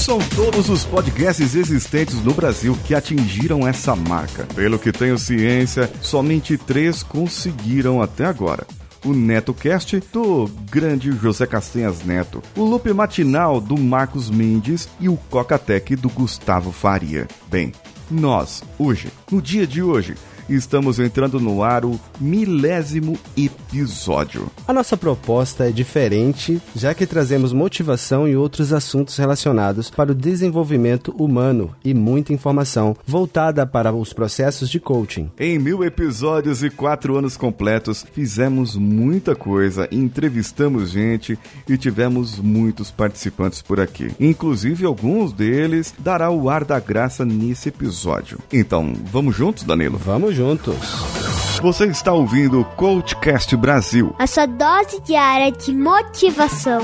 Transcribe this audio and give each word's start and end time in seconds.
são 0.00 0.18
todos 0.34 0.70
os 0.70 0.82
podcasts 0.82 1.54
existentes 1.54 2.24
no 2.24 2.32
Brasil 2.32 2.76
que 2.86 2.94
atingiram 2.94 3.68
essa 3.68 3.94
marca. 3.94 4.46
Pelo 4.54 4.78
que 4.78 4.90
tenho 4.90 5.18
ciência, 5.18 5.90
somente 6.00 6.56
três 6.56 7.02
conseguiram 7.02 8.00
até 8.00 8.24
agora 8.24 8.66
o 9.04 9.12
NetoCast 9.12 10.02
do 10.12 10.46
grande 10.70 11.12
José 11.12 11.46
Castanhas 11.46 12.02
Neto, 12.04 12.42
o 12.56 12.64
Loop 12.64 12.90
Matinal 12.92 13.60
do 13.60 13.78
Marcos 13.78 14.30
Mendes 14.30 14.88
e 14.98 15.08
o 15.08 15.16
Cocatec 15.16 15.96
do 15.96 16.08
Gustavo 16.08 16.72
Faria. 16.72 17.28
Bem, 17.50 17.72
nós, 18.10 18.62
hoje, 18.78 19.08
no 19.30 19.40
dia 19.40 19.66
de 19.66 19.82
hoje, 19.82 20.16
estamos 20.54 20.98
entrando 20.98 21.38
no 21.38 21.62
ar 21.62 21.84
o 21.84 21.98
milésimo 22.20 23.16
episódio. 23.36 24.50
A 24.66 24.72
nossa 24.72 24.96
proposta 24.96 25.68
é 25.68 25.72
diferente, 25.72 26.60
já 26.74 26.92
que 26.92 27.06
trazemos 27.06 27.52
motivação 27.52 28.26
e 28.26 28.36
outros 28.36 28.72
assuntos 28.72 29.16
relacionados 29.16 29.90
para 29.90 30.12
o 30.12 30.14
desenvolvimento 30.14 31.14
humano 31.16 31.74
e 31.84 31.94
muita 31.94 32.32
informação 32.32 32.96
voltada 33.06 33.66
para 33.66 33.92
os 33.92 34.12
processos 34.12 34.68
de 34.68 34.80
coaching. 34.80 35.30
Em 35.38 35.58
mil 35.58 35.84
episódios 35.84 36.62
e 36.62 36.70
quatro 36.70 37.16
anos 37.16 37.36
completos, 37.36 38.04
fizemos 38.12 38.76
muita 38.76 39.36
coisa, 39.36 39.88
entrevistamos 39.92 40.90
gente 40.90 41.38
e 41.68 41.76
tivemos 41.76 42.38
muitos 42.38 42.90
participantes 42.90 43.62
por 43.62 43.78
aqui. 43.78 44.10
Inclusive, 44.18 44.84
alguns 44.84 45.32
deles 45.32 45.94
dará 45.98 46.30
o 46.30 46.50
ar 46.50 46.64
da 46.64 46.80
graça 46.80 47.24
nesse 47.24 47.68
episódio. 47.68 48.38
Então, 48.52 48.92
vamos 49.12 49.36
juntos, 49.36 49.62
Danilo? 49.62 49.96
Vamos 49.98 50.34
juntos. 50.34 50.39
Você 51.60 51.84
está 51.86 52.14
ouvindo 52.14 52.60
o 52.60 52.64
Coachcast 52.64 53.54
Brasil. 53.56 54.14
A 54.18 54.26
sua 54.26 54.46
dose 54.46 54.98
diária 55.02 55.52
de 55.52 55.70
motivação. 55.70 56.80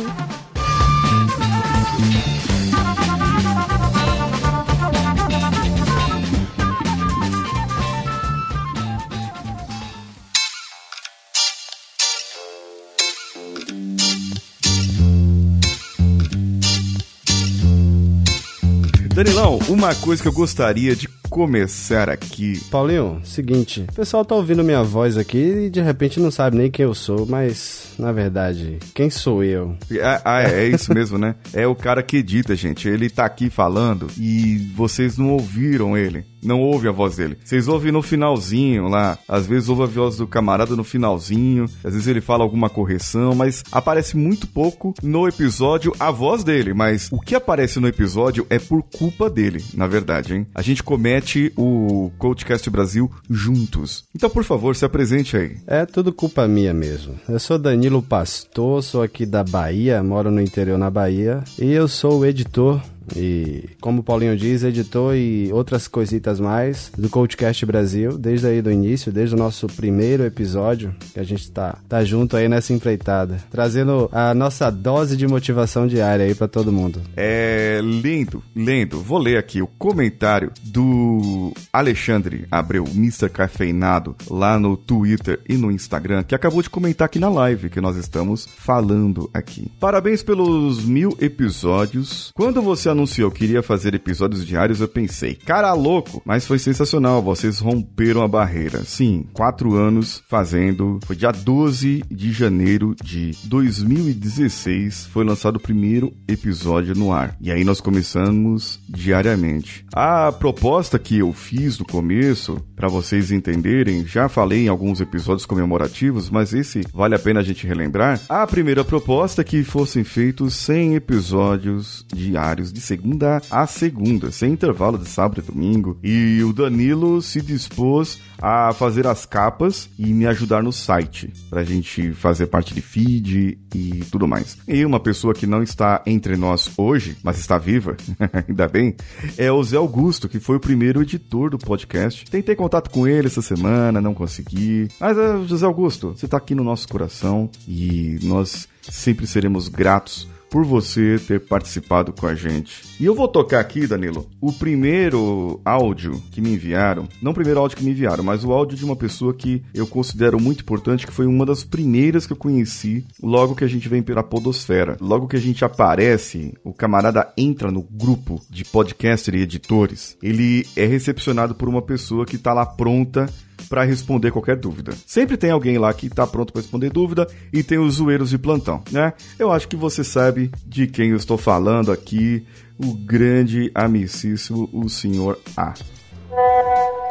Danilão, 19.15 19.59
uma 19.71 19.95
coisa 19.95 20.21
que 20.21 20.29
eu 20.29 20.33
gostaria 20.33 20.95
de 20.95 21.09
começar 21.29 22.09
aqui. 22.09 22.61
Paulinho, 22.71 23.21
seguinte, 23.25 23.85
o 23.89 23.95
pessoal 23.95 24.25
tá 24.25 24.35
ouvindo 24.35 24.65
minha 24.65 24.83
voz 24.83 25.17
aqui 25.17 25.67
e 25.67 25.71
de 25.71 25.81
repente 25.81 26.21
não 26.21 26.31
sabe 26.31 26.57
nem 26.57 26.71
quem 26.71 26.85
eu 26.85 26.95
sou, 26.95 27.27
mas 27.27 27.95
na 27.99 28.13
verdade, 28.13 28.79
quem 28.95 29.11
sou 29.11 29.43
eu? 29.43 29.77
Ah, 30.03 30.21
ah, 30.25 30.43
é, 30.43 30.65
é 30.65 30.69
isso 30.69 30.93
mesmo, 30.93 31.19
né? 31.19 31.35
É 31.53 31.67
o 31.67 31.75
cara 31.75 32.03
que 32.03 32.19
edita, 32.19 32.55
gente. 32.55 32.89
Ele 32.89 33.09
tá 33.09 33.25
aqui 33.25 33.49
falando 33.51 34.09
e 34.19 34.71
vocês 34.75 35.17
não 35.17 35.31
ouviram 35.31 35.97
ele. 35.97 36.25
Não 36.43 36.61
ouve 36.61 36.87
a 36.87 36.93
voz 36.93 37.17
dele. 37.17 37.37
Vocês 37.45 37.67
ouvem 37.67 37.91
no 37.91 38.03
finalzinho 38.03 38.87
lá. 38.87 39.19
Às 39.27 39.47
vezes 39.47 39.69
ouve 39.69 39.83
a 39.83 39.87
voz 39.87 40.17
do 40.19 40.29
camarada 40.29 40.77
no 40.77 40.85
finalzinho. 40.85 41.65
Às 41.83 41.93
vezes 41.93 42.07
ele 42.07 42.21
fala 42.21 42.45
alguma 42.45 42.71
correção, 42.71 43.35
mas 43.35 43.65
aparece 43.73 44.17
muito 44.17 44.47
pouco 44.47 44.95
no 45.03 45.27
episódio 45.27 45.93
a 45.99 46.11
voz 46.13 46.45
dele. 46.45 46.73
Mas 46.73 47.09
o 47.11 47.21
que 47.21 47.35
aparece 47.35 47.81
no 47.81 47.89
episódio 47.89 48.47
é 48.49 48.61
por 48.61 48.83
culpa 48.83 49.29
dele, 49.29 49.65
na 49.75 49.89
verdade, 49.89 50.35
hein? 50.35 50.47
A 50.55 50.63
gente 50.63 50.85
comete 50.85 51.26
o 51.57 52.11
Coachcast 52.19 52.69
Brasil 52.71 53.11
juntos. 53.29 54.05
Então, 54.15 54.31
por 54.31 54.45
favor, 54.45 54.77
se 54.77 54.85
apresente 54.85 55.37
aí. 55.37 55.57
É 55.67 55.85
tudo 55.85 56.13
culpa 56.13 56.47
minha 56.47 56.73
mesmo. 56.73 57.15
Eu 57.29 57.39
sou 57.39 57.59
Danilo 57.59 58.03
Pastor, 58.03 58.83
sou 58.83 59.03
aqui 59.03 59.27
da 59.27 59.43
Bahia, 59.43 60.03
moro 60.03 60.31
no 60.31 60.41
interior 60.41 60.79
na 60.79 60.91
Bahia 60.91 61.43
e 61.59 61.73
eu 61.73 61.89
sou 61.89 62.21
o 62.21 62.27
editor 62.27 62.81
e, 63.15 63.71
como 63.81 64.01
o 64.01 64.05
Paulinho 64.05 64.37
diz, 64.37 64.65
editor 64.65 65.15
e 65.15 65.51
outras 65.53 65.87
coisitas 65.87 66.41
mais 66.41 66.91
do 66.97 67.09
Coachcast 67.09 67.65
Brasil, 67.67 68.19
desde 68.19 68.47
aí 68.47 68.63
do 68.63 68.71
início, 68.71 69.13
desde 69.13 69.35
o 69.35 69.39
nosso 69.39 69.67
primeiro 69.67 70.25
episódio, 70.25 70.95
que 71.13 71.21
a 71.21 71.25
gente 71.25 71.51
tá, 71.51 71.79
tá 71.89 72.05
junto 72.05 72.37
aí 72.37 72.49
nessa 72.49 72.73
empreitada, 72.73 73.39
trazendo 73.51 74.09
a 74.13 74.35
nossa 74.35 74.71
dose 74.71 75.17
de 75.17 75.27
motivação 75.27 75.87
diária 75.87 76.25
aí 76.25 76.35
para 76.35 76.49
todo 76.49 76.73
mundo. 76.73 77.01
É 77.17 77.81
lindo, 77.83 78.43
lindo. 78.55 79.01
Vou 79.01 79.19
ler 79.19 79.37
aqui 79.37 79.63
o 79.63 79.67
comentário 79.67 80.51
do 80.63 81.53
Alexandre 81.73 82.47
Abreu, 82.51 82.85
Mr. 82.95 83.29
Cafeinado, 83.29 84.17
lá 84.31 84.59
no 84.59 84.77
Twitter 84.77 85.41
e 85.49 85.57
no 85.57 85.71
Instagram, 85.71 86.23
que 86.23 86.35
acabou 86.35 86.63
de 86.63 86.71
comentar 86.71 87.07
aqui 87.07 87.19
na 87.19 87.29
live 87.29 87.71
que 87.71 87.81
nós 87.81 87.97
estamos 87.97 88.47
falando 88.47 89.31
aqui. 89.33 89.71
Parabéns 89.79 90.23
pelos 90.23 90.85
mil 90.85 91.17
episódios. 91.21 92.31
Quando 92.35 92.63
você 92.63 92.89
anunciou 92.97 93.31
que 93.31 93.45
iria 93.45 93.63
fazer 93.63 93.95
episódios 93.95 94.45
diários, 94.45 94.81
eu 94.81 94.89
pensei, 94.89 95.35
cara 95.35 95.73
louco, 95.75 96.23
mas 96.25 96.47
foi 96.47 96.59
sensacional, 96.59 97.23
vocês 97.23 97.59
romperam 97.59 98.23
a 98.23 98.29
barreira. 98.29 98.83
Sim, 98.85 99.27
quatro 99.33 99.75
anos 99.75 100.23
fazendo. 100.29 100.99
Foi 101.05 101.15
dia 101.15 101.31
12 101.31 102.03
de 102.11 102.33
janeiro 102.33 102.95
de 103.05 103.33
2016, 103.45 105.07
foi 105.07 105.25
lançado 105.25 105.57
o 105.57 105.61
primeiro 105.61 106.13
episódio 106.27 106.95
no 106.95 107.13
ar. 107.13 107.37
E 107.41 107.53
aí 107.53 107.65
nós 107.65 107.81
começamos 107.81 108.81
diariamente. 108.89 109.85
A 109.93 110.33
proposta 110.33 110.99
que 110.99 111.19
eu 111.19 111.33
fiz 111.33 111.79
no 111.79 111.85
começo, 111.85 112.57
para 112.75 112.89
vocês 112.89 113.31
entenderem, 113.31 114.07
já 114.07 114.29
falei 114.29 114.65
em 114.65 114.69
alguns 114.69 115.01
episódios 115.01 115.45
comemorativos, 115.45 116.31
mas 116.31 116.55
esse 116.55 116.83
vale 116.93 117.15
a 117.15 117.19
pena 117.19 117.41
a 117.41 117.43
gente 117.43 117.67
relembrar. 117.67 118.21
A 118.29 118.47
primeira 118.47 118.85
proposta 118.85 119.43
é 119.43 119.45
que 119.45 119.63
fossem 119.63 120.03
feitos 120.03 120.55
100 120.55 120.95
episódios 120.95 122.07
diários 122.15 122.73
de 122.73 122.81
segunda 122.87 123.43
a 123.51 123.67
segunda, 123.67 124.31
sem 124.31 124.53
intervalo 124.53 124.97
de 124.97 125.09
sábado 125.09 125.41
e 125.41 125.53
domingo. 125.53 125.99
E 126.03 126.41
o 126.43 126.53
Danilo 126.53 127.21
se 127.21 127.43
dispôs 127.43 128.21
a 128.41 128.73
fazer 128.73 129.07
as 129.07 129.27
capas 129.27 129.89
e 129.99 130.07
me 130.13 130.27
ajudar 130.27 130.63
no 130.63 130.73
site, 130.73 131.33
pra 131.51 131.65
gente 131.65 132.13
fazer 132.13 132.47
parte 132.47 132.75
de 132.75 132.81
feed 132.81 133.59
e 133.75 134.05
tudo 134.11 134.29
mais. 134.29 134.57
E 134.69 134.85
uma 134.85 135.01
pessoa 135.01 135.35
que 135.35 135.47
não 135.47 135.63
está 135.63 136.03
entre 136.07 136.37
nós 136.37 136.71
hoje, 136.77 137.17
mas 137.23 137.39
está 137.39 137.59
viva, 137.59 137.97
ainda 138.49 138.69
bem, 138.69 138.95
é 139.37 139.51
o 139.51 139.63
Zé 139.63 139.77
Augusto, 139.77 140.29
que 140.29 140.39
foi 140.39 140.57
o 140.57 140.61
primeiro 140.61 141.03
editor 141.03 141.51
do 141.51 141.59
podcast. 141.59 142.25
Tentei 142.31 142.55
contato 142.55 142.91
com 142.91 143.07
ele 143.07 143.27
essa 143.27 143.43
semana, 143.43 144.01
não 144.01 144.15
consegui. 144.15 144.89
Mas, 145.01 145.17
uh, 145.17 145.47
José 145.47 145.67
Augusto, 145.67 146.15
você 146.17 146.27
está 146.27 146.37
aqui 146.37 146.55
no 146.55 146.63
nosso 146.63 146.89
coração 146.89 147.51
e 147.67 148.19
nós 148.23 148.69
sempre 148.83 149.27
seremos 149.27 149.69
gratos 149.69 150.29
por 150.51 150.65
você 150.65 151.19
ter 151.19 151.41
participado 151.41 152.13
com 152.13 152.27
a 152.27 152.35
gente. 152.35 152.83
E 153.01 153.05
eu 153.05 153.15
vou 153.15 153.29
tocar 153.29 153.61
aqui, 153.61 153.87
Danilo, 153.87 154.27
o 154.41 154.53
primeiro 154.53 155.61
áudio 155.65 156.23
que 156.31 156.41
me 156.41 156.53
enviaram, 156.53 157.09
não 157.21 157.33
o 157.33 157.35
primeiro 157.35 157.61
áudio 157.61 157.77
que 157.77 157.85
me 157.85 157.91
enviaram, 157.91 158.25
mas 158.25 158.45
o 158.45 158.53
áudio 158.53 158.77
de 158.77 158.85
uma 158.85 158.97
pessoa 158.97 159.35
que 159.35 159.63
eu 159.75 159.87
considero 159.87 160.41
muito 160.41 160.63
importante, 160.63 161.07
que 161.07 161.13
foi 161.13 161.27
uma 161.27 161.45
das 161.45 161.65
primeiras 161.65 162.27
que 162.27 162.33
eu 162.33 162.37
conheci 162.37 163.05
logo 163.23 163.55
que 163.55 163.65
a 163.65 163.69
gente 163.69 163.89
vem 163.89 164.03
pela 164.03 164.23
podosfera. 164.23 164.97
Logo 165.01 165.29
que 165.29 165.37
a 165.37 165.41
gente 165.41 165.65
aparece, 165.65 166.55
o 166.65 166.73
camarada 166.73 167.33
entra 167.37 167.71
no 167.71 167.83
grupo 167.83 168.41
de 168.49 168.65
podcaster 168.65 169.35
e 169.35 169.43
editores, 169.43 170.17
ele 170.23 170.67
é 170.77 170.87
recepcionado 170.87 171.55
por 171.55 171.69
uma 171.69 171.83
pessoa 171.83 172.25
que 172.25 172.37
está 172.37 172.53
lá 172.53 172.65
pronta 172.65 173.27
para 173.69 173.85
responder 173.85 174.31
qualquer 174.31 174.57
dúvida. 174.57 174.93
Sempre 175.07 175.37
tem 175.37 175.51
alguém 175.51 175.79
lá 175.79 175.93
que 175.93 176.07
está 176.07 176.27
pronto 176.27 176.53
para 176.53 176.63
responder 176.63 176.91
dúvida 176.91 177.27
e 177.53 177.63
tem 177.63 177.79
os 177.79 177.95
zoeiros 177.95 178.31
de 178.31 178.39
plantão, 178.39 178.83
né? 178.91 179.13
Eu 179.39 179.53
acho 179.53 179.69
que 179.69 179.77
você 179.77 180.05
sabe 180.05 180.51
de 180.67 180.87
quem 180.87 181.11
eu 181.11 181.17
estou 181.17 181.39
falando 181.39 181.93
aqui, 181.93 182.47
o 182.79 182.93
grande 182.93 183.71
amicíssimo, 183.75 184.69
o 184.73 184.89
senhor 184.89 185.39
A. 185.57 185.75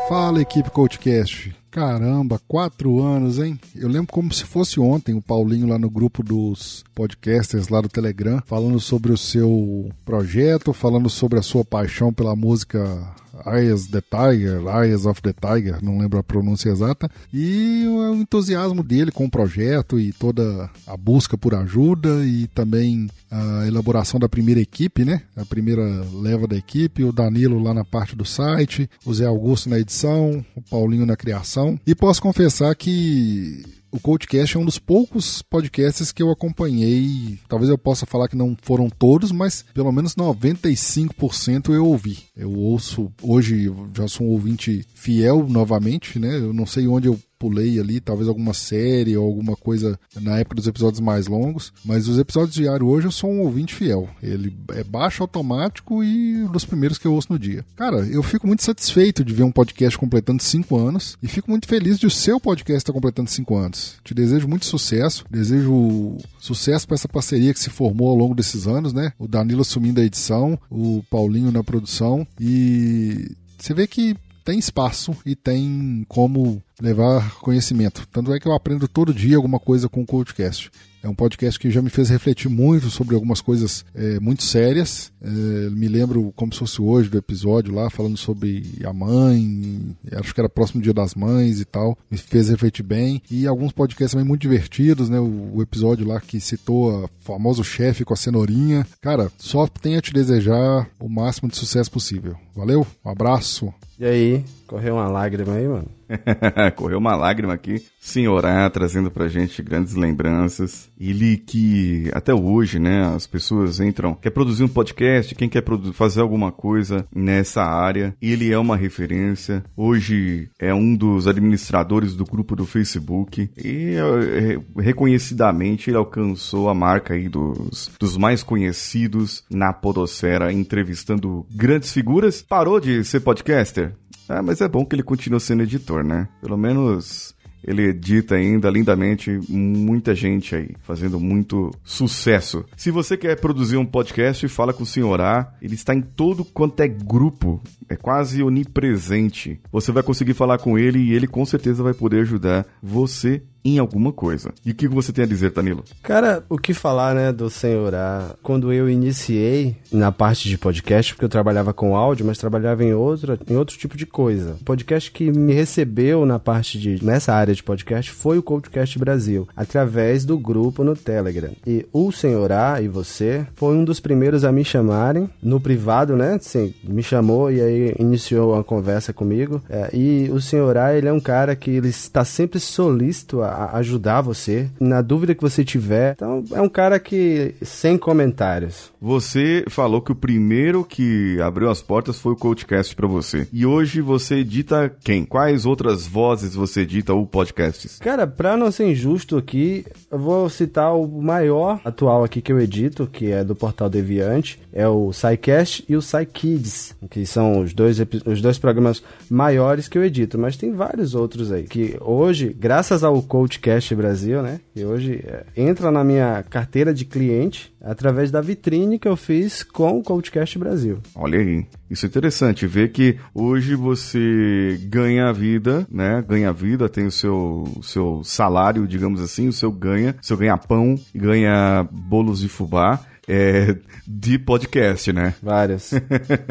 Fala 0.08 0.42
equipe 0.42 0.70
Coachcast. 0.70 1.56
Caramba, 1.76 2.40
quatro 2.48 3.02
anos, 3.02 3.38
hein? 3.38 3.60
Eu 3.76 3.90
lembro 3.90 4.08
como 4.14 4.32
se 4.32 4.46
fosse 4.46 4.80
ontem 4.80 5.14
o 5.14 5.22
Paulinho 5.22 5.68
lá 5.68 5.78
no 5.78 5.90
grupo 5.90 6.24
dos 6.24 6.86
podcasters 6.96 7.68
lá 7.68 7.82
do 7.82 7.90
Telegram, 7.90 8.42
falando 8.46 8.80
sobre 8.80 9.12
o 9.12 9.18
seu 9.18 9.90
projeto, 10.06 10.72
falando 10.72 11.10
sobre 11.10 11.38
a 11.38 11.42
sua 11.42 11.66
paixão 11.66 12.14
pela 12.14 12.34
música 12.34 13.14
Eyes 13.46 13.88
the 13.88 14.02
Tiger, 14.02 14.62
Eyes 14.68 15.06
of 15.06 15.22
the 15.22 15.34
Tiger, 15.34 15.84
não 15.84 15.98
lembro 15.98 16.20
a 16.20 16.24
pronúncia 16.24 16.70
exata, 16.70 17.10
e 17.34 17.86
o 17.88 18.16
entusiasmo 18.16 18.84
dele 18.84 19.12
com 19.12 19.26
o 19.26 19.32
projeto 19.32 20.00
e 20.00 20.14
toda 20.14 20.70
a 20.88 20.98
busca 20.98 21.38
por 21.38 21.54
ajuda 21.56 22.26
e 22.26 22.48
também 22.48 23.10
a 23.30 23.68
elaboração 23.68 24.20
da 24.20 24.30
primeira 24.30 24.62
equipe, 24.62 25.04
né? 25.04 25.22
A 25.36 25.46
primeira 25.46 25.84
leva 26.14 26.48
da 26.48 26.56
equipe, 26.56 27.04
o 27.04 27.12
Danilo 27.12 27.62
lá 27.62 27.74
na 27.74 27.84
parte 27.84 28.16
do 28.16 28.24
site, 28.24 28.90
o 29.06 29.14
Zé 29.14 29.26
Augusto 29.26 29.70
na 29.70 29.80
edição, 29.80 30.46
o 30.56 30.62
Paulinho 30.62 31.06
na 31.06 31.18
criação. 31.18 31.80
E 31.86 31.94
posso 31.94 32.22
confessar 32.22 32.74
que 32.76 33.64
o 33.96 34.00
Coachcast 34.00 34.58
é 34.58 34.60
um 34.60 34.66
dos 34.66 34.78
poucos 34.78 35.42
podcasts 35.42 36.12
que 36.12 36.22
eu 36.22 36.30
acompanhei. 36.30 37.40
Talvez 37.48 37.70
eu 37.70 37.78
possa 37.78 38.06
falar 38.06 38.28
que 38.28 38.36
não 38.36 38.56
foram 38.62 38.90
todos, 38.90 39.32
mas 39.32 39.64
pelo 39.74 39.92
menos 39.92 40.16
95% 40.16 41.74
eu 41.74 41.86
ouvi. 41.86 42.26
Eu 42.36 42.52
ouço, 42.52 43.12
hoje 43.22 43.72
já 43.96 44.08
sou 44.08 44.28
um 44.28 44.32
ouvinte 44.32 44.86
fiel 44.94 45.48
novamente, 45.48 46.20
né? 46.20 46.38
Eu 46.38 46.54
não 46.54 46.66
sei 46.66 46.88
onde 46.88 47.08
eu 47.08 47.18
pulei 47.38 47.80
ali, 47.80 48.00
talvez 48.00 48.28
alguma 48.28 48.54
série 48.54 49.16
ou 49.18 49.26
alguma 49.26 49.56
coisa 49.56 50.00
na 50.20 50.38
época 50.38 50.56
dos 50.56 50.68
episódios 50.68 51.00
mais 51.00 51.28
longos, 51.28 51.74
mas 51.84 52.08
os 52.08 52.18
episódios 52.18 52.56
diários 52.56 52.90
hoje 52.90 53.08
eu 53.08 53.12
sou 53.12 53.30
um 53.30 53.42
ouvinte 53.42 53.74
fiel. 53.74 54.10
Ele 54.22 54.56
é 54.74 54.84
baixo 54.84 55.24
automático 55.24 56.04
e 56.04 56.48
dos 56.52 56.66
primeiros 56.66 56.98
que 56.98 57.06
eu 57.06 57.14
ouço 57.14 57.32
no 57.32 57.40
dia. 57.40 57.66
Cara, 57.76 57.98
eu 58.08 58.24
fico 58.24 58.48
muito 58.48 58.64
satisfeito 58.64 59.24
de 59.24 59.34
ver 59.34 59.44
um 59.44 59.52
podcast 59.52 59.98
completando 59.98 60.42
cinco 60.42 60.78
anos 60.78 61.18
e 61.22 61.28
fico 61.28 61.50
muito 61.50 61.68
feliz 61.68 62.00
de 62.00 62.08
o 62.08 62.12
seu 62.12 62.40
podcast 62.40 62.78
estar 62.78 62.94
completando 62.94 63.30
cinco 63.30 63.56
anos. 63.56 63.96
Te 64.04 64.14
desejo 64.14 64.48
muito 64.48 64.66
sucesso, 64.66 65.26
desejo 65.30 66.18
sucesso 66.40 66.88
para 66.88 66.96
essa 66.96 67.08
parceria 67.08 67.54
que 67.54 67.60
se 67.60 67.70
formou 67.70 68.10
ao 68.10 68.16
longo 68.16 68.36
desses 68.36 68.68
anos, 68.68 68.94
né? 68.94 69.12
O 69.18 69.28
Danilo 69.28 69.62
assumindo 69.62 70.02
a 70.02 70.06
edição, 70.06 70.60
o 70.70 71.04
Paulinho 71.10 71.52
na 71.52 71.64
produção 71.64 72.26
e 72.40 73.36
você 73.58 73.74
vê 73.74 73.88
que 73.88 74.16
tem 74.44 74.60
espaço 74.60 75.16
e 75.26 75.36
tem 75.36 76.06
como 76.08 76.62
levar 76.82 77.36
conhecimento. 77.40 78.08
Tanto 78.12 78.34
é 78.34 78.40
que 78.40 78.48
eu 78.48 78.54
aprendo 78.54 78.88
todo 78.88 79.14
dia 79.14 79.38
alguma 79.38 79.60
coisa 79.60 79.88
com 79.90 80.02
o 80.02 80.06
Coachcast. 80.06 80.72
É 81.06 81.08
um 81.08 81.14
podcast 81.14 81.60
que 81.60 81.70
já 81.70 81.84
me 81.84 81.92
fez 81.92 82.10
refletir 82.10 82.50
muito 82.50 82.90
sobre 82.90 83.14
algumas 83.14 83.40
coisas 83.40 83.86
é, 83.94 84.20
muito 84.20 84.42
sérias. 84.42 85.12
É, 85.22 85.70
me 85.70 85.88
lembro 85.88 86.34
como 86.36 86.52
se 86.52 86.58
fosse 86.58 86.82
hoje 86.82 87.10
do 87.10 87.18
episódio 87.20 87.76
lá, 87.76 87.92
falando 87.92 88.18
sobre 88.18 88.80
a 88.84 88.92
mãe, 88.92 89.96
acho 90.14 90.34
que 90.34 90.42
era 90.42 90.50
próximo 90.50 90.82
dia 90.82 90.96
das 90.96 91.14
mães 91.14 91.62
e 91.62 91.66
tal. 91.66 91.96
Me 92.10 92.18
fez 92.18 92.50
refletir 92.50 92.82
bem. 92.82 93.22
E 93.30 93.46
alguns 93.46 93.72
podcasts 93.72 94.14
também 94.14 94.28
muito 94.28 94.42
divertidos, 94.42 95.08
né? 95.08 95.20
O, 95.20 95.58
o 95.58 95.62
episódio 95.62 96.08
lá 96.08 96.20
que 96.20 96.40
citou 96.40 97.06
a 97.06 97.10
famoso 97.20 97.64
chefe 97.64 98.04
com 98.04 98.16
a 98.16 98.18
cenourinha. 98.18 98.88
Cara, 99.00 99.32
só 99.38 99.68
tenho 99.68 100.00
a 100.00 100.02
te 100.02 100.12
desejar 100.12 100.90
o 101.00 101.08
máximo 101.08 101.50
de 101.50 101.56
sucesso 101.56 101.92
possível. 101.92 102.36
Valeu, 102.56 102.86
um 103.06 103.10
abraço. 103.12 103.72
E 104.00 104.06
aí, 104.06 104.46
correu 104.68 104.96
uma 104.96 105.08
lágrima 105.08 105.54
aí, 105.54 105.68
mano? 105.68 105.90
Correu 106.76 106.98
uma 106.98 107.16
lágrima 107.16 107.54
aqui. 107.54 107.84
Senhorá 108.00 108.70
trazendo 108.70 109.10
pra 109.10 109.28
gente 109.28 109.62
grandes 109.62 109.96
lembranças. 109.96 110.90
Ele 111.00 111.38
que 111.38 112.10
até 112.14 112.34
hoje, 112.34 112.80
né, 112.80 113.06
as 113.16 113.26
pessoas 113.26 113.80
entram, 113.80 114.14
quer 114.14 114.30
produzir 114.30 114.64
um 114.64 114.68
podcast, 114.68 115.36
quem 115.36 115.50
quer 115.50 115.64
fazer 115.94 116.22
alguma 116.22 116.52
coisa 116.52 117.06
nessa 117.14 117.64
área, 117.64 118.16
ele 118.22 118.52
é 118.52 118.58
uma 118.58 118.78
referência. 118.78 119.64
Hoje 119.76 120.50
é 120.60 120.74
um 120.74 120.96
dos 120.96 121.28
administradores 121.28 122.16
do 122.16 122.24
grupo 122.24 122.56
do 122.56 122.66
Facebook 122.66 123.50
e 123.58 123.96
é, 123.96 124.82
reconhecidamente 124.82 125.90
ele 125.90 125.98
alcançou 125.98 126.70
a 126.70 126.74
marca 126.74 127.14
aí 127.14 127.28
dos, 127.28 127.92
dos 128.00 128.18
mais 128.18 128.44
conhecidos 128.44 129.44
na 129.50 129.74
podosfera, 129.74 130.52
entrevistando 130.52 131.46
grandes 131.52 131.92
figuras. 131.92 132.42
Parou 132.42 132.80
de 132.80 133.04
ser 133.04 133.22
podcaster? 133.22 133.94
Ah, 134.28 134.42
mas 134.42 134.62
é 134.62 134.68
bom 134.68 134.86
que 134.86 134.96
ele 134.96 135.04
continua 135.04 135.40
sendo 135.40 135.64
editor, 135.64 136.04
né? 136.04 136.28
Pelo 136.42 136.58
menos 136.58 137.36
ele 137.66 137.90
edita 137.90 138.36
ainda 138.36 138.70
lindamente 138.70 139.40
muita 139.50 140.14
gente 140.14 140.56
aí, 140.56 140.70
fazendo 140.84 141.20
muito 141.20 141.72
sucesso. 141.84 142.64
Se 142.78 142.92
você 142.92 143.18
quer 143.18 143.40
produzir 143.40 143.78
um 143.78 143.86
podcast, 143.86 144.48
fala 144.48 144.72
com 144.72 144.84
o 144.84 144.86
Senhor 144.86 145.20
A. 145.20 145.52
Ele 145.62 145.74
está 145.74 145.94
em 145.94 146.02
todo 146.02 146.46
quanto 146.46 146.80
é 146.82 146.88
grupo, 146.88 147.62
é 147.90 147.96
quase 147.96 148.44
onipresente. 148.44 149.60
Você 149.72 149.92
vai 149.92 150.04
conseguir 150.04 150.36
falar 150.36 150.60
com 150.60 150.78
ele 150.78 151.00
e 151.00 151.14
ele 151.14 151.28
com 151.28 151.44
certeza 151.44 151.82
vai 151.82 151.94
poder 151.94 152.22
ajudar 152.22 152.66
você 152.82 153.42
em 153.66 153.80
alguma 153.80 154.14
coisa. 154.14 154.54
E 154.64 154.70
o 154.70 154.76
que 154.76 154.88
você 154.88 155.12
tem 155.12 155.24
a 155.24 155.28
dizer, 155.28 155.50
Danilo? 155.50 155.84
Cara, 156.04 156.44
o 156.48 156.58
que 156.58 156.74
falar, 156.74 157.16
né, 157.16 157.34
do 157.34 157.50
Senhorá? 157.50 158.36
Quando 158.44 158.72
eu 158.72 158.88
iniciei 158.88 159.76
na 159.92 160.12
parte 160.12 160.48
de 160.48 160.56
podcast, 160.56 161.14
porque 161.14 161.26
eu 161.26 161.30
trabalhava 161.30 161.74
com 161.74 161.96
áudio, 161.96 162.26
mas 162.26 162.38
trabalhava 162.38 162.84
em 162.84 162.94
outra, 162.94 163.40
em 163.50 163.56
outro 163.56 163.76
tipo 163.76 163.98
de 163.98 164.06
coisa. 164.06 164.56
O 164.62 164.64
podcast 164.64 165.12
que 165.12 165.32
me 165.32 165.54
recebeu 165.54 166.26
na 166.26 166.38
parte 166.38 166.78
de 166.80 167.04
nessa 167.04 167.34
área 167.34 167.56
de 167.56 167.64
podcast 167.64 168.12
foi 168.12 168.38
o 168.38 168.44
Coachcast 168.44 169.00
Brasil, 169.00 169.48
através 169.56 170.24
do 170.24 170.38
grupo 170.38 170.84
no 170.84 170.96
Telegram. 170.96 171.52
E 171.66 171.88
o 171.92 172.12
Senhorá 172.12 172.80
e 172.82 172.88
você 172.88 173.48
foi 173.56 173.76
um 173.76 173.84
dos 173.84 174.00
primeiros 174.00 174.44
a 174.44 174.52
me 174.52 174.64
chamarem 174.64 175.28
no 175.42 175.60
privado, 175.60 176.16
né? 176.16 176.38
Sim, 176.40 176.72
me 176.84 177.02
chamou 177.02 177.52
e 177.52 177.60
aí 177.60 177.96
iniciou 177.98 178.54
uma 178.54 178.64
conversa 178.64 179.12
comigo. 179.12 179.62
É, 179.68 179.90
e 179.92 180.30
o 180.32 180.40
Senhorá, 180.40 180.94
ele 180.94 181.08
é 181.08 181.14
um 181.14 181.20
cara 181.20 181.56
que 181.56 181.72
ele 181.72 181.88
está 181.88 182.24
sempre 182.24 182.60
solícito 182.60 183.42
a 183.42 183.55
ajudar 183.74 184.22
você 184.22 184.70
na 184.80 185.02
dúvida 185.02 185.36
que 185.36 185.42
você 185.42 185.64
tiver. 185.64 186.14
Então, 186.14 186.44
é 186.52 186.62
um 186.62 186.70
cara 186.70 187.00
que 187.00 187.56
sem 187.62 187.98
comentários. 187.98 188.92
Você 189.02 189.64
falou 189.70 190.02
que 190.02 190.12
o 190.12 190.16
primeiro 190.16 190.84
que 190.84 191.40
abriu 191.42 191.70
as 191.70 191.82
portas 191.82 192.20
foi 192.20 192.34
o 192.34 192.36
Coachcast 192.36 192.96
para 192.96 193.08
você. 193.08 193.48
E 193.52 193.66
hoje 193.66 194.02
você 194.02 194.36
edita 194.38 194.92
quem? 195.04 195.26
Quais 195.26 195.66
outras 195.66 196.08
vozes 196.08 196.56
você 196.56 196.82
edita 196.82 197.14
ou 197.14 197.26
podcasts? 197.26 198.00
Cara, 198.00 198.26
pra 198.26 198.58
não 198.58 198.72
ser 198.72 198.90
injusto 198.90 199.38
aqui, 199.38 199.86
eu 200.12 200.18
vou 200.18 200.50
citar 200.50 200.96
o 200.96 201.08
maior 201.08 201.80
atual 201.84 202.24
aqui 202.24 202.42
que 202.42 202.52
eu 202.52 202.60
edito, 202.60 203.08
que 203.08 203.32
é 203.32 203.44
do 203.44 203.56
Portal 203.56 203.90
Deviante, 203.90 204.60
é 204.74 204.88
o 204.88 205.12
SciCast 205.14 205.86
e 205.88 205.96
o 205.96 206.02
SciKids, 206.02 206.96
que 207.10 207.26
são 207.26 207.62
os 207.62 207.74
dois, 207.74 207.98
os 208.26 208.42
dois 208.42 208.58
programas 208.58 209.02
maiores 209.30 209.88
que 209.88 209.98
eu 209.98 210.04
edito, 210.04 210.38
mas 210.38 210.58
tem 210.58 210.74
vários 210.74 211.16
outros 211.16 211.52
aí, 211.52 211.64
que 211.64 211.98
hoje, 212.02 212.56
graças 212.58 213.04
ao 213.04 213.22
Coachcast 213.46 213.94
Brasil, 213.94 214.42
né, 214.42 214.60
que 214.74 214.84
hoje 214.84 215.24
é, 215.24 215.46
entra 215.56 215.92
na 215.92 216.04
minha 216.04 216.44
carteira 216.50 216.92
de 216.92 217.06
cliente 217.06 217.72
através 217.80 218.32
da 218.32 218.42
vitrine 218.42 218.98
que 218.98 219.08
eu 219.08 219.16
fiz 219.16 219.62
com 219.62 220.00
o 220.00 220.04
Coachcast 220.04 220.58
Brasil. 220.58 220.98
Olha 221.14 221.38
aí, 221.38 221.64
isso 221.88 222.08
é 222.08 222.10
interessante, 222.10 222.66
ver 222.66 222.92
que 222.92 223.20
hoje 223.36 223.76
você 223.76 224.80
ganha 224.86 225.30
a 225.30 225.32
vida, 225.32 225.86
né? 225.92 226.24
Ganha 226.28 226.50
a 226.50 226.52
vida, 226.52 226.90
tem 226.90 227.06
o 227.06 227.12
seu, 227.12 227.66
seu 227.84 228.24
salário, 228.24 228.88
digamos 228.88 229.22
assim, 229.22 229.48
o 229.48 229.54
seu 229.54 229.72
ganha, 229.72 230.16
seu 230.24 230.36
ganha 230.36 230.58
pão, 230.58 230.96
ganha 231.14 231.88
bolos 231.92 232.40
de 232.40 232.50
fubá 232.50 233.00
é, 233.28 233.76
de 234.08 234.38
podcast, 234.38 235.12
né? 235.12 235.34
Vários. 235.42 235.92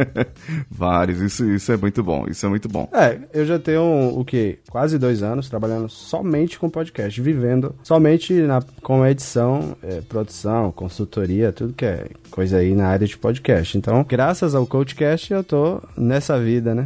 Vários, 0.70 1.20
isso, 1.20 1.48
isso 1.50 1.72
é 1.72 1.76
muito 1.76 2.02
bom, 2.02 2.26
isso 2.28 2.44
é 2.44 2.48
muito 2.48 2.68
bom. 2.68 2.88
É, 2.92 3.18
eu 3.32 3.46
já 3.46 3.58
tenho 3.58 4.18
o 4.18 4.24
que? 4.24 4.58
Quase 4.68 4.98
dois 4.98 5.22
anos 5.22 5.48
trabalhando 5.48 5.88
somente 5.88 6.58
com 6.58 6.68
podcast, 6.68 7.20
vivendo 7.20 7.74
somente 7.82 8.32
na, 8.32 8.62
com 8.82 9.06
edição, 9.06 9.76
é, 9.82 10.00
produção, 10.00 10.72
consultoria, 10.72 11.52
tudo 11.52 11.72
que 11.72 11.84
é 11.84 12.06
coisa 12.30 12.58
aí 12.58 12.74
na 12.74 12.88
área 12.88 13.06
de 13.06 13.16
podcast. 13.16 13.78
Então, 13.78 14.04
graças 14.08 14.54
ao 14.54 14.66
Coachcast, 14.66 15.32
eu 15.32 15.44
tô 15.44 15.80
nessa 15.96 16.38
vida, 16.38 16.74
né? 16.74 16.84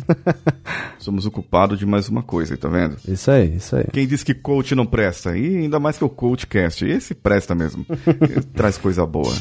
Somos 0.99 1.25
ocupados 1.25 1.79
de 1.79 1.87
mais 1.87 2.09
uma 2.09 2.23
coisa, 2.23 2.57
tá 2.57 2.69
vendo? 2.69 2.97
Isso 3.09 3.31
aí, 3.31 3.57
isso 3.57 3.77
aí. 3.77 3.85
Quem 3.93 4.07
disse 4.07 4.25
que 4.25 4.35
coach 4.35 4.75
não 4.75 4.85
presta? 4.85 5.37
E 5.37 5.57
ainda 5.57 5.81
mais 5.81 5.97
que 5.97 6.05
o 6.05 6.09
Coachcast. 6.09 6.85
Esse 6.85 7.15
presta 7.15 7.55
mesmo. 7.55 7.87
Traz 8.55 8.77
coisa 8.77 9.07
boa. 9.07 9.33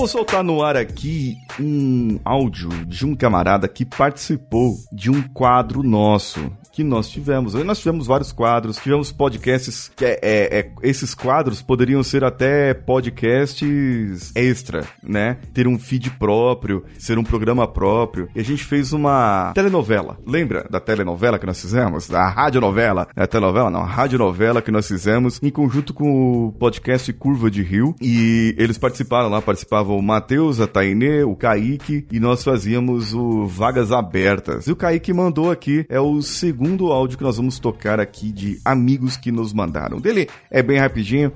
Vou 0.00 0.08
soltar 0.08 0.42
no 0.42 0.62
ar 0.62 0.78
aqui 0.78 1.36
um 1.60 2.18
áudio 2.24 2.70
de 2.86 3.04
um 3.04 3.14
camarada 3.14 3.68
que 3.68 3.84
participou 3.84 4.78
de 4.90 5.10
um 5.10 5.20
quadro 5.28 5.82
nosso 5.82 6.50
que 6.72 6.84
nós 6.84 7.08
tivemos. 7.08 7.54
Nós 7.54 7.78
tivemos 7.78 8.06
vários 8.06 8.32
quadros, 8.32 8.76
tivemos 8.76 9.12
podcasts 9.12 9.90
que 9.94 10.04
é, 10.04 10.18
é, 10.22 10.58
é, 10.58 10.70
esses 10.82 11.14
quadros 11.14 11.62
poderiam 11.62 12.02
ser 12.02 12.24
até 12.24 12.72
podcasts 12.74 14.32
extra, 14.34 14.84
né? 15.02 15.38
Ter 15.52 15.66
um 15.66 15.78
feed 15.78 16.10
próprio, 16.12 16.84
ser 16.98 17.18
um 17.18 17.24
programa 17.24 17.66
próprio. 17.66 18.28
E 18.34 18.40
a 18.40 18.44
gente 18.44 18.64
fez 18.64 18.92
uma 18.92 19.52
telenovela. 19.54 20.18
Lembra 20.26 20.66
da 20.70 20.80
telenovela 20.80 21.38
que 21.38 21.46
nós 21.46 21.60
fizemos? 21.60 22.08
Da 22.08 22.28
radionovela? 22.28 23.08
É 23.16 23.22
a 23.22 23.26
telenovela? 23.26 23.70
Não, 23.70 23.80
a 23.80 23.86
radionovela 23.86 24.62
que 24.62 24.70
nós 24.70 24.86
fizemos 24.86 25.40
em 25.42 25.50
conjunto 25.50 25.92
com 25.92 26.46
o 26.46 26.52
podcast 26.52 27.12
Curva 27.12 27.50
de 27.50 27.62
Rio. 27.62 27.94
E 28.00 28.54
eles 28.58 28.78
participaram 28.78 29.28
lá, 29.28 29.42
participavam 29.42 29.98
o 29.98 30.02
Matheus, 30.02 30.60
a 30.60 30.66
Tainê, 30.66 31.24
o 31.24 31.34
Kaique, 31.34 32.06
e 32.10 32.20
nós 32.20 32.44
fazíamos 32.44 33.12
o 33.12 33.46
Vagas 33.46 33.92
Abertas. 33.92 34.66
E 34.66 34.72
o 34.72 34.76
Kaique 34.76 35.12
mandou 35.12 35.50
aqui, 35.50 35.84
é 35.88 36.00
o 36.00 36.22
segundo 36.22 36.59
segundo 36.60 36.92
áudio 36.92 37.16
que 37.16 37.24
nós 37.24 37.38
vamos 37.38 37.58
tocar 37.58 37.98
aqui 37.98 38.30
de 38.30 38.60
amigos 38.62 39.16
que 39.16 39.32
nos 39.32 39.50
mandaram. 39.50 39.98
Dele 39.98 40.28
é 40.50 40.62
bem 40.62 40.78
rapidinho. 40.78 41.32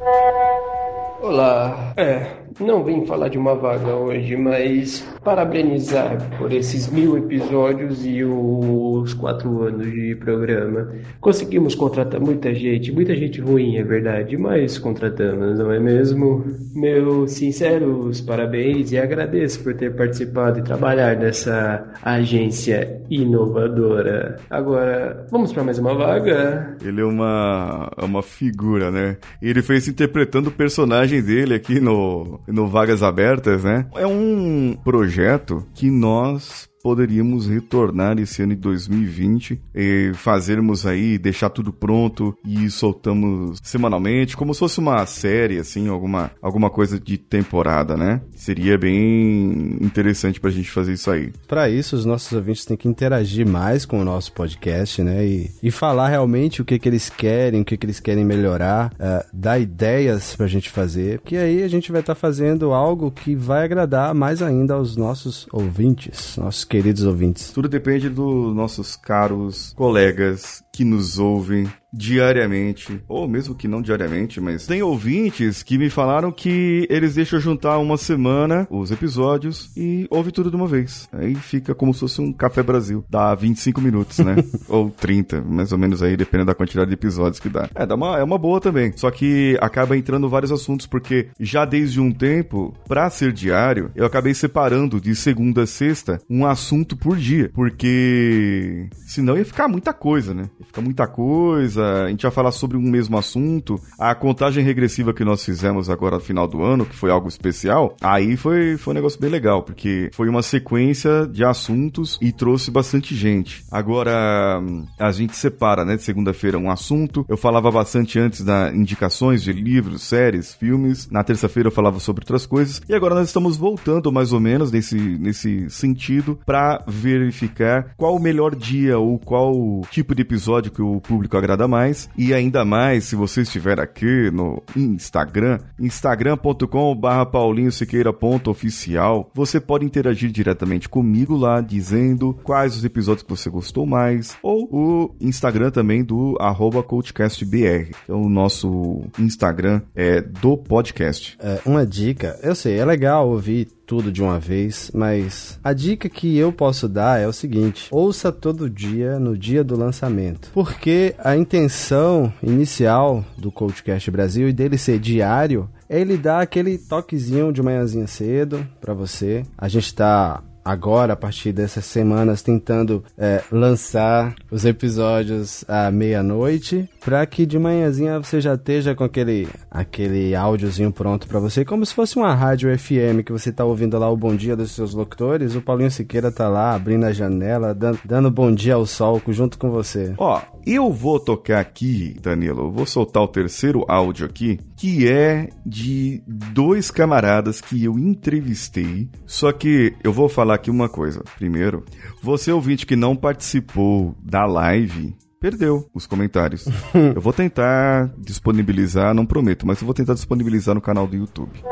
Olá. 1.25 1.95
É, 1.97 2.45
não 2.61 2.85
vim 2.85 3.07
falar 3.07 3.29
de 3.29 3.39
uma 3.39 3.55
vaga 3.55 3.97
hoje, 3.97 4.37
mas 4.37 5.01
parabenizar 5.25 6.19
por 6.37 6.53
esses 6.53 6.91
mil 6.91 7.17
episódios 7.17 8.05
e 8.05 8.23
os 8.23 9.15
quatro 9.15 9.63
anos 9.63 9.91
de 9.91 10.15
programa. 10.17 10.93
Conseguimos 11.21 11.75
contratar 11.75 12.21
muita 12.21 12.55
gente, 12.55 12.93
muita 12.93 13.17
gente 13.17 13.41
ruim, 13.41 13.77
é 13.77 13.83
verdade, 13.83 14.37
mas 14.37 14.79
contratamos, 14.79 15.59
não 15.59 15.73
é 15.73 15.81
mesmo? 15.81 16.45
Meus 16.75 17.33
sinceros 17.33 18.21
parabéns 18.21 18.93
e 18.93 18.99
agradeço 18.99 19.63
por 19.65 19.75
ter 19.75 19.97
participado 19.97 20.59
e 20.59 20.63
trabalhar 20.63 21.17
nessa 21.17 21.91
agência 22.03 23.01
inovadora. 23.11 24.37
Agora, 24.51 25.27
vamos 25.31 25.53
para 25.53 25.65
mais 25.65 25.79
uma 25.79 25.95
vaga? 25.95 26.77
Ele 26.85 27.01
é 27.01 27.05
uma, 27.05 27.91
é 27.97 28.05
uma 28.05 28.23
figura, 28.23 28.91
né? 28.91 29.17
Ele 29.41 29.63
fez 29.63 29.89
interpretando 29.89 30.49
o 30.49 30.53
personagem 30.53 31.14
dele 31.23 31.55
aqui 31.55 31.81
no, 31.81 32.41
no 32.47 32.69
Vagas 32.69 33.03
Abertas, 33.03 33.65
né? 33.65 33.87
É 33.95 34.07
um 34.07 34.77
projeto 34.83 35.67
que 35.75 35.91
nós 35.91 36.69
poderíamos 36.85 37.47
retornar 37.47 38.19
esse 38.19 38.43
ano 38.43 38.55
de 38.55 38.61
2020 38.61 39.59
e 39.75 40.13
fazermos 40.13 40.85
aí, 40.85 41.17
deixar 41.17 41.49
tudo 41.49 41.73
pronto 41.73 42.37
e 42.45 42.69
soltamos 42.69 43.59
semanalmente, 43.63 44.37
como 44.37 44.53
se 44.53 44.61
fosse 44.61 44.81
uma 44.81 45.07
série, 45.07 45.59
assim, 45.59 45.89
alguma, 45.89 46.31
alguma 46.43 46.69
coisa 46.69 47.01
de 47.01 47.17
temporada, 47.17 47.97
né? 47.97 48.21
Seria 48.37 48.77
bem 48.77 49.79
interessante 49.81 50.39
pra 50.39 50.51
gente 50.51 50.71
fazer 50.71 50.93
isso 50.93 51.11
aí. 51.11 51.33
Para 51.49 51.71
isso, 51.71 51.97
os 51.97 52.05
nossos 52.05 52.31
ouvintes 52.33 52.67
têm 52.67 52.77
que 52.77 52.87
interagir 52.87 53.49
mais 53.49 53.87
com 53.87 53.99
o 53.99 54.05
nosso 54.05 54.31
podcast, 54.33 55.03
né? 55.03 55.27
E, 55.27 55.51
e 55.63 55.71
falar 55.71 56.09
realmente 56.09 56.61
o 56.61 56.67
que, 56.67 56.79
que 56.79 56.87
eles 56.87 57.09
querem, 57.09 57.63
o 57.63 57.65
que, 57.65 57.79
que 57.79 57.87
eles 57.87 57.99
querem 57.99 58.27
melhorar, 58.27 58.93
uh, 58.95 59.27
dar 59.33 59.59
ideias 59.59 60.37
pra 60.37 60.47
gente 60.47 60.69
fazer, 60.69 61.23
que 61.25 61.35
aí 61.39 61.63
a 61.63 61.69
gente 61.69 61.91
vai 61.91 62.03
estar 62.03 62.15
tá 62.15 62.21
fazendo 62.21 62.75
algo 62.75 63.11
que 63.11 63.35
vai 63.35 63.65
agradar 63.65 64.15
mais 64.15 64.43
ainda 64.43 64.75
aos 64.75 64.99
nossos 64.99 65.47
ouvintes, 65.51 66.37
nossos 66.37 66.74
queridos 66.75 67.05
ouvintes. 67.05 67.53
Tudo 67.53 67.69
depende 67.69 68.09
dos 68.09 68.53
nossos 68.53 68.97
caros 68.97 69.73
colegas 69.77 70.65
que 70.75 70.85
nos 70.85 71.21
ouvem 71.21 71.69
diariamente, 71.95 73.01
ou 73.09 73.29
mesmo 73.29 73.55
que 73.55 73.69
não 73.69 73.81
diariamente, 73.81 74.41
mas 74.41 74.67
tem 74.67 74.83
ouvintes 74.83 75.63
que 75.63 75.79
me 75.79 75.89
falaram 75.89 76.33
que 76.33 76.87
eles 76.91 77.15
deixam 77.15 77.39
juntar 77.39 77.79
uma 77.79 77.97
semana 77.97 78.67
os 78.69 78.91
episódios 78.91 79.71
e 79.77 80.07
ouve 80.11 80.33
tudo 80.33 80.51
de 80.51 80.57
uma 80.57 80.67
vez. 80.67 81.09
Aí 81.13 81.37
fica 81.37 81.75
como 81.75 81.95
se 81.95 82.01
fosse 82.01 82.21
um 82.21 82.33
Café 82.33 82.63
Brasil. 82.63 83.05
Dá 83.09 83.33
25 83.35 83.81
minutos, 83.81 84.19
né? 84.19 84.35
ou 84.69 84.91
30, 84.91 85.43
mais 85.43 85.71
ou 85.71 85.79
menos 85.79 86.03
aí, 86.03 86.17
dependendo 86.17 86.49
da 86.49 86.55
quantidade 86.55 86.89
de 86.89 86.95
episódios 86.95 87.39
que 87.39 87.49
dá. 87.49 87.69
É, 87.75 87.87
dá 87.87 87.95
uma, 87.95 88.19
é 88.19 88.25
uma 88.25 88.39
boa 88.39 88.61
também. 88.61 88.93
Só 88.97 89.11
que 89.11 89.57
acaba 89.61 89.97
entrando 89.97 90.29
vários 90.29 90.51
assuntos, 90.51 90.87
porque 90.87 91.29
já 91.39 91.65
desde 91.65 92.01
um 92.01 92.11
tempo, 92.11 92.75
pra 92.89 93.09
ser 93.09 93.33
diário, 93.33 93.93
eu 93.95 94.05
acabei 94.05 94.35
separando 94.35 95.01
de 95.01 95.15
segunda 95.15 95.63
a 95.63 95.67
sexta 95.67 96.21
um 96.29 96.45
assunto 96.45 96.97
por 96.97 97.17
dia. 97.17 97.51
Porque 97.55 98.89
senão 99.07 99.37
ia 99.37 99.45
ficar 99.45 99.69
muita 99.69 99.93
coisa, 99.93 100.35
né? 100.35 100.45
Ia 100.65 100.67
ficar 100.67 100.81
muita 100.81 101.07
coisa 101.07 102.05
a 102.05 102.09
gente 102.09 102.23
vai 102.23 102.31
falar 102.31 102.51
sobre 102.51 102.77
um 102.77 102.83
mesmo 102.83 103.17
assunto. 103.17 103.81
A 103.99 104.15
contagem 104.15 104.65
regressiva 104.65 105.13
que 105.13 105.25
nós 105.25 105.45
fizemos 105.45 105.91
agora 105.91 106.17
no 106.17 106.23
final 106.23 106.47
do 106.47 106.63
ano, 106.63 106.87
que 106.87 106.97
foi 106.97 107.11
algo 107.11 107.29
especial, 107.29 107.97
aí 108.01 108.37
foi, 108.37 108.77
foi 108.77 108.93
um 108.93 108.95
negócio 108.95 109.21
bem 109.21 109.31
legal, 109.31 109.63
porque 109.63 110.11
foi 110.13 110.29
uma 110.29 110.43
sequência 110.43 111.27
de 111.27 111.45
assuntos 111.45 112.19
e 112.21 112.33
trouxe 112.33 112.71
bastante 112.71 113.15
gente. 113.15 113.65
Agora, 113.71 114.63
a 114.99 115.13
gente 115.13 115.37
separa, 115.37 115.85
né, 115.85 115.97
de 115.97 116.03
segunda-feira 116.03 116.59
um 116.59 116.71
assunto. 116.71 117.25
Eu 117.29 117.37
falava 117.37 117.71
bastante 117.71 118.19
antes 118.19 118.43
da 118.43 118.73
indicações 118.75 119.43
de 119.43 119.53
livros, 119.53 120.03
séries, 120.03 120.55
filmes. 120.55 121.09
Na 121.11 121.23
terça-feira 121.23 121.69
eu 121.69 121.73
falava 121.73 122.01
sobre 122.01 122.23
outras 122.23 122.47
coisas. 122.47 122.81
E 122.89 122.95
agora 122.95 123.15
nós 123.15 123.29
estamos 123.29 123.57
voltando 123.57 124.13
mais 124.13 124.33
ou 124.33 124.41
menos 124.41 124.71
nesse, 124.71 124.97
nesse 124.97 125.69
sentido 125.71 126.39
para 126.47 126.83
verificar 126.87 127.95
qual 127.97 128.17
o 128.17 128.21
melhor 128.21 128.55
dia 128.55 128.99
ou 128.99 129.19
qual 129.19 129.83
tipo 129.91 130.15
de 130.15 130.23
episódio 130.23 130.54
que 130.71 130.83
o 130.83 131.01
público 131.01 131.37
agrada 131.37 131.69
mais 131.69 131.85
mais. 131.85 132.09
E 132.17 132.33
ainda 132.33 132.65
mais, 132.65 133.05
se 133.05 133.17
você 133.17 133.43
estiver 133.43 133.79
aqui 133.79 134.31
no 134.31 134.63
Instagram, 134.77 135.59
instagram.com.br 135.79 137.31
paulinhosiqueira.oficial, 137.31 139.31
você 139.35 139.61
pode 139.61 139.85
interagir 139.85 140.31
diretamente 140.31 140.89
comigo 140.89 141.37
lá, 141.37 141.61
dizendo 141.61 142.39
quais 142.43 142.77
os 142.77 142.85
episódios 142.85 143.23
que 143.23 143.31
você 143.31 143.51
gostou 143.51 143.87
mais, 143.87 144.37
ou 144.43 144.69
o 144.71 145.15
Instagram 145.21 145.71
também 145.71 146.05
do 146.05 146.37
arroba 146.41 146.83
CoachCastBR. 146.83 147.91
Então, 148.05 148.23
o 148.23 148.29
nosso 148.29 149.03
Instagram 149.19 149.83
é 149.95 150.21
do 150.21 150.57
podcast. 150.57 151.37
É, 151.41 151.61
uma 151.67 151.87
dica, 151.87 152.39
eu 152.43 152.55
sei, 152.55 152.79
é 152.79 152.85
legal 152.85 153.29
ouvir 153.29 153.69
tudo 153.87 154.11
de 154.11 154.23
uma 154.23 154.39
vez, 154.39 154.91
mas 154.95 155.59
a 155.63 155.73
dica 155.73 156.09
que 156.09 156.37
eu 156.37 156.53
posso 156.53 156.89
dar 156.89 157.21
é 157.21 157.27
o 157.27 157.33
seguinte: 157.33 157.89
ouça 157.91 158.33
todo 158.33 158.71
dia 158.71 159.19
no 159.19 159.37
dia 159.37 159.63
do 159.63 159.77
lançamento, 159.77 160.51
porque 160.53 161.15
a 161.19 161.37
intenção 161.37 162.33
inicial 162.43 163.25
do 163.37 163.51
Coachcast 163.51 164.11
Brasil 164.11 164.49
e 164.49 164.53
dele 164.53 164.79
ser 164.79 164.99
diário 164.99 165.69
é 165.89 166.01
ele 166.01 166.17
dar 166.17 166.41
aquele 166.41 166.79
toquezinho 166.79 167.53
de 167.53 167.63
manhãzinha 167.63 168.07
cedo 168.07 168.67
para 168.81 168.95
você. 168.95 169.43
A 169.57 169.69
gente 169.69 169.87
está 169.87 170.43
agora, 170.65 171.13
a 171.13 171.17
partir 171.17 171.53
dessas 171.53 171.85
semanas, 171.85 172.43
tentando 172.43 173.05
é, 173.19 173.43
lançar 173.53 174.35
os 174.51 174.65
episódios 174.65 175.65
à 175.69 175.91
meia-noite, 175.91 176.89
para 177.05 177.25
que 177.27 177.45
de 177.45 177.59
manhãzinha 177.59 178.19
você 178.19 178.41
já 178.41 178.55
esteja 178.55 178.95
com 178.95 179.05
aquele, 179.05 179.47
aquele 179.71 180.35
áudiozinho 180.35 180.91
pronto 180.91 181.29
para 181.29 181.39
você, 181.39 181.65
como 181.65 181.85
se 181.85 181.95
fosse 181.95 182.17
uma 182.17 182.35
rádio 182.35 182.77
FM 182.79 183.23
que 183.25 183.33
você 183.33 183.53
tá 183.53 183.63
ouvindo 183.65 183.99
lá 183.99 184.11
o 184.11 184.17
bom 184.17 184.35
dia 184.35 184.57
dos 184.57 184.71
seus 184.71 184.95
locutores. 184.95 185.55
O 185.55 185.61
Paulinho 185.61 185.91
Siqueira 185.91 186.33
tá 186.33 186.49
lá 186.49 186.75
abrindo 186.75 187.05
a 187.05 187.13
janela, 187.13 187.75
dando, 187.75 187.99
dando 188.05 188.31
bom 188.31 188.51
dia 188.51 188.75
ao 188.75 188.87
sol 188.87 189.21
junto 189.29 189.59
com 189.59 189.71
você. 189.71 190.15
Ó, 190.17 190.41
eu 190.67 190.91
vou 190.91 191.21
tocar 191.21 191.61
aqui, 191.61 192.17
Danilo, 192.23 192.71
vou 192.71 192.87
soltar 192.87 193.23
o 193.23 193.29
terceiro 193.29 193.85
áudio 193.87 194.25
aqui, 194.25 194.59
que 194.75 195.07
é 195.07 195.51
de 195.65 196.23
dois 196.27 196.91
camaradas 196.91 197.61
que 197.61 197.85
eu 197.85 197.99
entrevistei. 197.99 199.11
Só 199.27 199.53
que 199.53 199.95
eu 200.03 200.13
vou 200.13 200.29
falar 200.29 200.55
aqui 200.55 200.71
uma 200.71 200.89
coisa. 200.89 201.23
Primeiro, 201.37 201.85
você 202.23 202.51
ouvinte 202.51 202.87
que 202.87 202.97
não 202.97 203.15
participou 203.15 204.17
da 204.23 204.47
live, 204.47 205.15
perdeu 205.45 205.91
os 205.93 206.07
comentários. 206.07 206.65
eu 207.15 207.21
vou 207.21 207.31
tentar 207.31 208.11
disponibilizar, 208.17 209.13
não 209.13 209.27
prometo, 209.27 209.67
mas 209.67 209.79
eu 209.79 209.85
vou 209.85 209.93
tentar 209.93 210.15
disponibilizar 210.15 210.75
no 210.75 210.81
canal 210.81 211.07
do 211.07 211.15
YouTube. 211.15 211.63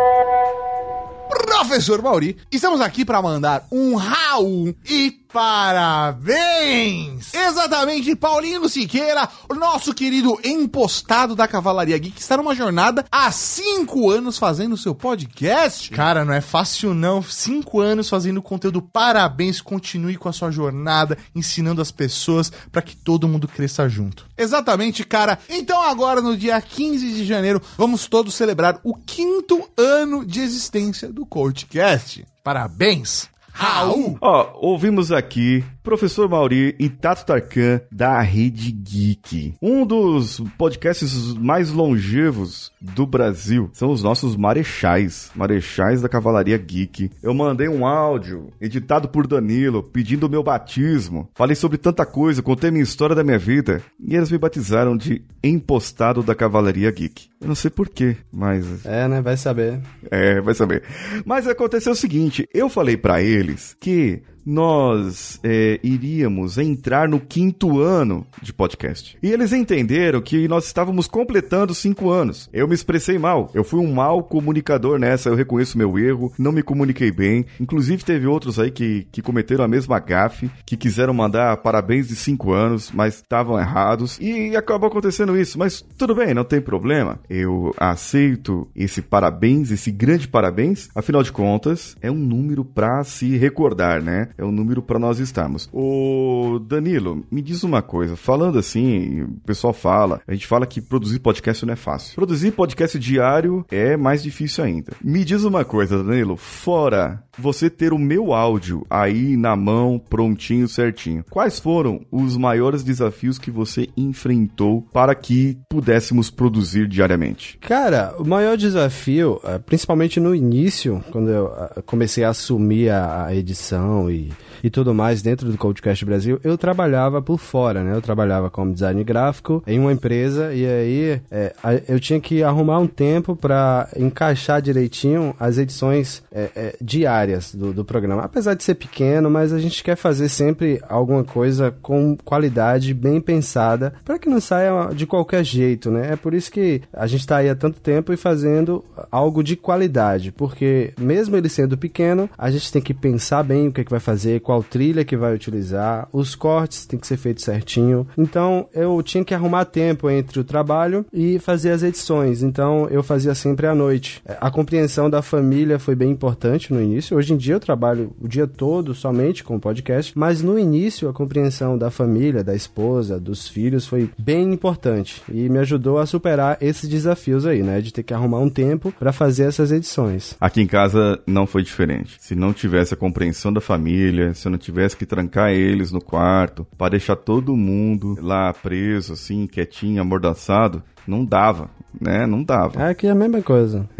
Professor 1.30 2.02
Mauri, 2.02 2.36
estamos 2.50 2.82
aqui 2.82 3.02
para 3.02 3.22
mandar 3.22 3.66
um 3.72 3.96
Raul 3.96 4.74
e 4.84 5.10
Parabéns! 5.32 7.32
Exatamente, 7.32 8.14
Paulinho 8.14 8.68
Siqueira, 8.68 9.26
o 9.48 9.54
nosso 9.54 9.94
querido 9.94 10.38
empostado 10.44 11.34
da 11.34 11.48
Cavalaria 11.48 11.96
Geek, 11.96 12.20
está 12.20 12.36
numa 12.36 12.54
jornada 12.54 13.04
há 13.10 13.32
cinco 13.32 14.10
anos 14.10 14.36
fazendo 14.36 14.76
seu 14.76 14.94
podcast. 14.94 15.90
Cara, 15.90 16.24
não 16.24 16.34
é 16.34 16.42
fácil 16.42 16.92
não. 16.92 17.22
Cinco 17.22 17.80
anos 17.80 18.10
fazendo 18.10 18.42
conteúdo. 18.42 18.82
Parabéns, 18.82 19.62
continue 19.62 20.16
com 20.16 20.28
a 20.28 20.32
sua 20.32 20.50
jornada, 20.50 21.16
ensinando 21.34 21.80
as 21.80 21.90
pessoas 21.90 22.52
para 22.70 22.82
que 22.82 22.94
todo 22.94 23.26
mundo 23.26 23.48
cresça 23.48 23.88
junto. 23.88 24.26
Exatamente, 24.36 25.02
cara. 25.02 25.38
Então 25.48 25.82
agora, 25.82 26.20
no 26.20 26.36
dia 26.36 26.60
15 26.60 27.12
de 27.12 27.24
janeiro, 27.24 27.62
vamos 27.78 28.06
todos 28.06 28.34
celebrar 28.34 28.78
o 28.84 28.94
quinto 28.94 29.66
ano 29.78 30.26
de 30.26 30.40
existência 30.40 31.08
do 31.08 31.24
Coachcast. 31.24 32.26
Parabéns! 32.44 33.31
Raul! 33.52 34.16
Ó, 34.20 34.46
ouvimos 34.60 35.12
aqui 35.12 35.64
Professor 35.82 36.28
Mauri 36.28 36.76
e 36.78 36.88
Tato 36.88 37.26
Tarkan 37.26 37.80
da 37.90 38.20
Rede 38.20 38.70
Geek. 38.70 39.54
Um 39.60 39.84
dos 39.84 40.40
podcasts 40.56 41.34
mais 41.34 41.70
longevos 41.70 42.72
do 42.80 43.04
Brasil 43.04 43.68
são 43.72 43.90
os 43.90 44.02
nossos 44.02 44.36
marechais, 44.36 45.30
marechais 45.34 46.00
da 46.00 46.08
Cavalaria 46.08 46.56
Geek. 46.56 47.10
Eu 47.20 47.34
mandei 47.34 47.68
um 47.68 47.84
áudio 47.84 48.52
editado 48.60 49.08
por 49.08 49.26
Danilo 49.26 49.82
pedindo 49.82 50.26
o 50.26 50.30
meu 50.30 50.42
batismo. 50.42 51.28
Falei 51.34 51.56
sobre 51.56 51.78
tanta 51.78 52.06
coisa, 52.06 52.42
contei 52.42 52.70
minha 52.70 52.84
história 52.84 53.16
da 53.16 53.24
minha 53.24 53.38
vida 53.38 53.82
e 53.98 54.14
eles 54.14 54.30
me 54.30 54.38
batizaram 54.38 54.96
de 54.96 55.24
empostado 55.42 56.22
da 56.22 56.34
Cavalaria 56.34 56.90
Geek. 56.92 57.32
Eu 57.40 57.48
não 57.48 57.56
sei 57.56 57.70
porquê, 57.70 58.16
mas. 58.32 58.86
É, 58.86 59.08
né? 59.08 59.20
Vai 59.20 59.36
saber. 59.36 59.80
É, 60.12 60.40
vai 60.40 60.54
saber. 60.54 60.84
Mas 61.24 61.48
aconteceu 61.48 61.92
o 61.92 61.96
seguinte: 61.96 62.48
eu 62.54 62.68
falei 62.68 62.96
para 62.96 63.20
eles 63.20 63.76
que 63.80 64.22
nós 64.44 65.38
é, 65.42 65.78
iríamos 65.82 66.58
entrar 66.58 67.08
no 67.08 67.20
quinto 67.20 67.80
ano 67.80 68.26
de 68.40 68.52
podcast. 68.52 69.16
E 69.22 69.30
eles 69.30 69.52
entenderam 69.52 70.20
que 70.20 70.48
nós 70.48 70.66
estávamos 70.66 71.06
completando 71.06 71.74
cinco 71.74 72.10
anos. 72.10 72.48
Eu 72.52 72.68
me 72.68 72.74
expressei 72.74 73.18
mal. 73.18 73.50
Eu 73.54 73.64
fui 73.64 73.80
um 73.80 73.92
mau 73.92 74.22
comunicador 74.22 74.98
nessa. 74.98 75.28
Eu 75.28 75.34
reconheço 75.34 75.78
meu 75.78 75.98
erro. 75.98 76.32
Não 76.38 76.52
me 76.52 76.62
comuniquei 76.62 77.10
bem. 77.10 77.44
Inclusive, 77.60 78.04
teve 78.04 78.26
outros 78.26 78.58
aí 78.58 78.70
que, 78.70 79.06
que 79.10 79.22
cometeram 79.22 79.64
a 79.64 79.68
mesma 79.68 79.98
gafe, 79.98 80.50
que 80.66 80.76
quiseram 80.76 81.14
mandar 81.14 81.56
parabéns 81.58 82.08
de 82.08 82.16
cinco 82.16 82.52
anos, 82.52 82.90
mas 82.92 83.16
estavam 83.16 83.58
errados. 83.58 84.18
E 84.20 84.56
acabou 84.56 84.88
acontecendo 84.88 85.38
isso. 85.38 85.58
Mas 85.58 85.84
tudo 85.96 86.14
bem, 86.14 86.34
não 86.34 86.44
tem 86.44 86.60
problema. 86.60 87.20
Eu 87.28 87.74
aceito 87.78 88.68
esse 88.74 89.02
parabéns, 89.02 89.70
esse 89.70 89.90
grande 89.90 90.28
parabéns. 90.28 90.88
Afinal 90.94 91.22
de 91.22 91.32
contas, 91.32 91.96
é 92.00 92.10
um 92.10 92.16
número 92.16 92.64
para 92.64 93.04
se 93.04 93.36
recordar, 93.36 94.02
né? 94.02 94.28
É 94.36 94.44
o 94.44 94.52
número 94.52 94.82
para 94.82 94.98
nós 94.98 95.18
estarmos. 95.18 95.68
O 95.72 96.58
Danilo, 96.66 97.24
me 97.30 97.42
diz 97.42 97.62
uma 97.62 97.82
coisa, 97.82 98.16
falando 98.16 98.58
assim, 98.58 99.22
o 99.22 99.28
pessoal 99.44 99.72
fala, 99.72 100.20
a 100.26 100.32
gente 100.32 100.46
fala 100.46 100.66
que 100.66 100.80
produzir 100.80 101.18
podcast 101.20 101.64
não 101.64 101.72
é 101.72 101.76
fácil. 101.76 102.14
Produzir 102.14 102.52
podcast 102.52 102.98
diário 102.98 103.64
é 103.70 103.96
mais 103.96 104.22
difícil 104.22 104.64
ainda. 104.64 104.92
Me 105.02 105.24
diz 105.24 105.44
uma 105.44 105.64
coisa, 105.64 106.02
Danilo, 106.02 106.36
fora 106.36 107.22
você 107.38 107.70
ter 107.70 107.92
o 107.92 107.98
meu 107.98 108.32
áudio 108.32 108.86
aí 108.90 109.36
na 109.36 109.56
mão, 109.56 109.98
prontinho, 109.98 110.68
certinho. 110.68 111.24
Quais 111.30 111.58
foram 111.58 112.00
os 112.10 112.36
maiores 112.36 112.82
desafios 112.82 113.38
que 113.38 113.50
você 113.50 113.88
enfrentou 113.96 114.82
para 114.92 115.14
que 115.14 115.58
pudéssemos 115.68 116.30
produzir 116.30 116.86
diariamente? 116.86 117.58
Cara, 117.58 118.14
o 118.18 118.26
maior 118.26 118.56
desafio, 118.56 119.40
eh, 119.44 119.58
principalmente 119.58 120.20
no 120.20 120.34
início, 120.34 121.02
quando 121.10 121.30
eu 121.30 121.54
eh, 121.54 121.82
comecei 121.86 122.24
a 122.24 122.30
assumir 122.30 122.90
a 122.90 123.34
edição 123.34 124.10
e 124.10 124.30
e 124.62 124.70
tudo 124.70 124.94
mais 124.94 125.22
dentro 125.22 125.50
do 125.50 125.58
Codecast 125.58 126.04
Brasil, 126.04 126.40
eu 126.44 126.56
trabalhava 126.56 127.20
por 127.20 127.38
fora, 127.38 127.82
né? 127.82 127.94
Eu 127.94 128.00
trabalhava 128.00 128.48
como 128.48 128.72
design 128.72 129.02
gráfico 129.02 129.62
em 129.66 129.78
uma 129.78 129.92
empresa 129.92 130.54
e 130.54 130.64
aí 130.64 131.20
é, 131.30 131.52
eu 131.88 131.98
tinha 131.98 132.20
que 132.20 132.42
arrumar 132.42 132.78
um 132.78 132.86
tempo 132.86 133.34
para 133.34 133.88
encaixar 133.96 134.62
direitinho 134.62 135.34
as 135.38 135.58
edições 135.58 136.22
é, 136.30 136.50
é, 136.54 136.76
diárias 136.80 137.21
do, 137.56 137.72
do 137.72 137.84
programa. 137.84 138.22
Apesar 138.22 138.54
de 138.54 138.64
ser 138.64 138.74
pequeno, 138.74 139.30
mas 139.30 139.52
a 139.52 139.58
gente 139.58 139.82
quer 139.82 139.96
fazer 139.96 140.28
sempre 140.28 140.80
alguma 140.88 141.24
coisa 141.24 141.74
com 141.82 142.16
qualidade 142.24 142.94
bem 142.94 143.20
pensada 143.20 143.94
para 144.04 144.18
que 144.18 144.28
não 144.28 144.40
saia 144.40 144.90
de 144.94 145.06
qualquer 145.06 145.44
jeito, 145.44 145.90
né? 145.90 146.12
É 146.12 146.16
por 146.16 146.34
isso 146.34 146.50
que 146.50 146.82
a 146.92 147.06
gente 147.06 147.20
está 147.20 147.38
aí 147.38 147.48
há 147.48 147.54
tanto 147.54 147.80
tempo 147.80 148.12
e 148.12 148.16
fazendo 148.16 148.84
algo 149.10 149.42
de 149.42 149.56
qualidade, 149.56 150.32
porque 150.32 150.92
mesmo 150.98 151.36
ele 151.36 151.48
sendo 151.48 151.76
pequeno, 151.76 152.28
a 152.36 152.50
gente 152.50 152.72
tem 152.72 152.82
que 152.82 152.94
pensar 152.94 153.42
bem 153.42 153.68
o 153.68 153.72
que, 153.72 153.80
é 153.80 153.84
que 153.84 153.90
vai 153.90 154.00
fazer, 154.00 154.40
qual 154.40 154.62
trilha 154.62 155.04
que 155.04 155.16
vai 155.16 155.34
utilizar, 155.34 156.08
os 156.12 156.34
cortes 156.34 156.86
tem 156.86 156.98
que 156.98 157.06
ser 157.06 157.16
feitos 157.16 157.44
certinho. 157.44 158.06
Então 158.16 158.68
eu 158.72 159.02
tinha 159.02 159.24
que 159.24 159.34
arrumar 159.34 159.64
tempo 159.64 160.10
entre 160.10 160.40
o 160.40 160.44
trabalho 160.44 161.04
e 161.12 161.38
fazer 161.38 161.70
as 161.70 161.82
edições. 161.82 162.42
Então 162.42 162.88
eu 162.90 163.02
fazia 163.02 163.34
sempre 163.34 163.66
à 163.66 163.74
noite. 163.74 164.22
A 164.40 164.50
compreensão 164.50 165.08
da 165.08 165.22
família 165.22 165.78
foi 165.78 165.94
bem 165.94 166.10
importante 166.10 166.72
no 166.72 166.80
início. 166.80 167.11
Hoje 167.12 167.34
em 167.34 167.36
dia 167.36 167.54
eu 167.54 167.60
trabalho 167.60 168.14
o 168.18 168.26
dia 168.26 168.46
todo 168.46 168.94
somente 168.94 169.44
com 169.44 169.60
podcast, 169.60 170.18
mas 170.18 170.42
no 170.42 170.58
início 170.58 171.08
a 171.08 171.12
compreensão 171.12 171.76
da 171.76 171.90
família, 171.90 172.42
da 172.42 172.54
esposa, 172.54 173.20
dos 173.20 173.46
filhos 173.46 173.86
foi 173.86 174.08
bem 174.18 174.52
importante 174.52 175.22
e 175.28 175.48
me 175.48 175.58
ajudou 175.58 175.98
a 175.98 176.06
superar 176.06 176.56
esses 176.60 176.88
desafios 176.88 177.44
aí, 177.44 177.62
né, 177.62 177.82
de 177.82 177.92
ter 177.92 178.02
que 178.02 178.14
arrumar 178.14 178.38
um 178.38 178.48
tempo 178.48 178.92
para 178.98 179.12
fazer 179.12 179.44
essas 179.44 179.70
edições. 179.70 180.36
Aqui 180.40 180.62
em 180.62 180.66
casa 180.66 181.20
não 181.26 181.46
foi 181.46 181.62
diferente. 181.62 182.16
Se 182.18 182.34
não 182.34 182.52
tivesse 182.52 182.94
a 182.94 182.96
compreensão 182.96 183.52
da 183.52 183.60
família, 183.60 184.32
se 184.32 184.48
eu 184.48 184.50
não 184.50 184.58
tivesse 184.58 184.96
que 184.96 185.04
trancar 185.04 185.50
eles 185.50 185.92
no 185.92 186.00
quarto 186.00 186.66
para 186.78 186.92
deixar 186.92 187.16
todo 187.16 187.56
mundo 187.56 188.16
lá 188.20 188.52
preso, 188.54 189.12
assim, 189.12 189.46
quietinho, 189.46 190.00
amordaçado, 190.00 190.82
não 191.06 191.24
dava, 191.24 191.68
né? 192.00 192.26
Não 192.26 192.42
dava. 192.42 192.82
É 192.82 192.90
aqui 192.90 193.06
é 193.06 193.10
a 193.10 193.14
mesma 193.14 193.42
coisa. 193.42 193.88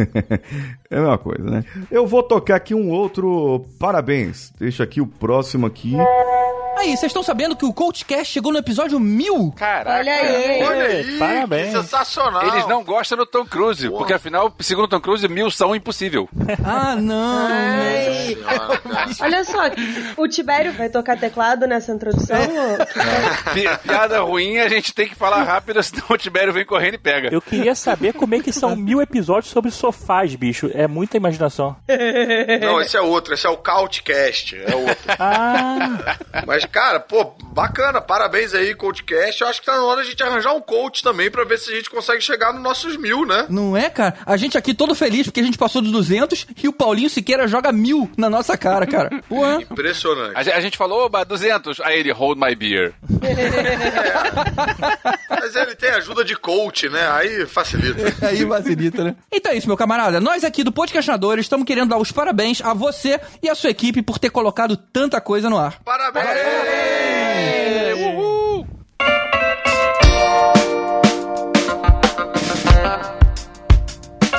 é 0.90 0.96
a 0.96 1.00
mesma 1.00 1.18
coisa, 1.18 1.44
né? 1.44 1.64
Eu 1.90 2.06
vou 2.06 2.22
tocar 2.22 2.56
aqui 2.56 2.74
um 2.74 2.90
outro 2.90 3.66
parabéns. 3.78 4.52
Deixa 4.58 4.84
aqui 4.84 5.00
o 5.00 5.06
próximo 5.06 5.66
aqui. 5.66 5.94
Aí, 6.82 6.96
vocês 6.96 7.10
estão 7.10 7.22
sabendo 7.22 7.54
que 7.54 7.64
o 7.64 7.72
CoachCast 7.72 8.32
chegou 8.32 8.52
no 8.52 8.58
episódio 8.58 8.98
mil? 8.98 9.52
Caraca. 9.52 10.00
Olha 10.00 10.14
aí. 10.14 10.62
Olha 10.64 10.84
aí. 10.86 11.16
Parabéns. 11.16 11.70
sensacional. 11.70 12.44
Eles 12.48 12.66
não 12.66 12.82
gostam 12.82 13.16
do 13.16 13.24
Tom 13.24 13.46
Cruise, 13.46 13.86
Uou. 13.86 13.98
porque 13.98 14.12
afinal, 14.12 14.52
segundo 14.58 14.86
o 14.86 14.88
Tom 14.88 15.00
Cruise, 15.00 15.28
mil 15.28 15.48
são 15.48 15.76
impossível. 15.76 16.28
ah, 16.66 16.96
não. 16.96 17.48
Olha 19.20 19.44
só, 19.44 19.60
o 20.16 20.26
Tibério 20.26 20.72
vai 20.72 20.88
tocar 20.88 21.16
teclado 21.16 21.68
nessa 21.68 21.92
introdução? 21.92 22.36
Pi 23.54 23.62
piada 23.84 24.20
ruim, 24.20 24.58
a 24.58 24.68
gente 24.68 24.92
tem 24.92 25.06
que 25.06 25.14
falar 25.14 25.44
rápido, 25.44 25.80
senão 25.84 26.06
o 26.10 26.18
Tibério 26.18 26.52
vem 26.52 26.66
correndo 26.66 26.94
e 26.94 26.98
pega. 26.98 27.28
Eu 27.32 27.40
queria 27.40 27.76
saber 27.76 28.12
como 28.12 28.34
é 28.34 28.40
que 28.40 28.52
são 28.52 28.74
mil 28.74 29.00
episódios 29.00 29.52
sobre 29.52 29.70
sofás, 29.70 30.34
bicho. 30.34 30.68
É 30.74 30.88
muita 30.88 31.16
imaginação. 31.16 31.76
Não, 32.60 32.80
esse 32.80 32.96
é 32.96 33.00
outro. 33.00 33.34
Esse 33.34 33.46
é 33.46 33.50
o 33.50 33.56
Couchcast. 33.56 34.56
É 34.56 34.74
outro. 34.74 34.96
Ah. 35.16 36.16
Mas 36.44 36.64
cara, 36.72 36.98
pô, 36.98 37.34
bacana, 37.52 38.00
parabéns 38.00 38.54
aí, 38.54 38.74
CoachCast. 38.74 39.42
Eu 39.42 39.48
acho 39.48 39.60
que 39.60 39.66
tá 39.66 39.76
na 39.76 39.84
hora 39.84 40.00
de 40.00 40.08
a 40.08 40.10
gente 40.10 40.22
arranjar 40.22 40.54
um 40.54 40.60
coach 40.60 41.02
também 41.02 41.30
pra 41.30 41.44
ver 41.44 41.58
se 41.58 41.70
a 41.70 41.76
gente 41.76 41.90
consegue 41.90 42.22
chegar 42.22 42.52
nos 42.52 42.62
nossos 42.62 42.96
mil, 42.96 43.26
né? 43.26 43.46
Não 43.50 43.76
é, 43.76 43.90
cara? 43.90 44.14
A 44.24 44.36
gente 44.38 44.56
aqui 44.56 44.72
todo 44.72 44.94
feliz 44.94 45.26
porque 45.26 45.40
a 45.40 45.44
gente 45.44 45.58
passou 45.58 45.82
dos 45.82 45.92
200 45.92 46.46
e 46.62 46.68
o 46.68 46.72
Paulinho 46.72 47.10
Siqueira 47.10 47.46
joga 47.46 47.70
mil 47.70 48.10
na 48.16 48.30
nossa 48.30 48.56
cara, 48.56 48.86
cara. 48.86 49.10
Ué. 49.30 49.56
Impressionante. 49.70 50.50
A, 50.50 50.56
a, 50.56 50.60
gente 50.60 50.78
falou, 50.78 51.04
oba, 51.04 51.24
200. 51.24 51.80
Aí 51.80 52.00
ele, 52.00 52.10
hold 52.10 52.38
my 52.38 52.54
beer. 52.54 52.94
É. 53.20 53.42
Mas 55.28 55.54
ele 55.54 55.74
tem 55.74 55.90
ajuda 55.90 56.24
de 56.24 56.34
coach, 56.36 56.88
né? 56.88 57.06
Aí 57.10 57.46
facilita. 57.46 58.02
Aí 58.26 58.46
facilita, 58.46 59.04
né? 59.04 59.14
Então 59.30 59.52
é 59.52 59.56
isso, 59.56 59.66
meu 59.66 59.76
camarada. 59.76 60.20
Nós 60.20 60.42
aqui 60.42 60.64
do 60.64 60.72
Podcastinadores 60.72 61.44
estamos 61.44 61.66
querendo 61.66 61.90
dar 61.90 61.98
os 61.98 62.10
parabéns 62.10 62.62
a 62.62 62.72
você 62.72 63.20
e 63.42 63.50
a 63.50 63.54
sua 63.54 63.68
equipe 63.70 64.00
por 64.00 64.18
ter 64.18 64.30
colocado 64.30 64.76
tanta 64.76 65.20
coisa 65.20 65.50
no 65.50 65.58
ar. 65.58 65.78
Parabéns! 65.84 66.24
parabéns! 66.24 66.61
Yay! 66.64 67.94
Yay! 67.94 68.31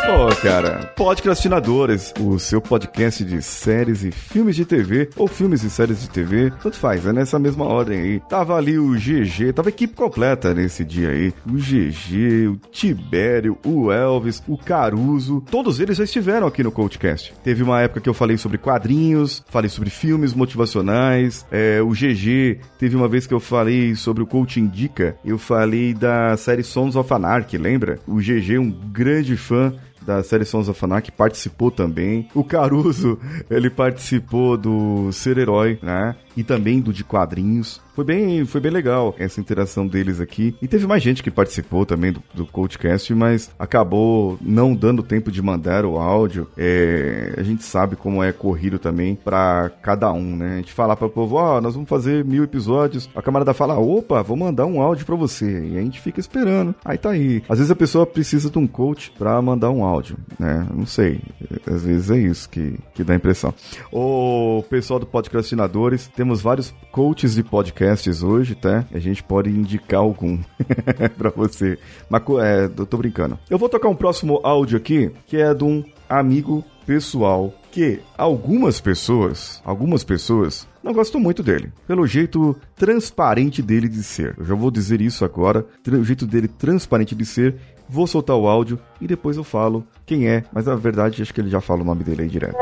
Pô, 0.05 0.27
cara, 0.41 0.91
Podcastinadores, 0.97 2.13
o 2.19 2.37
seu 2.37 2.61
podcast 2.61 3.23
de 3.23 3.41
séries 3.41 4.03
e 4.03 4.11
filmes 4.11 4.53
de 4.53 4.65
TV, 4.65 5.09
ou 5.15 5.29
filmes 5.29 5.63
e 5.63 5.69
séries 5.69 6.01
de 6.01 6.09
TV, 6.09 6.51
tanto 6.61 6.75
faz, 6.75 7.05
é 7.05 7.13
nessa 7.13 7.39
mesma 7.39 7.63
ordem 7.63 7.99
aí. 7.99 8.19
Tava 8.27 8.57
ali 8.57 8.77
o 8.77 8.91
GG, 8.91 9.53
tava 9.53 9.69
a 9.69 9.71
equipe 9.71 9.95
completa 9.95 10.53
nesse 10.53 10.83
dia 10.83 11.09
aí. 11.09 11.33
O 11.47 11.53
GG, 11.53 12.49
o 12.49 12.57
Tibério, 12.69 13.57
o 13.65 13.93
Elvis, 13.93 14.43
o 14.45 14.57
Caruso, 14.57 15.41
todos 15.49 15.79
eles 15.79 15.95
já 15.95 16.03
estiveram 16.03 16.47
aqui 16.47 16.61
no 16.63 16.71
Coachcast. 16.71 17.33
Teve 17.41 17.63
uma 17.63 17.81
época 17.81 18.01
que 18.01 18.09
eu 18.09 18.13
falei 18.13 18.37
sobre 18.37 18.57
quadrinhos, 18.57 19.41
falei 19.47 19.69
sobre 19.69 19.89
filmes 19.89 20.33
motivacionais, 20.33 21.45
é, 21.49 21.81
o 21.81 21.91
GG, 21.91 22.59
teve 22.77 22.97
uma 22.97 23.07
vez 23.07 23.25
que 23.25 23.33
eu 23.33 23.39
falei 23.39 23.95
sobre 23.95 24.21
o 24.21 24.27
Coach 24.27 24.59
Indica, 24.59 25.15
eu 25.23 25.37
falei 25.37 25.93
da 25.93 26.35
série 26.35 26.61
Sons 26.61 26.97
of 26.97 27.11
Anarchy, 27.13 27.57
lembra? 27.57 27.99
O 28.05 28.17
GG, 28.17 28.57
um 28.59 28.69
grande 28.69 29.37
fã 29.37 29.73
da 30.05 30.23
série 30.23 30.45
Sons 30.45 30.69
of 30.69 30.83
Anarchy, 30.83 31.11
participou 31.11 31.71
também. 31.71 32.27
O 32.33 32.43
Caruso, 32.43 33.19
ele 33.49 33.69
participou 33.69 34.57
do 34.57 35.11
Ser 35.11 35.37
Herói, 35.37 35.79
né? 35.81 36.15
E 36.35 36.43
também 36.43 36.79
do 36.79 36.93
de 36.93 37.03
quadrinhos. 37.03 37.81
Foi 37.93 38.03
bem, 38.03 38.43
foi 38.45 38.59
bem 38.59 38.71
legal 38.71 39.15
essa 39.19 39.39
interação 39.39 39.85
deles 39.85 40.19
aqui. 40.19 40.55
E 40.61 40.67
teve 40.67 40.87
mais 40.87 41.03
gente 41.03 41.21
que 41.21 41.29
participou 41.29 41.85
também 41.85 42.11
do, 42.11 42.23
do 42.33 42.45
Coachcast, 42.45 43.13
mas 43.13 43.51
acabou 43.59 44.37
não 44.41 44.73
dando 44.73 45.03
tempo 45.03 45.31
de 45.31 45.41
mandar 45.41 45.85
o 45.85 45.97
áudio. 45.97 46.47
É, 46.57 47.35
a 47.37 47.43
gente 47.43 47.63
sabe 47.63 47.95
como 47.95 48.23
é 48.23 48.31
corrido 48.31 48.79
também 48.79 49.15
para 49.15 49.71
cada 49.81 50.11
um, 50.11 50.35
né? 50.35 50.53
A 50.53 50.57
gente 50.57 50.73
fala 50.73 50.95
para 50.95 51.05
o 51.05 51.09
povo, 51.09 51.35
ó, 51.35 51.57
oh, 51.57 51.61
nós 51.61 51.75
vamos 51.75 51.87
fazer 51.87 52.25
mil 52.25 52.43
episódios. 52.43 53.07
A 53.15 53.21
camarada 53.21 53.53
fala, 53.53 53.77
opa, 53.77 54.23
vou 54.23 54.35
mandar 54.35 54.65
um 54.65 54.81
áudio 54.81 55.05
para 55.05 55.15
você. 55.15 55.67
E 55.67 55.77
a 55.77 55.81
gente 55.81 56.01
fica 56.01 56.19
esperando. 56.19 56.73
Aí 56.83 56.97
tá 56.97 57.11
aí. 57.11 57.43
Às 57.47 57.59
vezes 57.59 57.71
a 57.71 57.75
pessoa 57.75 58.07
precisa 58.07 58.49
de 58.49 58.57
um 58.57 58.65
coach 58.65 59.11
para 59.11 59.39
mandar 59.39 59.69
um 59.69 59.83
áudio, 59.83 60.17
né? 60.39 60.65
Não 60.73 60.87
sei. 60.87 61.21
Às 61.67 61.83
vezes 61.83 62.09
é 62.09 62.17
isso 62.17 62.49
que, 62.49 62.79
que 62.95 63.03
dá 63.03 63.13
a 63.13 63.17
impressão. 63.17 63.53
O 63.91 64.63
pessoal 64.67 64.99
do 64.99 65.05
Podcastinadores, 65.05 66.07
temos 66.23 66.41
vários 66.41 66.73
coaches 66.89 67.35
de 67.35 67.43
podcast 67.43 67.73
podcasts 67.73 68.23
hoje, 68.23 68.55
tá? 68.55 68.85
A 68.93 68.99
gente 68.99 69.21
pode 69.21 69.49
indicar 69.49 69.99
algum 69.99 70.39
para 71.17 71.29
você. 71.29 71.77
Mas 72.09 72.23
é, 72.41 72.65
eu 72.65 72.85
tô 72.85 72.95
brincando. 72.95 73.37
Eu 73.49 73.57
vou 73.57 73.67
tocar 73.67 73.89
um 73.89 73.95
próximo 73.95 74.39
áudio 74.41 74.77
aqui, 74.77 75.11
que 75.27 75.35
é 75.35 75.53
de 75.53 75.65
um 75.65 75.83
amigo 76.07 76.63
pessoal 76.85 77.53
que 77.71 77.99
algumas 78.17 78.79
pessoas, 78.79 79.61
algumas 79.65 80.03
pessoas 80.03 80.65
não 80.81 80.93
gostam 80.93 81.19
muito 81.19 81.43
dele, 81.43 81.73
pelo 81.85 82.07
jeito 82.07 82.55
transparente 82.75 83.61
dele 83.61 83.89
de 83.89 84.01
ser. 84.01 84.35
Eu 84.37 84.45
já 84.45 84.55
vou 84.55 84.71
dizer 84.71 85.01
isso 85.01 85.25
agora, 85.25 85.65
o 85.85 86.03
jeito 86.05 86.25
dele 86.25 86.47
transparente 86.47 87.13
de 87.15 87.25
ser. 87.25 87.55
Vou 87.89 88.07
soltar 88.07 88.37
o 88.37 88.47
áudio 88.47 88.79
e 89.01 89.07
depois 89.07 89.35
eu 89.35 89.43
falo 89.43 89.85
quem 90.05 90.29
é, 90.29 90.45
mas 90.53 90.67
na 90.67 90.75
verdade 90.75 91.21
acho 91.21 91.33
que 91.33 91.41
ele 91.41 91.49
já 91.49 91.59
fala 91.59 91.81
o 91.81 91.85
nome 91.85 92.03
dele 92.03 92.23
aí 92.23 92.29
direto. 92.29 92.55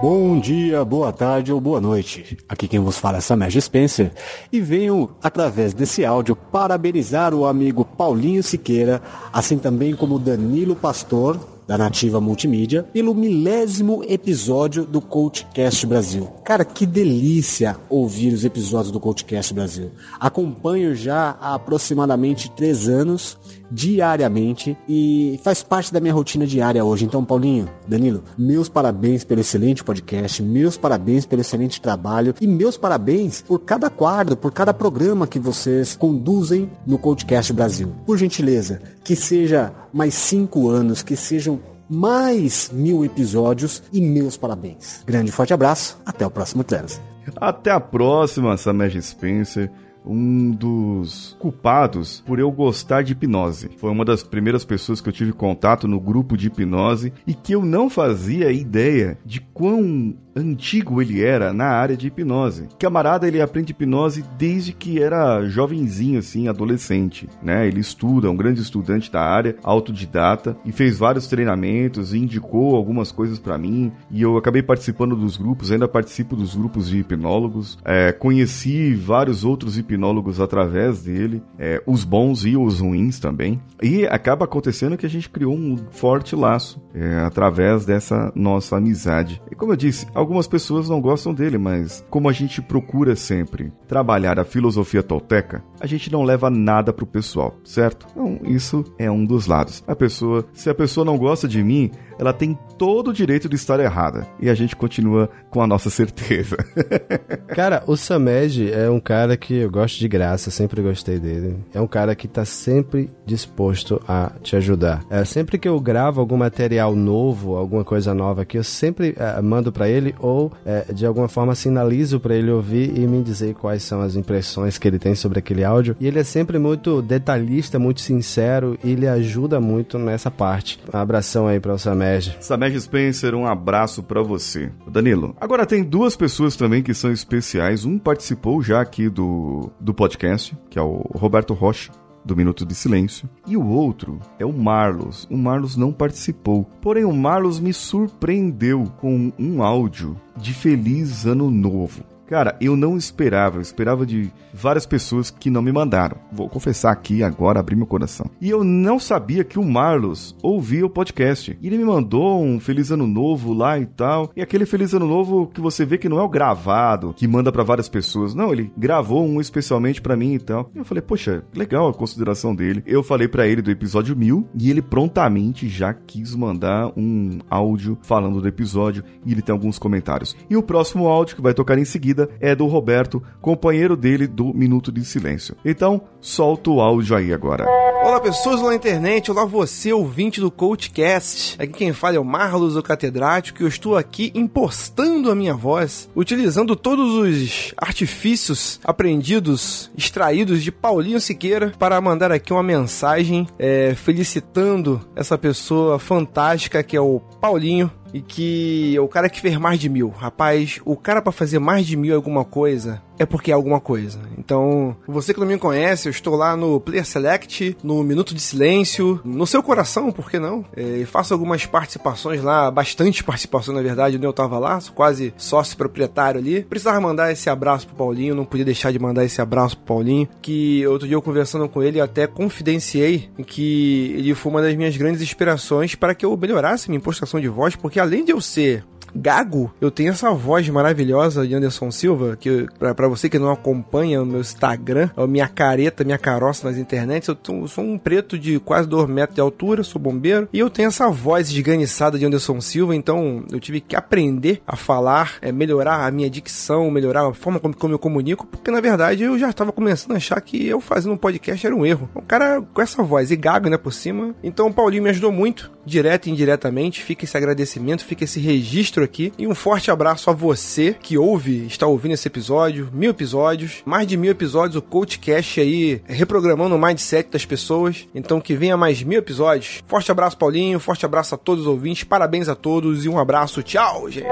Bom 0.00 0.38
dia, 0.38 0.84
boa 0.84 1.12
tarde 1.12 1.52
ou 1.52 1.60
boa 1.60 1.80
noite. 1.80 2.38
Aqui 2.48 2.68
quem 2.68 2.78
vos 2.78 2.96
fala 2.96 3.18
é 3.18 3.20
Samej 3.20 3.60
Spencer 3.60 4.12
e 4.52 4.60
venho, 4.60 5.10
através 5.20 5.74
desse 5.74 6.04
áudio, 6.04 6.36
parabenizar 6.36 7.34
o 7.34 7.44
amigo 7.44 7.84
Paulinho 7.84 8.40
Siqueira, 8.40 9.02
assim 9.32 9.58
também 9.58 9.96
como 9.96 10.20
Danilo 10.20 10.76
Pastor, 10.76 11.36
da 11.66 11.76
Nativa 11.76 12.20
Multimídia, 12.20 12.84
pelo 12.84 13.12
milésimo 13.12 14.04
episódio 14.08 14.86
do 14.86 15.00
Coachcast 15.00 15.84
Brasil. 15.84 16.28
Cara, 16.44 16.64
que 16.64 16.86
delícia 16.86 17.76
ouvir 17.90 18.32
os 18.32 18.44
episódios 18.44 18.92
do 18.92 19.00
Coachcast 19.00 19.52
Brasil. 19.52 19.90
Acompanho 20.20 20.94
já 20.94 21.36
há 21.40 21.54
aproximadamente 21.54 22.50
três 22.52 22.88
anos 22.88 23.36
diariamente 23.70 24.76
e 24.88 25.38
faz 25.42 25.62
parte 25.62 25.92
da 25.92 26.00
minha 26.00 26.14
rotina 26.14 26.46
diária 26.46 26.84
hoje. 26.84 27.04
Então, 27.04 27.24
Paulinho, 27.24 27.68
Danilo, 27.86 28.22
meus 28.36 28.68
parabéns 28.68 29.24
pelo 29.24 29.40
excelente 29.40 29.84
podcast, 29.84 30.42
meus 30.42 30.76
parabéns 30.76 31.26
pelo 31.26 31.42
excelente 31.42 31.80
trabalho 31.80 32.34
e 32.40 32.46
meus 32.46 32.76
parabéns 32.76 33.42
por 33.42 33.60
cada 33.60 33.90
quadro, 33.90 34.36
por 34.36 34.52
cada 34.52 34.72
programa 34.72 35.26
que 35.26 35.38
vocês 35.38 35.96
conduzem 35.96 36.70
no 36.86 36.98
Podcast 36.98 37.52
Brasil. 37.52 37.92
Por 38.06 38.18
gentileza, 38.18 38.80
que 39.04 39.14
seja 39.14 39.72
mais 39.92 40.14
cinco 40.14 40.68
anos, 40.68 41.02
que 41.02 41.16
sejam 41.16 41.60
mais 41.88 42.70
mil 42.72 43.04
episódios 43.04 43.82
e 43.92 44.00
meus 44.00 44.36
parabéns. 44.36 45.02
Grande 45.06 45.32
forte 45.32 45.54
abraço, 45.54 45.98
até 46.04 46.26
o 46.26 46.30
próximo 46.30 46.62
Trans. 46.62 47.00
Até 47.36 47.70
a 47.70 47.80
próxima, 47.80 48.56
Samej 48.56 49.00
Spencer 49.02 49.70
um 50.08 50.50
dos 50.50 51.36
culpados 51.38 52.22
por 52.26 52.38
eu 52.38 52.50
gostar 52.50 53.02
de 53.02 53.12
hipnose. 53.12 53.70
Foi 53.76 53.90
uma 53.90 54.04
das 54.04 54.22
primeiras 54.22 54.64
pessoas 54.64 55.00
que 55.00 55.08
eu 55.08 55.12
tive 55.12 55.32
contato 55.32 55.86
no 55.86 56.00
grupo 56.00 56.36
de 56.36 56.46
hipnose 56.46 57.12
e 57.26 57.34
que 57.34 57.52
eu 57.52 57.64
não 57.64 57.90
fazia 57.90 58.50
ideia 58.50 59.18
de 59.24 59.40
quão 59.40 60.16
antigo 60.34 61.02
ele 61.02 61.22
era 61.22 61.52
na 61.52 61.66
área 61.66 61.96
de 61.96 62.06
hipnose. 62.06 62.68
Camarada, 62.78 63.26
ele 63.26 63.40
aprende 63.40 63.72
hipnose 63.72 64.24
desde 64.38 64.72
que 64.72 65.02
era 65.02 65.44
jovenzinho, 65.46 66.20
assim, 66.20 66.46
adolescente, 66.48 67.28
né? 67.42 67.66
Ele 67.66 67.80
estuda, 67.80 68.28
é 68.28 68.30
um 68.30 68.36
grande 68.36 68.60
estudante 68.60 69.10
da 69.10 69.20
área, 69.20 69.56
autodidata, 69.62 70.56
e 70.64 70.70
fez 70.70 70.96
vários 70.96 71.26
treinamentos, 71.26 72.14
e 72.14 72.18
indicou 72.18 72.76
algumas 72.76 73.10
coisas 73.10 73.38
para 73.38 73.58
mim, 73.58 73.92
e 74.10 74.22
eu 74.22 74.36
acabei 74.36 74.62
participando 74.62 75.16
dos 75.16 75.36
grupos, 75.36 75.72
ainda 75.72 75.88
participo 75.88 76.36
dos 76.36 76.54
grupos 76.54 76.88
de 76.88 76.98
hipnólogos, 76.98 77.76
é, 77.84 78.12
conheci 78.12 78.94
vários 78.94 79.44
outros 79.44 79.76
hipnólogos 79.76 79.97
através 80.40 81.02
dele, 81.02 81.42
é, 81.58 81.82
os 81.86 82.04
bons 82.04 82.44
e 82.44 82.56
os 82.56 82.80
ruins 82.80 83.18
também, 83.18 83.60
e 83.82 84.06
acaba 84.06 84.44
acontecendo 84.44 84.96
que 84.96 85.06
a 85.06 85.10
gente 85.10 85.28
criou 85.28 85.54
um 85.54 85.76
forte 85.90 86.36
laço 86.36 86.80
é, 86.94 87.20
através 87.20 87.84
dessa 87.84 88.32
nossa 88.34 88.76
amizade. 88.76 89.40
E 89.50 89.54
como 89.54 89.72
eu 89.72 89.76
disse, 89.76 90.06
Algumas 90.14 90.48
pessoas 90.48 90.88
não 90.88 91.00
gostam 91.00 91.32
dele, 91.32 91.58
mas 91.58 92.04
como 92.10 92.28
a 92.28 92.32
gente 92.32 92.60
procura 92.60 93.14
sempre 93.14 93.72
trabalhar 93.86 94.38
a 94.38 94.44
filosofia 94.44 95.02
tolteca, 95.02 95.62
a 95.80 95.86
gente 95.86 96.10
não 96.10 96.24
leva 96.24 96.50
nada 96.50 96.92
pro 96.92 97.06
pessoal, 97.06 97.56
certo? 97.64 98.06
Então, 98.10 98.40
isso 98.42 98.84
é 98.98 99.08
um 99.08 99.24
dos 99.24 99.46
lados. 99.46 99.84
A 99.86 99.94
pessoa, 99.94 100.44
se 100.52 100.68
a 100.68 100.74
pessoa 100.74 101.04
não 101.04 101.16
gosta 101.16 101.46
de 101.46 101.62
mim, 101.62 101.90
ela 102.18 102.32
tem 102.32 102.58
todo 102.76 103.08
o 103.08 103.12
direito 103.12 103.48
de 103.48 103.56
estar 103.56 103.80
errada. 103.80 104.26
E 104.40 104.48
a 104.48 104.54
gente 104.54 104.76
continua 104.76 105.28
com 105.50 105.62
a 105.62 105.66
nossa 105.66 105.90
certeza. 105.90 106.56
cara, 107.54 107.82
o 107.86 107.96
Samed 107.96 108.72
é 108.72 108.88
um 108.90 109.00
cara 109.00 109.36
que 109.36 109.54
eu 109.54 109.70
gosto 109.70 109.98
de 109.98 110.08
graça, 110.08 110.50
sempre 110.50 110.82
gostei 110.82 111.18
dele. 111.18 111.56
É 111.72 111.80
um 111.80 111.86
cara 111.86 112.14
que 112.14 112.28
tá 112.28 112.44
sempre 112.44 113.10
disposto 113.24 114.00
a 114.06 114.32
te 114.42 114.56
ajudar. 114.56 115.04
É, 115.10 115.24
sempre 115.24 115.58
que 115.58 115.68
eu 115.68 115.78
gravo 115.80 116.20
algum 116.20 116.36
material 116.36 116.94
novo, 116.94 117.56
alguma 117.56 117.84
coisa 117.84 118.14
nova 118.14 118.42
aqui, 118.42 118.56
eu 118.58 118.64
sempre 118.64 119.14
é, 119.16 119.40
mando 119.40 119.72
para 119.72 119.88
ele 119.88 120.14
ou 120.18 120.52
é, 120.64 120.92
de 120.92 121.06
alguma 121.06 121.28
forma 121.28 121.54
sinalizo 121.54 122.20
para 122.20 122.34
ele 122.34 122.50
ouvir 122.50 122.96
e 122.96 123.06
me 123.06 123.22
dizer 123.22 123.54
quais 123.54 123.82
são 123.82 124.00
as 124.00 124.16
impressões 124.16 124.78
que 124.78 124.86
ele 124.86 124.98
tem 124.98 125.14
sobre 125.14 125.38
aquele 125.38 125.64
áudio. 125.64 125.96
E 126.00 126.06
ele 126.06 126.18
é 126.18 126.24
sempre 126.24 126.58
muito 126.58 127.02
detalhista, 127.02 127.78
muito 127.78 128.00
sincero 128.00 128.78
e 128.82 128.92
ele 128.92 129.06
ajuda 129.06 129.60
muito 129.60 129.98
nessa 129.98 130.30
parte. 130.30 130.80
Um 130.92 130.98
abração 130.98 131.46
aí 131.46 131.60
para 131.60 131.74
o 131.74 131.78
Samed 131.78 132.07
Samed 132.40 132.80
Spencer, 132.80 133.34
um 133.34 133.46
abraço 133.46 134.02
para 134.02 134.22
você. 134.22 134.70
Danilo, 134.90 135.36
agora 135.40 135.66
tem 135.66 135.84
duas 135.84 136.16
pessoas 136.16 136.56
também 136.56 136.82
que 136.82 136.94
são 136.94 137.12
especiais. 137.12 137.84
Um 137.84 137.98
participou 137.98 138.62
já 138.62 138.80
aqui 138.80 139.08
do, 139.08 139.70
do 139.80 139.92
podcast, 139.92 140.56
que 140.70 140.78
é 140.78 140.82
o 140.82 141.02
Roberto 141.14 141.54
Rocha 141.54 141.92
do 142.24 142.36
Minuto 142.36 142.66
de 142.66 142.74
Silêncio. 142.74 143.28
E 143.46 143.56
o 143.56 143.66
outro 143.66 144.20
é 144.38 144.44
o 144.44 144.52
Marlos. 144.52 145.26
O 145.30 145.36
Marlos 145.36 145.76
não 145.76 145.92
participou. 145.92 146.64
Porém, 146.80 147.04
o 147.04 147.12
Marlos 147.12 147.58
me 147.58 147.72
surpreendeu 147.72 148.84
com 148.98 149.32
um 149.38 149.62
áudio 149.62 150.16
de 150.36 150.52
Feliz 150.52 151.26
Ano 151.26 151.50
Novo. 151.50 152.04
Cara, 152.28 152.54
eu 152.60 152.76
não 152.76 152.94
esperava, 152.94 153.56
eu 153.56 153.62
esperava 153.62 154.04
de 154.04 154.30
várias 154.52 154.84
pessoas 154.84 155.30
que 155.30 155.48
não 155.48 155.62
me 155.62 155.72
mandaram. 155.72 156.18
Vou 156.30 156.46
confessar 156.46 156.92
aqui 156.92 157.22
agora, 157.22 157.58
abrir 157.58 157.74
meu 157.74 157.86
coração. 157.86 158.30
E 158.38 158.50
eu 158.50 158.62
não 158.62 158.98
sabia 158.98 159.42
que 159.42 159.58
o 159.58 159.64
Marlos 159.64 160.36
ouvia 160.42 160.84
o 160.84 160.90
podcast. 160.90 161.56
E 161.60 161.66
ele 161.66 161.78
me 161.78 161.84
mandou 161.84 162.42
um 162.42 162.60
Feliz 162.60 162.90
Ano 162.90 163.06
Novo 163.06 163.54
lá 163.54 163.78
e 163.78 163.86
tal. 163.86 164.30
E 164.36 164.42
aquele 164.42 164.66
Feliz 164.66 164.92
Ano 164.92 165.06
Novo 165.06 165.46
que 165.46 165.60
você 165.60 165.86
vê 165.86 165.96
que 165.96 166.08
não 166.08 166.18
é 166.18 166.22
o 166.22 166.28
gravado, 166.28 167.14
que 167.16 167.26
manda 167.26 167.50
para 167.50 167.62
várias 167.62 167.88
pessoas. 167.88 168.34
Não, 168.34 168.52
ele 168.52 168.70
gravou 168.76 169.26
um 169.26 169.40
especialmente 169.40 170.02
para 170.02 170.16
mim 170.16 170.34
e 170.34 170.38
tal. 170.38 170.70
E 170.74 170.78
eu 170.78 170.84
falei, 170.84 171.00
poxa, 171.00 171.42
legal 171.54 171.88
a 171.88 171.94
consideração 171.94 172.54
dele. 172.54 172.82
Eu 172.86 173.02
falei 173.02 173.26
para 173.26 173.46
ele 173.46 173.62
do 173.62 173.70
episódio 173.70 174.14
1000 174.14 174.48
e 174.54 174.70
ele 174.70 174.82
prontamente 174.82 175.66
já 175.66 175.94
quis 175.94 176.34
mandar 176.34 176.92
um 176.94 177.38
áudio 177.48 177.96
falando 178.02 178.42
do 178.42 178.48
episódio 178.48 179.02
e 179.24 179.32
ele 179.32 179.40
tem 179.40 179.52
alguns 179.54 179.78
comentários. 179.78 180.36
E 180.50 180.58
o 180.58 180.62
próximo 180.62 181.08
áudio 181.08 181.36
que 181.36 181.42
vai 181.42 181.54
tocar 181.54 181.78
em 181.78 181.86
seguida 181.86 182.17
é 182.40 182.54
do 182.54 182.66
Roberto, 182.66 183.22
companheiro 183.40 183.96
dele 183.96 184.26
do 184.26 184.54
Minuto 184.54 184.90
de 184.90 185.04
Silêncio. 185.04 185.54
Então, 185.64 186.00
solta 186.20 186.70
o 186.70 186.80
áudio 186.80 187.16
aí 187.16 187.32
agora. 187.32 187.66
Olá 188.02 188.20
pessoas 188.20 188.62
na 188.62 188.74
internet, 188.74 189.30
olá 189.30 189.44
você, 189.44 189.92
ouvinte 189.92 190.40
do 190.40 190.50
CoachCast. 190.50 191.56
Aqui 191.60 191.72
quem 191.72 191.92
fala 191.92 192.16
é 192.16 192.18
o 192.18 192.24
Marlos, 192.24 192.76
o 192.76 192.82
catedrático, 192.82 193.60
e 193.60 193.64
eu 193.64 193.68
estou 193.68 193.96
aqui 193.96 194.32
impostando 194.34 195.30
a 195.30 195.34
minha 195.34 195.54
voz, 195.54 196.08
utilizando 196.16 196.74
todos 196.74 197.14
os 197.14 197.74
artifícios 197.76 198.80
aprendidos, 198.84 199.90
extraídos 199.96 200.62
de 200.62 200.72
Paulinho 200.72 201.20
Siqueira, 201.20 201.72
para 201.78 202.00
mandar 202.00 202.32
aqui 202.32 202.52
uma 202.52 202.62
mensagem 202.62 203.46
é, 203.58 203.94
felicitando 203.94 205.00
essa 205.14 205.36
pessoa 205.36 205.98
fantástica 205.98 206.82
que 206.82 206.96
é 206.96 207.00
o 207.00 207.20
Paulinho, 207.40 207.90
e 208.12 208.20
que 208.20 208.98
o 208.98 209.08
cara 209.08 209.28
que 209.28 209.40
fez 209.40 209.56
mais 209.56 209.78
de 209.78 209.88
mil. 209.88 210.08
Rapaz, 210.08 210.80
o 210.84 210.96
cara 210.96 211.20
para 211.20 211.32
fazer 211.32 211.58
mais 211.58 211.86
de 211.86 211.96
mil 211.96 212.14
alguma 212.14 212.44
coisa 212.44 213.02
é 213.18 213.26
porque 213.26 213.50
é 213.50 213.54
alguma 213.54 213.80
coisa. 213.80 214.18
Então, 214.38 214.96
você 215.06 215.34
que 215.34 215.40
não 215.40 215.46
me 215.46 215.58
conhece, 215.58 216.08
eu 216.08 216.10
estou 216.10 216.36
lá 216.36 216.56
no 216.56 216.80
Player 216.80 217.04
Select, 217.04 217.76
no 217.82 218.02
Minuto 218.02 218.34
de 218.34 218.40
Silêncio, 218.40 219.20
no 219.24 219.46
seu 219.46 219.62
coração, 219.62 220.12
por 220.12 220.30
que 220.30 220.38
não? 220.38 220.64
É, 220.76 221.04
faço 221.04 221.34
algumas 221.34 221.66
participações 221.66 222.42
lá, 222.42 222.70
bastante 222.70 223.24
participação 223.24 223.74
na 223.74 223.82
verdade, 223.82 224.16
onde 224.16 224.26
eu 224.26 224.32
tava 224.32 224.58
lá, 224.58 224.78
quase 224.94 225.34
sócio 225.36 225.76
proprietário 225.76 226.40
ali. 226.40 226.62
Precisava 226.62 227.00
mandar 227.00 227.32
esse 227.32 227.50
abraço 227.50 227.86
pro 227.86 227.96
Paulinho, 227.96 228.34
não 228.34 228.44
podia 228.44 228.64
deixar 228.64 228.92
de 228.92 228.98
mandar 228.98 229.24
esse 229.24 229.40
abraço 229.40 229.76
pro 229.76 229.86
Paulinho, 229.86 230.28
que 230.40 230.86
outro 230.86 231.06
dia 231.06 231.16
eu 231.16 231.22
conversando 231.22 231.68
com 231.68 231.82
ele, 231.82 232.00
até 232.00 232.26
confidenciei 232.26 233.28
que 233.46 234.14
ele 234.16 234.34
foi 234.34 234.52
uma 234.52 234.62
das 234.62 234.74
minhas 234.74 234.96
grandes 234.96 235.22
inspirações 235.22 235.94
para 235.94 236.14
que 236.14 236.24
eu 236.24 236.36
melhorasse 236.36 236.88
minha 236.88 236.98
impostação 236.98 237.40
de 237.40 237.48
voz, 237.48 237.74
porque 237.74 237.98
além 237.98 238.24
de 238.24 238.32
eu 238.32 238.40
ser 238.40 238.84
gago, 239.14 239.72
eu 239.80 239.90
tenho 239.90 240.10
essa 240.10 240.30
voz 240.30 240.68
maravilhosa 240.68 241.46
de 241.46 241.54
Anderson 241.54 241.90
Silva, 241.90 242.36
que 242.36 242.66
para 242.78 243.08
você 243.08 243.28
que 243.28 243.38
não 243.38 243.50
acompanha 243.50 244.22
o 244.22 244.26
meu 244.26 244.40
Instagram, 244.40 245.10
a 245.16 245.26
minha 245.26 245.48
careta, 245.48 246.04
minha 246.04 246.18
caroça 246.18 246.68
nas 246.68 246.78
internets, 246.78 247.28
eu, 247.28 247.34
tô, 247.34 247.60
eu 247.60 247.68
sou 247.68 247.84
um 247.84 247.98
preto 247.98 248.38
de 248.38 248.58
quase 248.60 248.88
2 248.88 249.08
metros 249.08 249.34
de 249.34 249.40
altura, 249.40 249.82
sou 249.82 250.00
bombeiro, 250.00 250.48
e 250.52 250.58
eu 250.58 250.70
tenho 250.70 250.88
essa 250.88 251.08
voz 251.08 251.50
esganiçada 251.50 252.18
de 252.18 252.24
Anderson 252.24 252.60
Silva, 252.60 252.94
então 252.94 253.44
eu 253.50 253.60
tive 253.60 253.80
que 253.80 253.96
aprender 253.96 254.62
a 254.66 254.76
falar, 254.76 255.36
é, 255.40 255.52
melhorar 255.52 256.06
a 256.06 256.10
minha 256.10 256.30
dicção, 256.30 256.90
melhorar 256.90 257.26
a 257.26 257.34
forma 257.34 257.58
como, 257.60 257.74
como 257.74 257.94
eu 257.94 257.98
comunico, 257.98 258.46
porque 258.46 258.70
na 258.70 258.80
verdade 258.80 259.22
eu 259.22 259.38
já 259.38 259.50
estava 259.50 259.72
começando 259.72 260.12
a 260.12 260.16
achar 260.16 260.40
que 260.40 260.66
eu 260.66 260.80
fazendo 260.80 261.12
um 261.12 261.16
podcast 261.16 261.66
era 261.66 261.74
um 261.74 261.84
erro. 261.84 262.08
Um 262.14 262.20
cara 262.20 262.60
com 262.60 262.82
essa 262.82 263.02
voz 263.02 263.30
e 263.30 263.36
gago, 263.36 263.68
né, 263.68 263.76
por 263.76 263.92
cima. 263.92 264.34
Então 264.42 264.66
o 264.66 264.72
Paulinho 264.72 265.02
me 265.02 265.10
ajudou 265.10 265.32
muito, 265.32 265.70
direto 265.84 266.26
e 266.26 266.30
indiretamente, 266.30 267.02
fica 267.02 267.24
esse 267.24 267.36
agradecimento, 267.36 268.04
fica 268.04 268.24
esse 268.24 268.40
registro 268.40 268.97
aqui. 269.04 269.32
E 269.38 269.46
um 269.46 269.54
forte 269.54 269.90
abraço 269.90 270.30
a 270.30 270.32
você 270.32 270.94
que 271.00 271.18
ouve, 271.18 271.66
está 271.66 271.86
ouvindo 271.86 272.12
esse 272.12 272.28
episódio, 272.28 272.88
mil 272.92 273.10
episódios, 273.10 273.82
mais 273.84 274.06
de 274.06 274.16
mil 274.16 274.30
episódios, 274.30 274.76
o 274.76 274.82
CoachCast 274.82 275.60
aí 275.60 276.02
reprogramando 276.06 276.74
o 276.74 276.78
mindset 276.78 277.30
das 277.30 277.44
pessoas. 277.44 278.06
Então 278.14 278.40
que 278.40 278.54
venha 278.54 278.76
mais 278.76 279.02
mil 279.02 279.18
episódios. 279.18 279.82
Forte 279.86 280.10
abraço, 280.10 280.36
Paulinho, 280.36 280.80
forte 280.80 281.04
abraço 281.04 281.34
a 281.34 281.38
todos 281.38 281.62
os 281.64 281.68
ouvintes, 281.68 282.04
parabéns 282.04 282.48
a 282.48 282.54
todos 282.54 283.04
e 283.04 283.08
um 283.08 283.18
abraço, 283.18 283.62
tchau, 283.62 284.10
gente. 284.10 284.26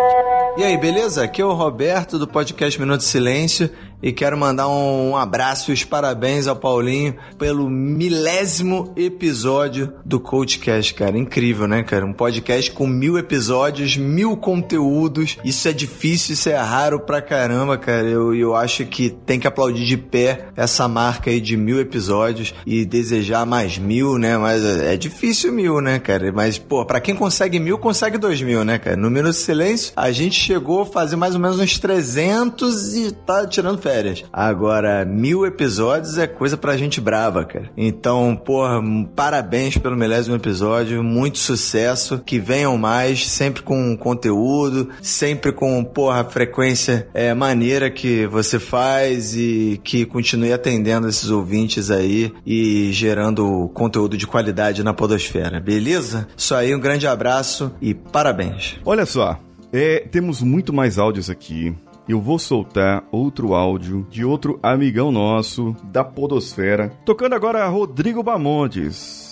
E 0.57 0.65
aí, 0.65 0.77
beleza? 0.79 1.23
Aqui 1.23 1.43
é 1.43 1.45
o 1.45 1.53
Roberto 1.53 2.19
do 2.19 2.27
podcast 2.27 2.81
Minuto 2.81 3.03
Silêncio 3.03 3.71
e 4.03 4.13
quero 4.13 4.37
mandar 4.37 4.69
um 4.69 5.17
abraço 5.17 5.71
e 5.71 5.75
os 5.75 5.85
parabéns 5.85 6.47
ao 6.47 6.57
Paulinho 6.57 7.17
pelo 7.39 7.69
milésimo 7.69 8.93
episódio 8.97 9.93
do 10.05 10.21
CoachCast, 10.21 10.95
cara. 10.95 11.19
Incrível, 11.19 11.67
né, 11.67 11.83
cara? 11.83 12.05
Um 12.05 12.13
podcast 12.13 12.71
com 12.73 12.87
mil 12.87 13.19
episódios, 13.19 13.97
mil 13.97 14.37
conteúdos. 14.57 15.38
Isso 15.45 15.69
é 15.69 15.73
difícil, 15.73 16.35
isso 16.35 16.49
é 16.49 16.57
raro 16.57 17.01
pra 17.01 17.21
caramba, 17.21 17.77
cara. 17.77 18.07
Eu, 18.07 18.35
eu 18.35 18.55
acho 18.55 18.85
que 18.87 19.11
tem 19.11 19.38
que 19.38 19.47
aplaudir 19.47 19.85
de 19.85 19.97
pé 19.97 20.49
essa 20.57 20.88
marca 20.88 21.31
aí 21.31 21.40
de 21.40 21.57
mil 21.57 21.79
episódios 21.79 22.55
e 22.64 22.85
desejar 22.85 23.45
mais 23.45 23.79
mil, 23.79 24.19
né? 24.19 24.38
Mas 24.38 24.64
é 24.64 24.97
difícil 24.97 25.53
mil, 25.53 25.81
né, 25.81 25.99
cara? 25.99 26.33
Mas, 26.33 26.59
pô, 26.59 26.85
pra 26.85 27.01
quem 27.01 27.14
consegue 27.14 27.59
mil, 27.59 27.79
consegue 27.79 28.16
dois 28.16 28.40
mil, 28.40 28.64
né, 28.64 28.79
cara? 28.79 28.97
No 28.97 29.11
Minuto 29.11 29.35
Silêncio, 29.35 29.92
a 29.95 30.11
gente 30.11 30.38
chegou 30.38 30.83
a 30.83 30.87
fazer 30.87 31.16
mais 31.16 31.35
ou 31.35 31.40
menos 31.40 31.59
uns 31.59 31.79
300 31.79 32.97
e 32.97 33.12
tá 33.12 33.47
tirando 33.47 33.79
férias. 33.79 34.25
Agora, 34.33 35.05
mil 35.05 35.45
episódios 35.45 36.19
é 36.19 36.27
coisa 36.27 36.57
pra 36.57 36.77
gente 36.77 37.01
brava, 37.01 37.45
cara. 37.45 37.71
Então, 37.77 38.35
porra, 38.37 38.83
parabéns 39.14 39.77
pelo 39.77 39.97
milésimo 39.97 40.37
episódio, 40.37 41.03
muito 41.03 41.38
sucesso, 41.38 42.21
que 42.25 42.38
venham 42.38 42.77
mais, 42.79 43.27
sempre 43.27 43.62
com 43.62 43.97
conteúdo 43.97 44.46
conteúdo, 44.47 44.89
sempre 45.03 45.53
com, 45.53 45.83
porra, 45.83 46.25
frequência 46.25 47.09
é, 47.13 47.35
maneira 47.35 47.91
que 47.91 48.27
você 48.27 48.59
faz 48.59 49.35
e 49.35 49.81
que 49.83 50.07
continue 50.07 50.53
atendendo 50.53 51.09
esses 51.09 51.31
ouvintes 51.31 51.91
aí 51.91 52.33
e 52.47 52.91
gerando 52.93 53.69
conteúdo 53.75 54.17
de 54.17 54.27
qualidade 54.27 54.85
na 54.85 54.95
podosfera, 54.95 55.61
beleza? 55.61 56.29
Isso 56.37 56.55
aí, 56.55 56.75
um 56.75 56.81
grande 56.81 57.07
abraço 57.07 57.73
e 57.81 57.93
parabéns. 57.93 58.77
Olha 58.85 59.05
só, 59.05 59.39
é, 59.73 60.07
temos 60.11 60.41
muito 60.41 60.73
mais 60.73 60.99
áudios 60.99 61.29
aqui. 61.29 61.75
Eu 62.09 62.21
vou 62.21 62.39
soltar 62.39 63.03
outro 63.11 63.53
áudio 63.53 64.07
de 64.09 64.25
outro 64.25 64.61
amigão 64.63 65.11
nosso 65.11 65.75
da 65.83 66.05
Podosfera. 66.05 66.93
Tocando 67.05 67.35
agora 67.35 67.67
Rodrigo 67.67 68.23
Bamontes. 68.23 69.26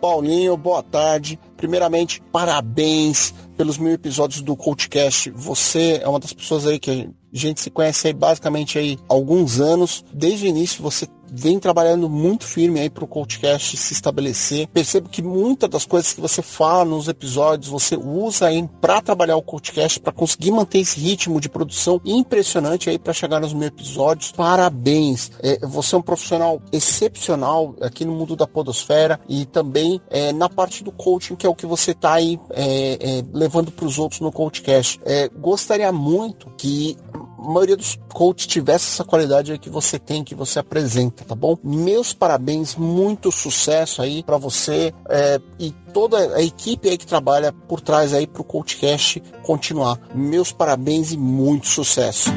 Paulinho, 0.00 0.56
boa 0.56 0.82
tarde. 0.82 1.38
Primeiramente, 1.56 2.22
parabéns 2.32 3.34
pelos 3.56 3.78
mil 3.78 3.92
episódios 3.92 4.40
do 4.40 4.56
CoachCast. 4.56 5.30
Você 5.30 6.00
é 6.02 6.08
uma 6.08 6.20
das 6.20 6.32
pessoas 6.32 6.66
aí 6.66 6.78
que 6.78 6.90
a 6.90 7.36
gente 7.36 7.60
se 7.60 7.70
conhece 7.70 8.06
aí 8.06 8.12
basicamente 8.12 8.78
aí 8.78 8.98
há 9.08 9.14
alguns 9.14 9.60
anos. 9.60 10.04
Desde 10.12 10.46
o 10.46 10.48
início 10.48 10.82
você 10.82 11.06
vem 11.30 11.58
trabalhando 11.58 12.08
muito 12.08 12.44
firme 12.44 12.80
aí 12.80 12.90
para 12.90 13.04
o 13.04 13.08
CoachCast 13.08 13.76
se 13.76 13.92
estabelecer. 13.92 14.68
Percebo 14.68 15.08
que 15.08 15.22
muitas 15.22 15.68
das 15.68 15.84
coisas 15.84 16.12
que 16.12 16.20
você 16.20 16.42
fala 16.42 16.84
nos 16.84 17.08
episódios 17.08 17.70
você 17.70 17.96
usa 17.96 18.46
aí 18.46 18.68
para 18.80 19.00
trabalhar 19.00 19.36
o 19.36 19.42
CoachCast 19.42 20.00
para 20.00 20.12
conseguir 20.12 20.50
manter 20.50 20.78
esse 20.78 20.98
ritmo 21.00 21.40
de 21.40 21.48
produção 21.48 22.00
impressionante 22.04 22.90
aí 22.90 22.98
para 22.98 23.12
chegar 23.12 23.40
nos 23.40 23.52
mil 23.52 23.68
episódios. 23.68 24.32
Parabéns! 24.32 25.30
É, 25.42 25.58
você 25.66 25.94
é 25.94 25.98
um 25.98 26.02
profissional 26.02 26.60
excepcional 26.72 27.74
aqui 27.80 28.04
no 28.04 28.12
mundo 28.12 28.36
da 28.36 28.46
podosfera 28.46 29.20
e 29.28 29.44
também 29.46 30.00
é, 30.10 30.32
na 30.32 30.48
parte 30.48 30.82
do 30.82 30.92
coaching 30.92 31.36
que 31.36 31.46
é 31.46 31.48
o 31.48 31.54
que 31.54 31.66
você 31.66 31.92
está 31.92 32.14
aí 32.14 32.38
é, 32.50 33.18
é 33.18 33.24
levando 33.32 33.70
para 33.70 33.86
os 33.86 33.98
outros 33.98 34.20
no 34.20 34.32
CoachCast. 34.32 35.00
É, 35.04 35.28
gostaria 35.28 35.92
muito 35.92 36.50
que 36.56 36.96
maioria 37.38 37.76
dos 37.76 37.98
coaches 38.08 38.46
tivesse 38.46 38.86
essa 38.86 39.04
qualidade 39.04 39.56
que 39.58 39.70
você 39.70 39.98
tem, 39.98 40.24
que 40.24 40.34
você 40.34 40.58
apresenta, 40.58 41.24
tá 41.24 41.34
bom? 41.34 41.56
Meus 41.62 42.12
parabéns, 42.12 42.74
muito 42.74 43.30
sucesso 43.30 44.02
aí 44.02 44.22
para 44.22 44.36
você 44.36 44.92
é, 45.08 45.40
e 45.58 45.70
toda 45.92 46.18
a 46.36 46.42
equipe 46.42 46.88
aí 46.88 46.98
que 46.98 47.06
trabalha 47.06 47.52
por 47.52 47.80
trás 47.80 48.12
aí 48.12 48.26
para 48.26 48.42
o 48.42 48.44
CoachCast 48.44 49.22
continuar. 49.42 49.98
Meus 50.14 50.52
parabéns 50.52 51.12
e 51.12 51.16
muito 51.16 51.66
sucesso. 51.66 52.30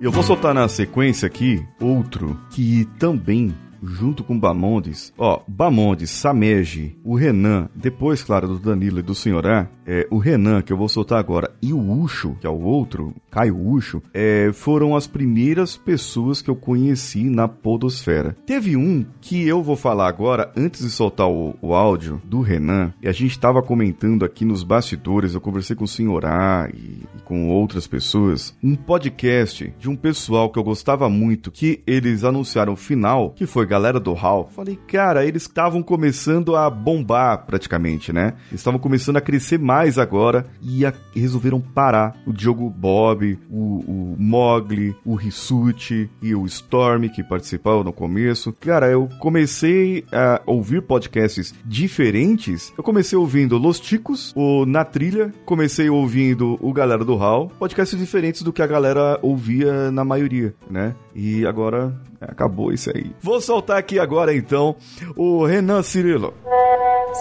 Eu 0.00 0.12
vou 0.12 0.22
soltar 0.22 0.52
na 0.52 0.68
sequência 0.68 1.26
aqui 1.26 1.66
outro 1.80 2.38
que 2.50 2.84
também 2.98 3.54
junto 3.84 4.24
com 4.24 4.38
Bamondes. 4.38 5.12
Ó, 5.18 5.42
Bamondes, 5.46 6.10
Sameji, 6.10 6.98
o 7.04 7.14
Renan, 7.14 7.68
depois, 7.74 8.22
claro, 8.22 8.48
do 8.48 8.58
Danilo 8.58 8.98
e 8.98 9.02
do 9.02 9.14
Senhorá, 9.14 9.68
é, 9.86 10.06
o 10.10 10.18
Renan, 10.18 10.62
que 10.62 10.72
eu 10.72 10.76
vou 10.76 10.88
soltar 10.88 11.18
agora, 11.18 11.50
e 11.60 11.72
o 11.72 12.02
Ucho, 12.02 12.36
que 12.40 12.46
é 12.46 12.50
o 12.50 12.60
outro, 12.60 13.14
Caio 13.30 13.58
Ucho, 13.58 14.02
é, 14.12 14.50
foram 14.52 14.96
as 14.96 15.06
primeiras 15.06 15.76
pessoas 15.76 16.40
que 16.40 16.50
eu 16.50 16.56
conheci 16.56 17.24
na 17.24 17.46
podosfera. 17.46 18.36
Teve 18.46 18.76
um 18.76 19.04
que 19.20 19.46
eu 19.46 19.62
vou 19.62 19.76
falar 19.76 20.08
agora, 20.08 20.52
antes 20.56 20.82
de 20.82 20.90
soltar 20.90 21.28
o, 21.28 21.54
o 21.60 21.74
áudio 21.74 22.20
do 22.24 22.40
Renan, 22.40 22.92
e 23.02 23.08
a 23.08 23.12
gente 23.12 23.32
estava 23.32 23.62
comentando 23.62 24.24
aqui 24.24 24.44
nos 24.44 24.62
bastidores, 24.62 25.34
eu 25.34 25.40
conversei 25.40 25.76
com 25.76 25.84
o 25.84 25.88
Senhorá 25.88 26.68
e, 26.72 27.02
e 27.16 27.22
com 27.24 27.48
outras 27.48 27.86
pessoas, 27.86 28.56
um 28.62 28.74
podcast 28.74 29.72
de 29.78 29.88
um 29.88 29.96
pessoal 29.96 30.50
que 30.50 30.58
eu 30.58 30.64
gostava 30.64 31.08
muito, 31.08 31.50
que 31.50 31.82
eles 31.86 32.24
anunciaram 32.24 32.72
o 32.72 32.76
final, 32.76 33.30
que 33.30 33.46
foi 33.46 33.66
galera 33.74 33.98
do 33.98 34.14
HAL. 34.14 34.48
Falei, 34.54 34.78
cara, 34.86 35.26
eles 35.26 35.42
estavam 35.42 35.82
começando 35.82 36.54
a 36.54 36.70
bombar 36.70 37.44
praticamente, 37.44 38.12
né? 38.12 38.34
Estavam 38.52 38.78
começando 38.78 39.16
a 39.16 39.20
crescer 39.20 39.58
mais 39.58 39.98
agora 39.98 40.46
e, 40.62 40.86
a, 40.86 40.92
resolveram 41.12 41.60
parar. 41.60 42.14
O 42.24 42.32
Diogo 42.32 42.70
Bob, 42.70 43.36
o, 43.50 43.80
o 43.80 44.16
Mogli, 44.16 44.94
o 45.04 45.16
Rissuti 45.16 46.08
e 46.22 46.36
o 46.36 46.46
Storm, 46.46 47.08
que 47.08 47.24
participaram 47.24 47.82
no 47.82 47.92
começo. 47.92 48.52
Cara, 48.52 48.88
eu 48.88 49.08
comecei 49.18 50.04
a 50.12 50.40
ouvir 50.46 50.82
podcasts 50.82 51.52
diferentes. 51.64 52.72
Eu 52.78 52.84
comecei 52.84 53.18
ouvindo 53.18 53.58
Los 53.58 53.80
Ticos, 53.80 54.32
o 54.36 54.64
Na 54.64 54.84
Trilha, 54.84 55.34
comecei 55.44 55.90
ouvindo 55.90 56.56
o 56.60 56.72
Galera 56.72 57.04
do 57.04 57.20
HAL, 57.20 57.50
podcasts 57.58 57.98
diferentes 57.98 58.42
do 58.42 58.52
que 58.52 58.62
a 58.62 58.66
galera 58.68 59.18
ouvia 59.20 59.90
na 59.90 60.04
maioria, 60.04 60.54
né? 60.70 60.94
E 61.12 61.44
agora 61.44 61.92
acabou 62.20 62.72
isso 62.72 62.90
aí. 62.94 63.10
Vou 63.20 63.40
soltar 63.40 63.63
aqui 63.70 63.98
agora 63.98 64.34
então 64.34 64.76
o 65.16 65.44
Renan 65.44 65.82
Cirilo. 65.82 66.34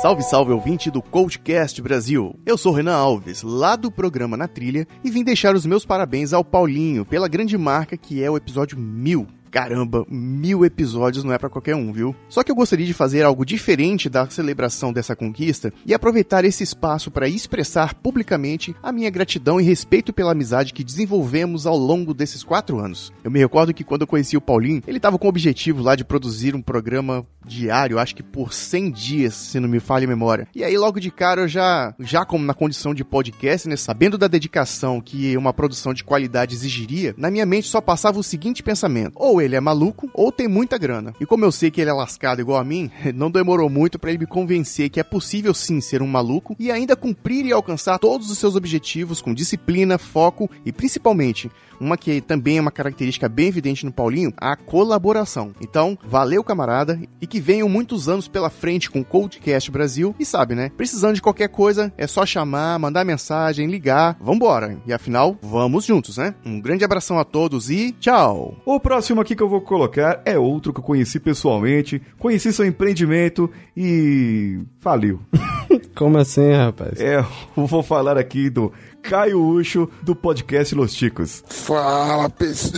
Salve, 0.01 0.23
salve 0.23 0.51
ouvinte 0.51 0.89
do 0.89 1.01
Coachcast 1.01 1.79
Brasil. 1.81 2.35
Eu 2.45 2.57
sou 2.57 2.73
Renan 2.73 2.95
Alves, 2.95 3.43
lá 3.43 3.75
do 3.75 3.91
programa 3.91 4.35
Na 4.35 4.47
Trilha, 4.47 4.87
e 5.03 5.11
vim 5.11 5.23
deixar 5.23 5.55
os 5.55 5.65
meus 5.65 5.85
parabéns 5.85 6.33
ao 6.33 6.43
Paulinho 6.43 7.05
pela 7.05 7.27
grande 7.27 7.57
marca 7.57 7.95
que 7.95 8.23
é 8.23 8.29
o 8.29 8.35
episódio 8.35 8.77
1000 8.77 9.27
Caramba, 9.53 10.03
mil 10.09 10.65
episódios 10.65 11.23
não 11.23 11.31
é 11.31 11.37
para 11.37 11.47
qualquer 11.47 11.75
um, 11.75 11.93
viu? 11.93 12.15
Só 12.27 12.41
que 12.41 12.51
eu 12.51 12.55
gostaria 12.55 12.87
de 12.87 12.93
fazer 12.93 13.21
algo 13.21 13.45
diferente 13.45 14.09
da 14.09 14.27
celebração 14.27 14.91
dessa 14.91 15.15
conquista 15.15 15.71
e 15.85 15.93
aproveitar 15.93 16.43
esse 16.43 16.63
espaço 16.63 17.11
para 17.11 17.27
expressar 17.27 17.93
publicamente 17.93 18.75
a 18.81 18.91
minha 18.91 19.11
gratidão 19.11 19.61
e 19.61 19.63
respeito 19.63 20.11
pela 20.11 20.31
amizade 20.31 20.73
que 20.73 20.83
desenvolvemos 20.83 21.67
ao 21.67 21.77
longo 21.77 22.15
desses 22.15 22.43
quatro 22.43 22.79
anos. 22.79 23.13
Eu 23.23 23.29
me 23.29 23.37
recordo 23.37 23.75
que 23.75 23.83
quando 23.83 24.01
eu 24.01 24.07
conheci 24.07 24.35
o 24.35 24.41
Paulinho, 24.41 24.81
ele 24.87 24.97
estava 24.97 25.19
com 25.19 25.27
o 25.27 25.29
objetivo 25.29 25.83
lá 25.83 25.95
de 25.95 26.03
produzir 26.03 26.55
um 26.55 26.61
programa 26.61 27.23
diário, 27.45 27.99
acho 27.99 28.15
que 28.15 28.23
por 28.23 28.53
100 28.53 28.91
dias, 28.91 29.33
se 29.35 29.59
não 29.59 29.69
me 29.69 29.79
falha 29.79 30.05
a 30.05 30.07
memória. 30.07 30.47
E 30.55 30.63
aí 30.63 30.77
logo 30.77 30.99
de 30.99 31.11
cara 31.11 31.41
eu 31.41 31.47
já, 31.47 31.93
já 31.99 32.25
como 32.25 32.43
na 32.43 32.53
condição 32.55 32.93
de 32.93 33.03
podcast, 33.03 33.67
né, 33.67 33.75
sabendo 33.75 34.17
da 34.17 34.27
dedicação 34.27 34.99
que 34.99 35.37
uma 35.37 35.53
produção 35.53 35.93
de 35.93 36.03
qualidade 36.03 36.55
exigiria, 36.55 37.13
na 37.17 37.29
minha 37.29 37.45
mente 37.45 37.67
só 37.67 37.81
passava 37.81 38.17
o 38.17 38.23
seguinte 38.23 38.63
pensamento: 38.63 39.13
ou 39.15 39.42
ele 39.43 39.55
é 39.55 39.59
maluco 39.59 40.09
ou 40.13 40.31
tem 40.31 40.47
muita 40.47 40.77
grana. 40.77 41.13
E 41.19 41.25
como 41.25 41.45
eu 41.45 41.51
sei 41.51 41.69
que 41.69 41.81
ele 41.81 41.89
é 41.89 41.93
lascado 41.93 42.41
igual 42.41 42.59
a 42.59 42.63
mim, 42.63 42.89
não 43.13 43.31
demorou 43.31 43.69
muito 43.69 43.99
para 43.99 44.09
ele 44.09 44.19
me 44.19 44.25
convencer 44.25 44.89
que 44.89 44.99
é 44.99 45.03
possível 45.03 45.53
sim 45.53 45.81
ser 45.81 46.01
um 46.01 46.07
maluco 46.07 46.55
e 46.59 46.71
ainda 46.71 46.95
cumprir 46.95 47.45
e 47.45 47.51
alcançar 47.51 47.99
todos 47.99 48.29
os 48.29 48.37
seus 48.37 48.55
objetivos 48.55 49.21
com 49.21 49.33
disciplina, 49.33 49.97
foco 49.97 50.49
e 50.65 50.71
principalmente 50.71 51.51
uma 51.83 51.97
que 51.97 52.21
também 52.21 52.57
é 52.57 52.61
uma 52.61 52.71
característica 52.71 53.27
bem 53.27 53.47
evidente 53.47 53.85
no 53.85 53.91
Paulinho, 53.91 54.33
a 54.37 54.55
colaboração. 54.55 55.53
Então, 55.61 55.97
valeu 56.03 56.43
camarada 56.43 56.99
e 57.21 57.27
que 57.27 57.39
venham 57.39 57.67
muitos 57.67 58.07
anos 58.07 58.27
pela 58.27 58.49
frente 58.49 58.89
com 58.89 59.01
o 59.01 59.05
Coldcast 59.05 59.69
Brasil 59.69 60.15
e 60.19 60.25
sabe, 60.25 60.55
né? 60.55 60.71
Precisando 60.75 61.15
de 61.15 61.21
qualquer 61.21 61.49
coisa, 61.49 61.91
é 61.97 62.07
só 62.07 62.25
chamar, 62.25 62.79
mandar 62.79 63.03
mensagem, 63.03 63.67
ligar, 63.67 64.17
vambora. 64.19 64.77
E 64.85 64.93
afinal, 64.93 65.37
vamos 65.41 65.85
juntos, 65.85 66.17
né? 66.17 66.33
Um 66.45 66.59
grande 66.59 66.85
abração 66.85 67.19
a 67.19 67.25
todos 67.25 67.69
e 67.69 67.91
tchau! 67.99 68.55
O 68.65 68.79
próximo 68.79 69.21
aqui 69.21 69.32
que 69.35 69.43
eu 69.43 69.49
vou 69.49 69.61
colocar 69.61 70.21
é 70.25 70.37
outro 70.37 70.73
que 70.73 70.79
eu 70.79 70.83
conheci 70.83 71.19
pessoalmente, 71.19 72.01
conheci 72.17 72.51
seu 72.51 72.65
empreendimento 72.65 73.49
e 73.75 74.59
faliu. 74.79 75.19
Como 75.95 76.17
assim, 76.17 76.51
rapaz? 76.51 76.99
É, 76.99 77.17
eu 77.55 77.67
vou 77.67 77.83
falar 77.83 78.17
aqui 78.17 78.49
do 78.49 78.71
Caio 79.03 79.45
Ucho, 79.45 79.89
do 80.01 80.15
podcast 80.15 80.73
Los 80.73 80.93
Ticos. 80.93 81.43
Fala, 81.45 82.29
PC, 82.29 82.71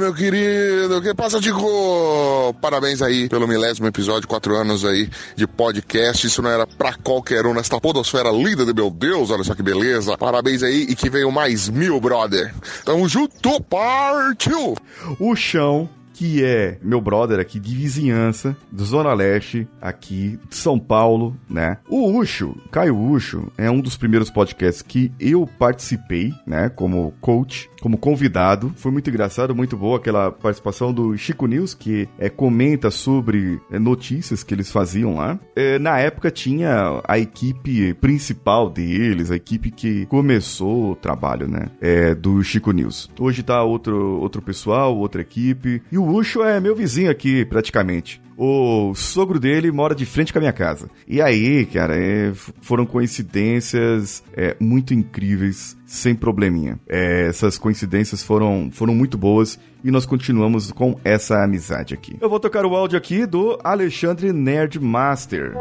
meu 0.00 0.14
querido. 0.14 1.00
Que 1.02 1.14
passa, 1.14 1.40
Tico? 1.40 2.54
Parabéns 2.60 3.02
aí 3.02 3.28
pelo 3.28 3.46
milésimo 3.46 3.86
episódio, 3.86 4.26
quatro 4.26 4.56
anos 4.56 4.84
aí 4.84 5.10
de 5.36 5.46
podcast. 5.46 6.26
Isso 6.26 6.40
não 6.40 6.50
era 6.50 6.66
pra 6.66 6.94
qualquer 6.94 7.44
um 7.46 7.52
nesta 7.52 7.78
podosfera 7.78 8.30
linda 8.30 8.64
de 8.64 8.72
meu 8.72 8.90
Deus. 8.90 9.30
Olha 9.30 9.44
só 9.44 9.54
que 9.54 9.62
beleza. 9.62 10.16
Parabéns 10.16 10.62
aí 10.62 10.86
e 10.88 10.96
que 10.96 11.10
venham 11.10 11.30
mais 11.30 11.68
mil, 11.68 12.00
brother. 12.00 12.54
Tamo 12.84 13.06
junto, 13.06 13.60
partiu! 13.64 14.74
O 15.20 15.36
chão 15.36 15.88
que 16.18 16.44
é 16.44 16.76
meu 16.82 17.00
brother 17.00 17.38
aqui 17.38 17.60
de 17.60 17.72
vizinhança, 17.76 18.56
do 18.72 18.84
Zona 18.84 19.14
Leste, 19.14 19.68
aqui 19.80 20.36
de 20.48 20.56
São 20.56 20.76
Paulo, 20.76 21.36
né? 21.48 21.76
O 21.88 22.18
Ucho, 22.18 22.56
Caio 22.72 22.98
Ucho, 22.98 23.46
é 23.56 23.70
um 23.70 23.80
dos 23.80 23.96
primeiros 23.96 24.28
podcasts 24.28 24.82
que 24.82 25.12
eu 25.20 25.46
participei, 25.46 26.34
né, 26.44 26.68
como 26.70 27.14
coach, 27.20 27.70
como 27.80 27.96
convidado. 27.96 28.72
Foi 28.74 28.90
muito 28.90 29.08
engraçado, 29.08 29.54
muito 29.54 29.76
boa 29.76 29.98
aquela 29.98 30.32
participação 30.32 30.92
do 30.92 31.16
Chico 31.16 31.46
News, 31.46 31.72
que 31.72 32.08
é, 32.18 32.28
comenta 32.28 32.90
sobre 32.90 33.60
é, 33.70 33.78
notícias 33.78 34.42
que 34.42 34.52
eles 34.52 34.72
faziam 34.72 35.14
lá. 35.14 35.38
É, 35.54 35.78
na 35.78 36.00
época 36.00 36.32
tinha 36.32 37.00
a 37.06 37.16
equipe 37.16 37.94
principal 37.94 38.68
deles, 38.68 39.30
a 39.30 39.36
equipe 39.36 39.70
que 39.70 40.04
começou 40.06 40.90
o 40.90 40.96
trabalho, 40.96 41.46
né, 41.46 41.66
é, 41.80 42.12
do 42.12 42.42
Chico 42.42 42.72
News. 42.72 43.08
Hoje 43.20 43.44
tá 43.44 43.62
outro, 43.62 44.18
outro 44.18 44.42
pessoal, 44.42 44.96
outra 44.96 45.22
equipe, 45.22 45.80
e 45.92 45.96
o 45.96 46.07
Ucho 46.08 46.42
é 46.42 46.58
meu 46.58 46.74
vizinho 46.74 47.10
aqui, 47.10 47.44
praticamente. 47.44 48.20
O 48.40 48.94
sogro 48.94 49.40
dele 49.40 49.72
mora 49.72 49.96
de 49.96 50.06
frente 50.06 50.32
com 50.32 50.38
a 50.38 50.40
minha 50.40 50.52
casa. 50.52 50.88
E 51.08 51.20
aí, 51.20 51.66
cara, 51.66 51.96
é, 51.96 52.32
foram 52.60 52.86
coincidências 52.86 54.22
é, 54.32 54.54
muito 54.60 54.94
incríveis, 54.94 55.76
sem 55.84 56.14
probleminha. 56.14 56.78
É, 56.88 57.26
essas 57.26 57.58
coincidências 57.58 58.22
foram, 58.22 58.70
foram 58.70 58.94
muito 58.94 59.18
boas 59.18 59.58
e 59.82 59.90
nós 59.90 60.06
continuamos 60.06 60.70
com 60.70 61.00
essa 61.04 61.42
amizade 61.42 61.94
aqui. 61.94 62.16
Eu 62.20 62.30
vou 62.30 62.38
tocar 62.38 62.64
o 62.64 62.76
áudio 62.76 62.96
aqui 62.96 63.26
do 63.26 63.58
Alexandre 63.64 64.32
Nerdmaster. 64.32 65.56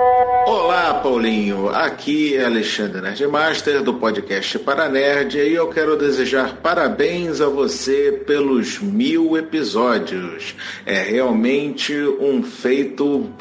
Olá, 0.46 0.94
Paulinho. 0.96 1.70
Aqui 1.70 2.36
é 2.36 2.46
Alexandre 2.46 3.02
Nerdmaster 3.02 3.82
do 3.84 3.96
podcast 3.96 4.60
Para 4.60 4.88
Nerd 4.88 5.38
e 5.38 5.54
eu 5.54 5.68
quero 5.70 5.98
desejar 5.98 6.58
parabéns 6.58 7.42
a 7.42 7.48
você 7.48 8.24
pelos 8.26 8.80
mil 8.80 9.36
episódios. 9.36 10.56
É 10.86 11.02
realmente 11.02 11.94
um 12.20 12.44
feito 12.44 12.66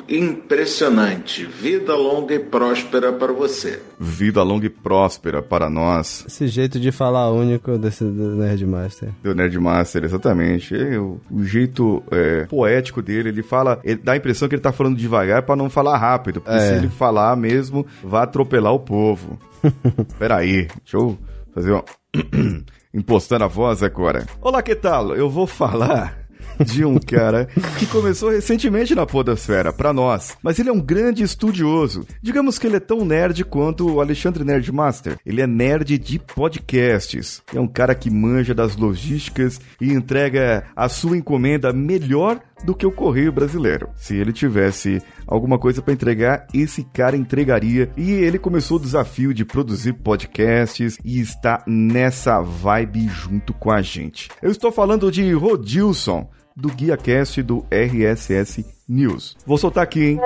impressionante. 0.08 1.44
Vida 1.44 1.94
longa 1.94 2.34
e 2.34 2.38
próspera 2.38 3.12
para 3.12 3.32
você. 3.32 3.80
Vida 3.98 4.42
longa 4.42 4.66
e 4.66 4.70
próspera 4.70 5.42
para 5.42 5.68
nós. 5.70 6.24
Esse 6.26 6.46
jeito 6.48 6.78
de 6.78 6.92
falar 6.92 7.30
único 7.30 7.78
desse 7.78 8.04
do 8.04 8.36
Nerdmaster. 8.36 9.10
Do 9.22 9.34
Nerdmaster, 9.34 10.04
exatamente. 10.04 10.74
É, 10.74 10.98
o, 10.98 11.20
o 11.30 11.44
jeito 11.44 12.02
é, 12.10 12.44
poético 12.44 13.00
dele, 13.02 13.28
ele 13.30 13.42
fala, 13.42 13.80
ele 13.84 14.00
dá 14.02 14.12
a 14.12 14.16
impressão 14.16 14.48
que 14.48 14.54
ele 14.54 14.62
tá 14.62 14.72
falando 14.72 14.96
devagar 14.96 15.42
para 15.42 15.56
não 15.56 15.68
falar 15.70 15.96
rápido, 15.96 16.40
porque 16.40 16.56
É. 16.56 16.60
se 16.68 16.74
ele 16.74 16.88
falar 16.88 17.36
mesmo, 17.36 17.86
vai 18.02 18.22
atropelar 18.22 18.72
o 18.72 18.80
povo. 18.80 19.38
Peraí, 20.18 20.68
deixa 20.82 20.96
eu 20.96 21.18
fazer 21.54 21.72
uma... 21.72 21.84
Impostando 22.94 23.44
a 23.44 23.48
voz 23.48 23.82
agora. 23.82 24.24
Olá, 24.40 24.62
que 24.62 24.74
tal? 24.74 25.14
Eu 25.14 25.28
vou 25.28 25.46
falar 25.46 26.25
de 26.64 26.84
um 26.84 26.98
cara 26.98 27.46
que 27.78 27.86
começou 27.86 28.30
recentemente 28.30 28.94
na 28.94 29.06
podosfera, 29.06 29.72
pra 29.72 29.92
nós. 29.92 30.36
Mas 30.42 30.58
ele 30.58 30.68
é 30.68 30.72
um 30.72 30.80
grande 30.80 31.22
estudioso. 31.22 32.06
Digamos 32.22 32.58
que 32.58 32.66
ele 32.66 32.76
é 32.76 32.80
tão 32.80 33.04
nerd 33.04 33.44
quanto 33.44 33.88
o 33.88 34.00
Alexandre 34.00 34.44
Nerdmaster. 34.44 35.18
Ele 35.24 35.40
é 35.40 35.46
nerd 35.46 35.98
de 35.98 36.18
podcasts. 36.18 37.42
É 37.54 37.60
um 37.60 37.68
cara 37.68 37.94
que 37.94 38.10
manja 38.10 38.54
das 38.54 38.76
logísticas 38.76 39.60
e 39.80 39.92
entrega 39.92 40.64
a 40.74 40.88
sua 40.88 41.16
encomenda 41.16 41.72
melhor 41.72 42.40
do 42.66 42.74
que 42.74 42.84
o 42.84 42.90
correio 42.90 43.32
brasileiro. 43.32 43.88
Se 43.94 44.16
ele 44.16 44.32
tivesse 44.32 45.00
alguma 45.26 45.58
coisa 45.58 45.80
pra 45.80 45.94
entregar, 45.94 46.46
esse 46.52 46.82
cara 46.82 47.16
entregaria. 47.16 47.90
E 47.96 48.10
ele 48.10 48.38
começou 48.38 48.76
o 48.76 48.80
desafio 48.80 49.32
de 49.32 49.44
produzir 49.44 49.92
podcasts 49.92 50.98
e 51.04 51.20
está 51.20 51.62
nessa 51.66 52.42
vibe 52.42 53.08
junto 53.08 53.54
com 53.54 53.70
a 53.70 53.80
gente. 53.80 54.28
Eu 54.42 54.50
estou 54.50 54.72
falando 54.72 55.10
de 55.12 55.32
Rodilson, 55.32 56.28
do 56.56 56.68
GuiaCast 56.68 57.42
do 57.42 57.64
RSS 57.70 58.75
News. 58.88 59.36
Vou 59.44 59.58
soltar 59.58 59.82
aqui, 59.82 60.10
hein? 60.10 60.20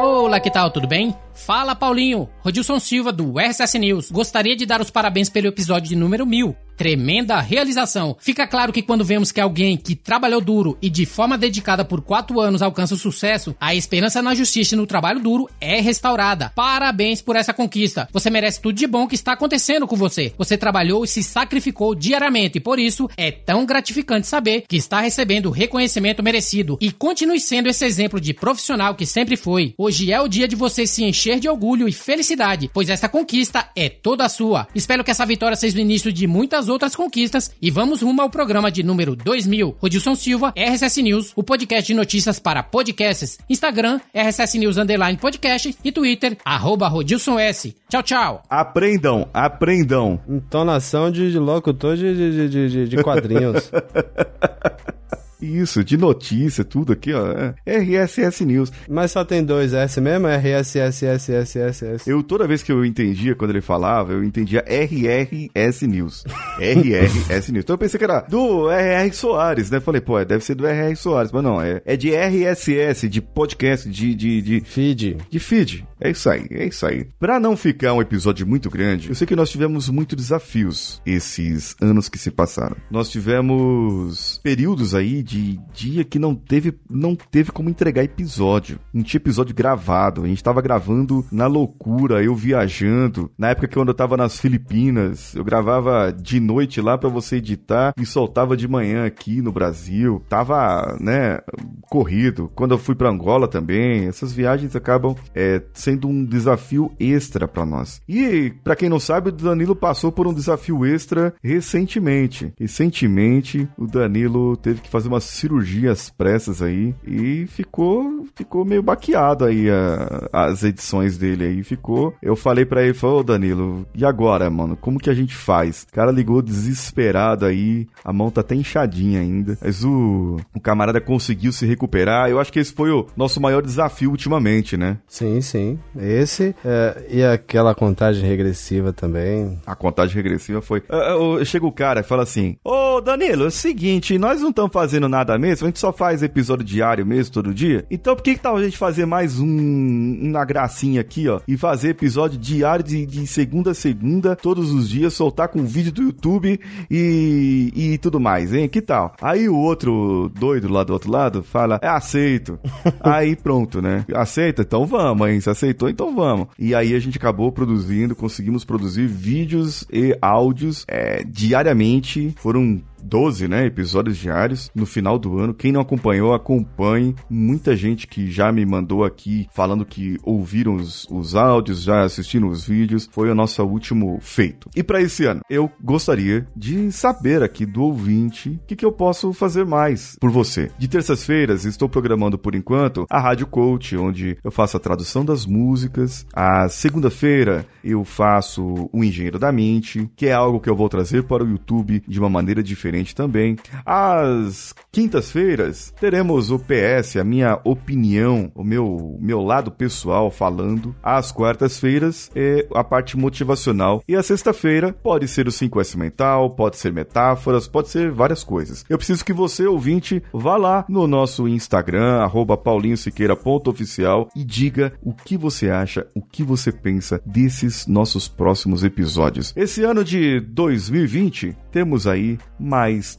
Olá, 0.00 0.40
que 0.40 0.50
tal? 0.50 0.70
Tudo 0.70 0.88
bem? 0.88 1.14
Fala, 1.34 1.74
Paulinho. 1.74 2.28
Rodilson 2.40 2.78
Silva, 2.80 3.12
do 3.12 3.38
RSS 3.38 3.78
News. 3.78 4.10
Gostaria 4.10 4.56
de 4.56 4.64
dar 4.64 4.80
os 4.80 4.90
parabéns 4.90 5.28
pelo 5.28 5.48
episódio 5.48 5.90
de 5.90 5.96
número 5.96 6.24
1000. 6.24 6.56
Tremenda 6.76 7.40
realização. 7.40 8.16
Fica 8.20 8.46
claro 8.46 8.70
que 8.72 8.82
quando 8.82 9.04
vemos 9.04 9.32
que 9.32 9.40
alguém 9.40 9.78
que 9.78 9.94
trabalhou 9.94 10.42
duro 10.42 10.76
e 10.82 10.90
de 10.90 11.06
forma 11.06 11.38
dedicada 11.38 11.86
por 11.86 12.02
quatro 12.02 12.38
anos 12.38 12.60
alcança 12.60 12.94
o 12.94 12.98
sucesso, 12.98 13.56
a 13.58 13.74
esperança 13.74 14.20
na 14.20 14.34
justiça 14.34 14.74
e 14.74 14.78
no 14.78 14.86
trabalho 14.86 15.20
duro 15.20 15.48
é 15.58 15.80
restaurada. 15.80 16.52
Parabéns 16.54 17.22
por 17.22 17.34
essa 17.34 17.54
conquista. 17.54 18.06
Você 18.12 18.28
merece 18.28 18.60
tudo 18.60 18.76
de 18.76 18.86
bom 18.86 19.06
que 19.06 19.14
está 19.14 19.32
acontecendo 19.32 19.86
com 19.86 19.96
você. 19.96 20.34
Você 20.36 20.58
trabalhou 20.58 21.02
e 21.04 21.08
se 21.08 21.22
sacrificou 21.22 21.94
diariamente, 21.94 22.60
por 22.60 22.78
isso 22.78 23.08
é 23.16 23.30
tão 23.30 23.64
gratificante 23.64 24.26
saber 24.26 24.64
que 24.68 24.76
está 24.76 25.00
recebendo 25.00 25.46
o 25.46 25.52
reconhecimento 25.52 26.22
merecido. 26.22 26.76
E 26.78 26.92
continue 26.92 27.40
sendo 27.40 27.68
esse 27.68 27.86
exemplo 27.86 28.05
de 28.20 28.32
profissional 28.32 28.94
que 28.94 29.04
sempre 29.04 29.36
foi. 29.36 29.74
Hoje 29.76 30.12
é 30.12 30.20
o 30.20 30.28
dia 30.28 30.46
de 30.46 30.54
você 30.54 30.86
se 30.86 31.04
encher 31.04 31.40
de 31.40 31.48
orgulho 31.48 31.88
e 31.88 31.92
felicidade, 31.92 32.70
pois 32.72 32.88
essa 32.88 33.08
conquista 33.08 33.68
é 33.74 33.88
toda 33.88 34.28
sua. 34.28 34.68
Espero 34.74 35.02
que 35.02 35.10
essa 35.10 35.26
vitória 35.26 35.56
seja 35.56 35.76
o 35.76 35.80
início 35.80 36.12
de 36.12 36.26
muitas 36.26 36.68
outras 36.68 36.94
conquistas 36.94 37.50
e 37.60 37.70
vamos 37.70 38.02
rumo 38.02 38.22
ao 38.22 38.30
programa 38.30 38.70
de 38.70 38.82
número 38.82 39.16
2000. 39.16 39.76
Rodilson 39.80 40.14
Silva, 40.14 40.54
RSS 40.56 41.02
News, 41.02 41.32
o 41.34 41.42
podcast 41.42 41.86
de 41.86 41.94
notícias 41.94 42.38
para 42.38 42.62
podcasts. 42.62 43.38
Instagram, 43.50 44.00
RSS 44.14 44.58
News 44.58 44.76
Underline 44.76 45.18
Podcast 45.18 45.76
e 45.84 45.90
Twitter, 45.90 46.36
arroba 46.44 46.88
Rodilson 46.88 47.38
S. 47.38 47.74
Tchau, 47.88 48.02
tchau. 48.02 48.42
Aprendam, 48.48 49.28
aprendam. 49.34 50.20
Entonação 50.28 51.10
de, 51.10 51.38
locutor 51.38 51.96
de, 51.96 52.14
de, 52.14 52.48
de, 52.48 52.68
de, 52.68 52.88
de 52.88 53.02
quadrinhos. 53.02 53.70
Isso, 55.40 55.84
de 55.84 55.96
notícia, 55.96 56.64
tudo 56.64 56.92
aqui, 56.92 57.12
ó. 57.12 57.26
É 57.64 57.76
RSS 57.78 58.44
News. 58.44 58.72
Mas 58.88 59.12
só 59.12 59.24
tem 59.24 59.44
dois 59.44 59.74
S 59.74 60.00
mesmo? 60.00 60.26
RSSSSSS. 60.28 62.08
Eu, 62.08 62.22
toda 62.22 62.46
vez 62.46 62.62
que 62.62 62.72
eu 62.72 62.84
entendia 62.84 63.34
quando 63.34 63.50
ele 63.50 63.60
falava, 63.60 64.12
eu 64.12 64.24
entendia 64.24 64.64
RRS 64.66 65.86
News. 65.86 66.24
RRS 66.58 67.52
News. 67.52 67.64
Então 67.64 67.74
eu 67.74 67.78
pensei 67.78 67.98
que 67.98 68.04
era 68.04 68.20
do 68.20 68.70
RR 68.70 69.12
Soares, 69.12 69.70
né? 69.70 69.80
Falei, 69.80 70.00
pô, 70.00 70.22
deve 70.24 70.44
ser 70.44 70.54
do 70.54 70.66
RR 70.66 70.96
Soares. 70.96 71.32
Mas 71.32 71.42
não, 71.42 71.60
é, 71.60 71.82
é 71.84 71.96
de 71.96 72.10
RSS, 72.14 73.08
de 73.08 73.20
podcast, 73.20 73.88
de, 73.88 74.14
de, 74.14 74.42
de. 74.42 74.60
Feed. 74.60 75.18
De 75.30 75.38
feed. 75.38 75.86
É 76.00 76.10
isso 76.10 76.28
aí, 76.28 76.46
é 76.50 76.66
isso 76.66 76.86
aí. 76.86 77.06
Pra 77.18 77.40
não 77.40 77.56
ficar 77.56 77.94
um 77.94 78.02
episódio 78.02 78.46
muito 78.46 78.68
grande, 78.68 79.08
eu 79.08 79.14
sei 79.14 79.26
que 79.26 79.36
nós 79.36 79.50
tivemos 79.50 79.88
muitos 79.88 80.16
desafios 80.16 81.00
esses 81.06 81.74
anos 81.80 82.08
que 82.08 82.18
se 82.18 82.30
passaram. 82.30 82.76
Nós 82.90 83.08
tivemos 83.08 84.38
períodos 84.42 84.94
aí 84.94 85.22
de 85.26 85.58
dia 85.74 86.04
que 86.04 86.18
não 86.18 86.34
teve, 86.34 86.78
não 86.88 87.16
teve 87.16 87.50
como 87.50 87.68
entregar 87.68 88.04
episódio. 88.04 88.78
Não 88.94 89.02
tinha 89.02 89.18
episódio 89.18 89.54
gravado. 89.54 90.22
A 90.22 90.28
gente 90.28 90.42
tava 90.42 90.62
gravando 90.62 91.26
na 91.32 91.48
loucura, 91.48 92.22
eu 92.22 92.34
viajando. 92.34 93.30
Na 93.36 93.48
época 93.48 93.66
que 93.66 93.76
eu 93.76 93.94
tava 93.94 94.16
nas 94.16 94.38
Filipinas, 94.38 95.34
eu 95.34 95.42
gravava 95.42 96.12
de 96.12 96.38
noite 96.38 96.80
lá 96.80 96.96
pra 96.96 97.08
você 97.08 97.36
editar 97.36 97.92
e 97.98 98.06
soltava 98.06 98.56
de 98.56 98.68
manhã 98.68 99.04
aqui 99.04 99.42
no 99.42 99.50
Brasil. 99.50 100.22
Tava, 100.28 100.96
né, 101.00 101.40
corrido. 101.88 102.50
Quando 102.54 102.72
eu 102.72 102.78
fui 102.78 102.94
pra 102.94 103.10
Angola 103.10 103.48
também, 103.48 104.06
essas 104.06 104.32
viagens 104.32 104.76
acabam 104.76 105.16
é, 105.34 105.62
sendo 105.72 106.08
um 106.08 106.24
desafio 106.24 106.92
extra 107.00 107.48
pra 107.48 107.66
nós. 107.66 108.00
E 108.08 108.52
pra 108.62 108.76
quem 108.76 108.88
não 108.88 109.00
sabe, 109.00 109.30
o 109.30 109.32
Danilo 109.32 109.74
passou 109.74 110.12
por 110.12 110.26
um 110.26 110.34
desafio 110.34 110.86
extra 110.86 111.34
recentemente. 111.42 112.52
Recentemente, 112.58 113.68
o 113.76 113.86
Danilo 113.86 114.56
teve 114.56 114.80
que 114.80 114.90
fazer 114.90 115.08
umas 115.16 115.24
cirurgias 115.24 116.10
pressas 116.10 116.60
aí 116.62 116.94
e 117.06 117.46
ficou 117.48 118.24
ficou 118.34 118.64
meio 118.64 118.82
baqueado 118.82 119.44
aí 119.44 119.68
a- 119.70 120.28
as 120.32 120.62
edições 120.62 121.16
dele 121.16 121.44
aí 121.44 121.62
ficou. 121.62 122.14
Eu 122.22 122.36
falei 122.36 122.64
pra 122.64 122.82
ele, 122.82 122.92
falou, 122.94 123.20
ô 123.20 123.24
Danilo, 123.24 123.86
e 123.94 124.04
agora, 124.04 124.48
mano? 124.50 124.76
Como 124.76 124.98
que 124.98 125.08
a 125.10 125.14
gente 125.14 125.34
faz? 125.34 125.86
O 125.88 125.92
cara 125.94 126.10
ligou 126.12 126.42
desesperado 126.42 127.46
aí, 127.46 127.86
a 128.04 128.12
mão 128.12 128.30
tá 128.30 128.40
até 128.42 128.54
inchadinha 128.54 129.20
ainda. 129.20 129.56
Mas 129.62 129.82
o, 129.84 130.36
o 130.54 130.60
camarada 130.60 131.00
conseguiu 131.00 131.52
se 131.52 131.64
recuperar. 131.66 132.28
Eu 132.28 132.38
acho 132.38 132.52
que 132.52 132.58
esse 132.58 132.72
foi 132.72 132.90
o 132.90 133.06
nosso 133.16 133.40
maior 133.40 133.62
desafio 133.62 134.10
ultimamente, 134.10 134.76
né? 134.76 134.98
Sim, 135.08 135.40
sim. 135.40 135.78
Esse 135.98 136.54
é, 136.64 137.06
e 137.10 137.22
aquela 137.24 137.74
contagem 137.74 138.28
regressiva 138.28 138.92
também. 138.92 139.58
A 139.66 139.74
contagem 139.74 140.14
regressiva 140.16 140.60
foi. 140.60 140.82
Ah, 140.88 141.14
ah, 141.40 141.44
Chega 141.44 141.66
o 141.66 141.72
cara 141.72 142.00
e 142.00 142.04
fala 142.04 142.22
assim: 142.24 142.56
Ô 142.64 143.00
Danilo, 143.00 143.44
é 143.44 143.46
o 143.46 143.50
seguinte, 143.50 144.18
nós 144.18 144.40
não 144.40 144.50
estamos 144.50 144.72
fazendo 144.72 145.05
nada 145.08 145.38
mesmo, 145.38 145.66
a 145.66 145.68
gente 145.68 145.78
só 145.78 145.92
faz 145.92 146.22
episódio 146.22 146.64
diário 146.64 147.04
mesmo, 147.06 147.32
todo 147.32 147.54
dia. 147.54 147.84
Então 147.90 148.14
por 148.14 148.22
que, 148.22 148.34
que 148.34 148.40
tal 148.40 148.56
a 148.56 148.62
gente 148.62 148.76
fazer 148.76 149.06
mais 149.06 149.38
um, 149.38 150.18
uma 150.22 150.44
gracinha 150.44 151.00
aqui, 151.00 151.28
ó? 151.28 151.40
E 151.46 151.56
fazer 151.56 151.90
episódio 151.90 152.38
diário 152.38 152.84
de, 152.84 153.06
de 153.06 153.26
segunda 153.26 153.70
a 153.70 153.74
segunda, 153.74 154.36
todos 154.36 154.72
os 154.72 154.88
dias, 154.88 155.14
soltar 155.14 155.48
com 155.48 155.64
vídeo 155.64 155.92
do 155.92 156.02
YouTube 156.02 156.58
e, 156.90 157.72
e 157.74 157.98
tudo 157.98 158.20
mais, 158.20 158.52
hein? 158.52 158.68
Que 158.68 158.80
tal? 158.80 159.14
Aí 159.20 159.48
o 159.48 159.56
outro 159.56 160.30
doido 160.38 160.68
lá 160.68 160.84
do 160.84 160.92
outro 160.92 161.10
lado 161.10 161.42
fala: 161.42 161.78
É, 161.82 161.88
aceito. 161.88 162.58
aí 163.00 163.36
pronto, 163.36 163.80
né? 163.80 164.04
Aceita? 164.14 164.62
Então 164.62 164.86
vamos, 164.86 165.28
hein? 165.28 165.40
Se 165.40 165.50
aceitou, 165.50 165.88
então 165.88 166.14
vamos. 166.14 166.48
E 166.58 166.74
aí 166.74 166.94
a 166.94 166.98
gente 166.98 167.18
acabou 167.18 167.50
produzindo, 167.52 168.14
conseguimos 168.14 168.64
produzir 168.64 169.06
vídeos 169.06 169.84
e 169.92 170.16
áudios 170.20 170.84
é, 170.88 171.24
diariamente. 171.24 172.34
Foram 172.36 172.80
12, 173.06 173.46
né, 173.46 173.64
episódios 173.66 174.16
diários 174.16 174.70
no 174.74 174.84
final 174.84 175.18
do 175.18 175.38
ano. 175.38 175.54
Quem 175.54 175.70
não 175.70 175.80
acompanhou, 175.80 176.34
acompanhe. 176.34 177.14
Muita 177.30 177.76
gente 177.76 178.06
que 178.06 178.30
já 178.30 178.50
me 178.50 178.66
mandou 178.66 179.04
aqui 179.04 179.48
falando 179.54 179.86
que 179.86 180.18
ouviram 180.22 180.74
os, 180.74 181.06
os 181.10 181.34
áudios, 181.34 181.82
já 181.82 182.02
assistiram 182.02 182.48
os 182.48 182.66
vídeos. 182.66 183.08
Foi 183.12 183.30
o 183.30 183.34
nosso 183.34 183.62
último 183.62 184.18
feito. 184.20 184.68
E 184.74 184.82
para 184.82 185.00
esse 185.00 185.24
ano, 185.24 185.40
eu 185.48 185.70
gostaria 185.82 186.46
de 186.56 186.90
saber 186.90 187.42
aqui 187.42 187.64
do 187.64 187.82
ouvinte 187.82 188.50
o 188.50 188.66
que, 188.66 188.76
que 188.76 188.84
eu 188.84 188.92
posso 188.92 189.32
fazer 189.32 189.64
mais 189.64 190.16
por 190.20 190.30
você. 190.30 190.70
De 190.78 190.88
terças-feiras, 190.88 191.64
estou 191.64 191.88
programando 191.88 192.36
por 192.36 192.54
enquanto 192.54 193.06
a 193.08 193.20
Rádio 193.20 193.46
Coach, 193.46 193.96
onde 193.96 194.36
eu 194.42 194.50
faço 194.50 194.76
a 194.76 194.80
tradução 194.80 195.24
das 195.24 195.46
músicas. 195.46 196.26
A 196.34 196.68
segunda-feira, 196.68 197.66
eu 197.84 198.04
faço 198.04 198.88
o 198.92 199.04
Engenheiro 199.04 199.38
da 199.38 199.52
Mente, 199.52 200.10
que 200.16 200.26
é 200.26 200.32
algo 200.32 200.60
que 200.60 200.68
eu 200.68 200.76
vou 200.76 200.88
trazer 200.88 201.22
para 201.22 201.44
o 201.44 201.48
YouTube 201.48 202.02
de 202.06 202.18
uma 202.18 202.28
maneira 202.28 202.62
diferente 202.62 202.95
diferente 202.96 203.14
também. 203.14 203.56
Às 203.84 204.74
quintas-feiras 204.90 205.92
teremos 206.00 206.50
o 206.50 206.58
PS, 206.58 207.16
a 207.16 207.24
minha 207.24 207.58
opinião, 207.64 208.50
o 208.54 208.64
meu, 208.64 209.18
meu 209.20 209.40
lado 209.42 209.70
pessoal 209.70 210.30
falando. 210.30 210.94
Às 211.02 211.30
quartas-feiras 211.32 212.30
é 212.34 212.66
a 212.74 212.82
parte 212.82 213.16
motivacional. 213.16 214.02
E 214.08 214.16
a 214.16 214.22
sexta-feira 214.22 214.92
pode 214.92 215.28
ser 215.28 215.46
o 215.46 215.50
5S 215.50 215.96
mental, 215.96 216.50
pode 216.50 216.76
ser 216.76 216.92
metáforas, 216.92 217.68
pode 217.68 217.88
ser 217.88 218.10
várias 218.10 218.42
coisas. 218.42 218.84
Eu 218.88 218.96
preciso 218.96 219.24
que 219.24 219.32
você, 219.32 219.66
ouvinte, 219.66 220.22
vá 220.32 220.56
lá 220.56 220.84
no 220.88 221.06
nosso 221.06 221.48
Instagram, 221.48 222.28
paulinhosiqueira.oficial 222.64 224.28
e 224.34 224.44
diga 224.44 224.92
o 225.02 225.12
que 225.12 225.36
você 225.36 225.70
acha, 225.70 226.06
o 226.14 226.22
que 226.22 226.42
você 226.42 226.72
pensa 226.72 227.20
desses 227.24 227.86
nossos 227.86 228.28
próximos 228.28 228.84
episódios. 228.84 229.52
Esse 229.56 229.82
ano 229.82 230.04
de 230.04 230.40
2020, 230.40 231.56
temos 231.70 232.06
aí 232.06 232.38
mais 232.58 232.75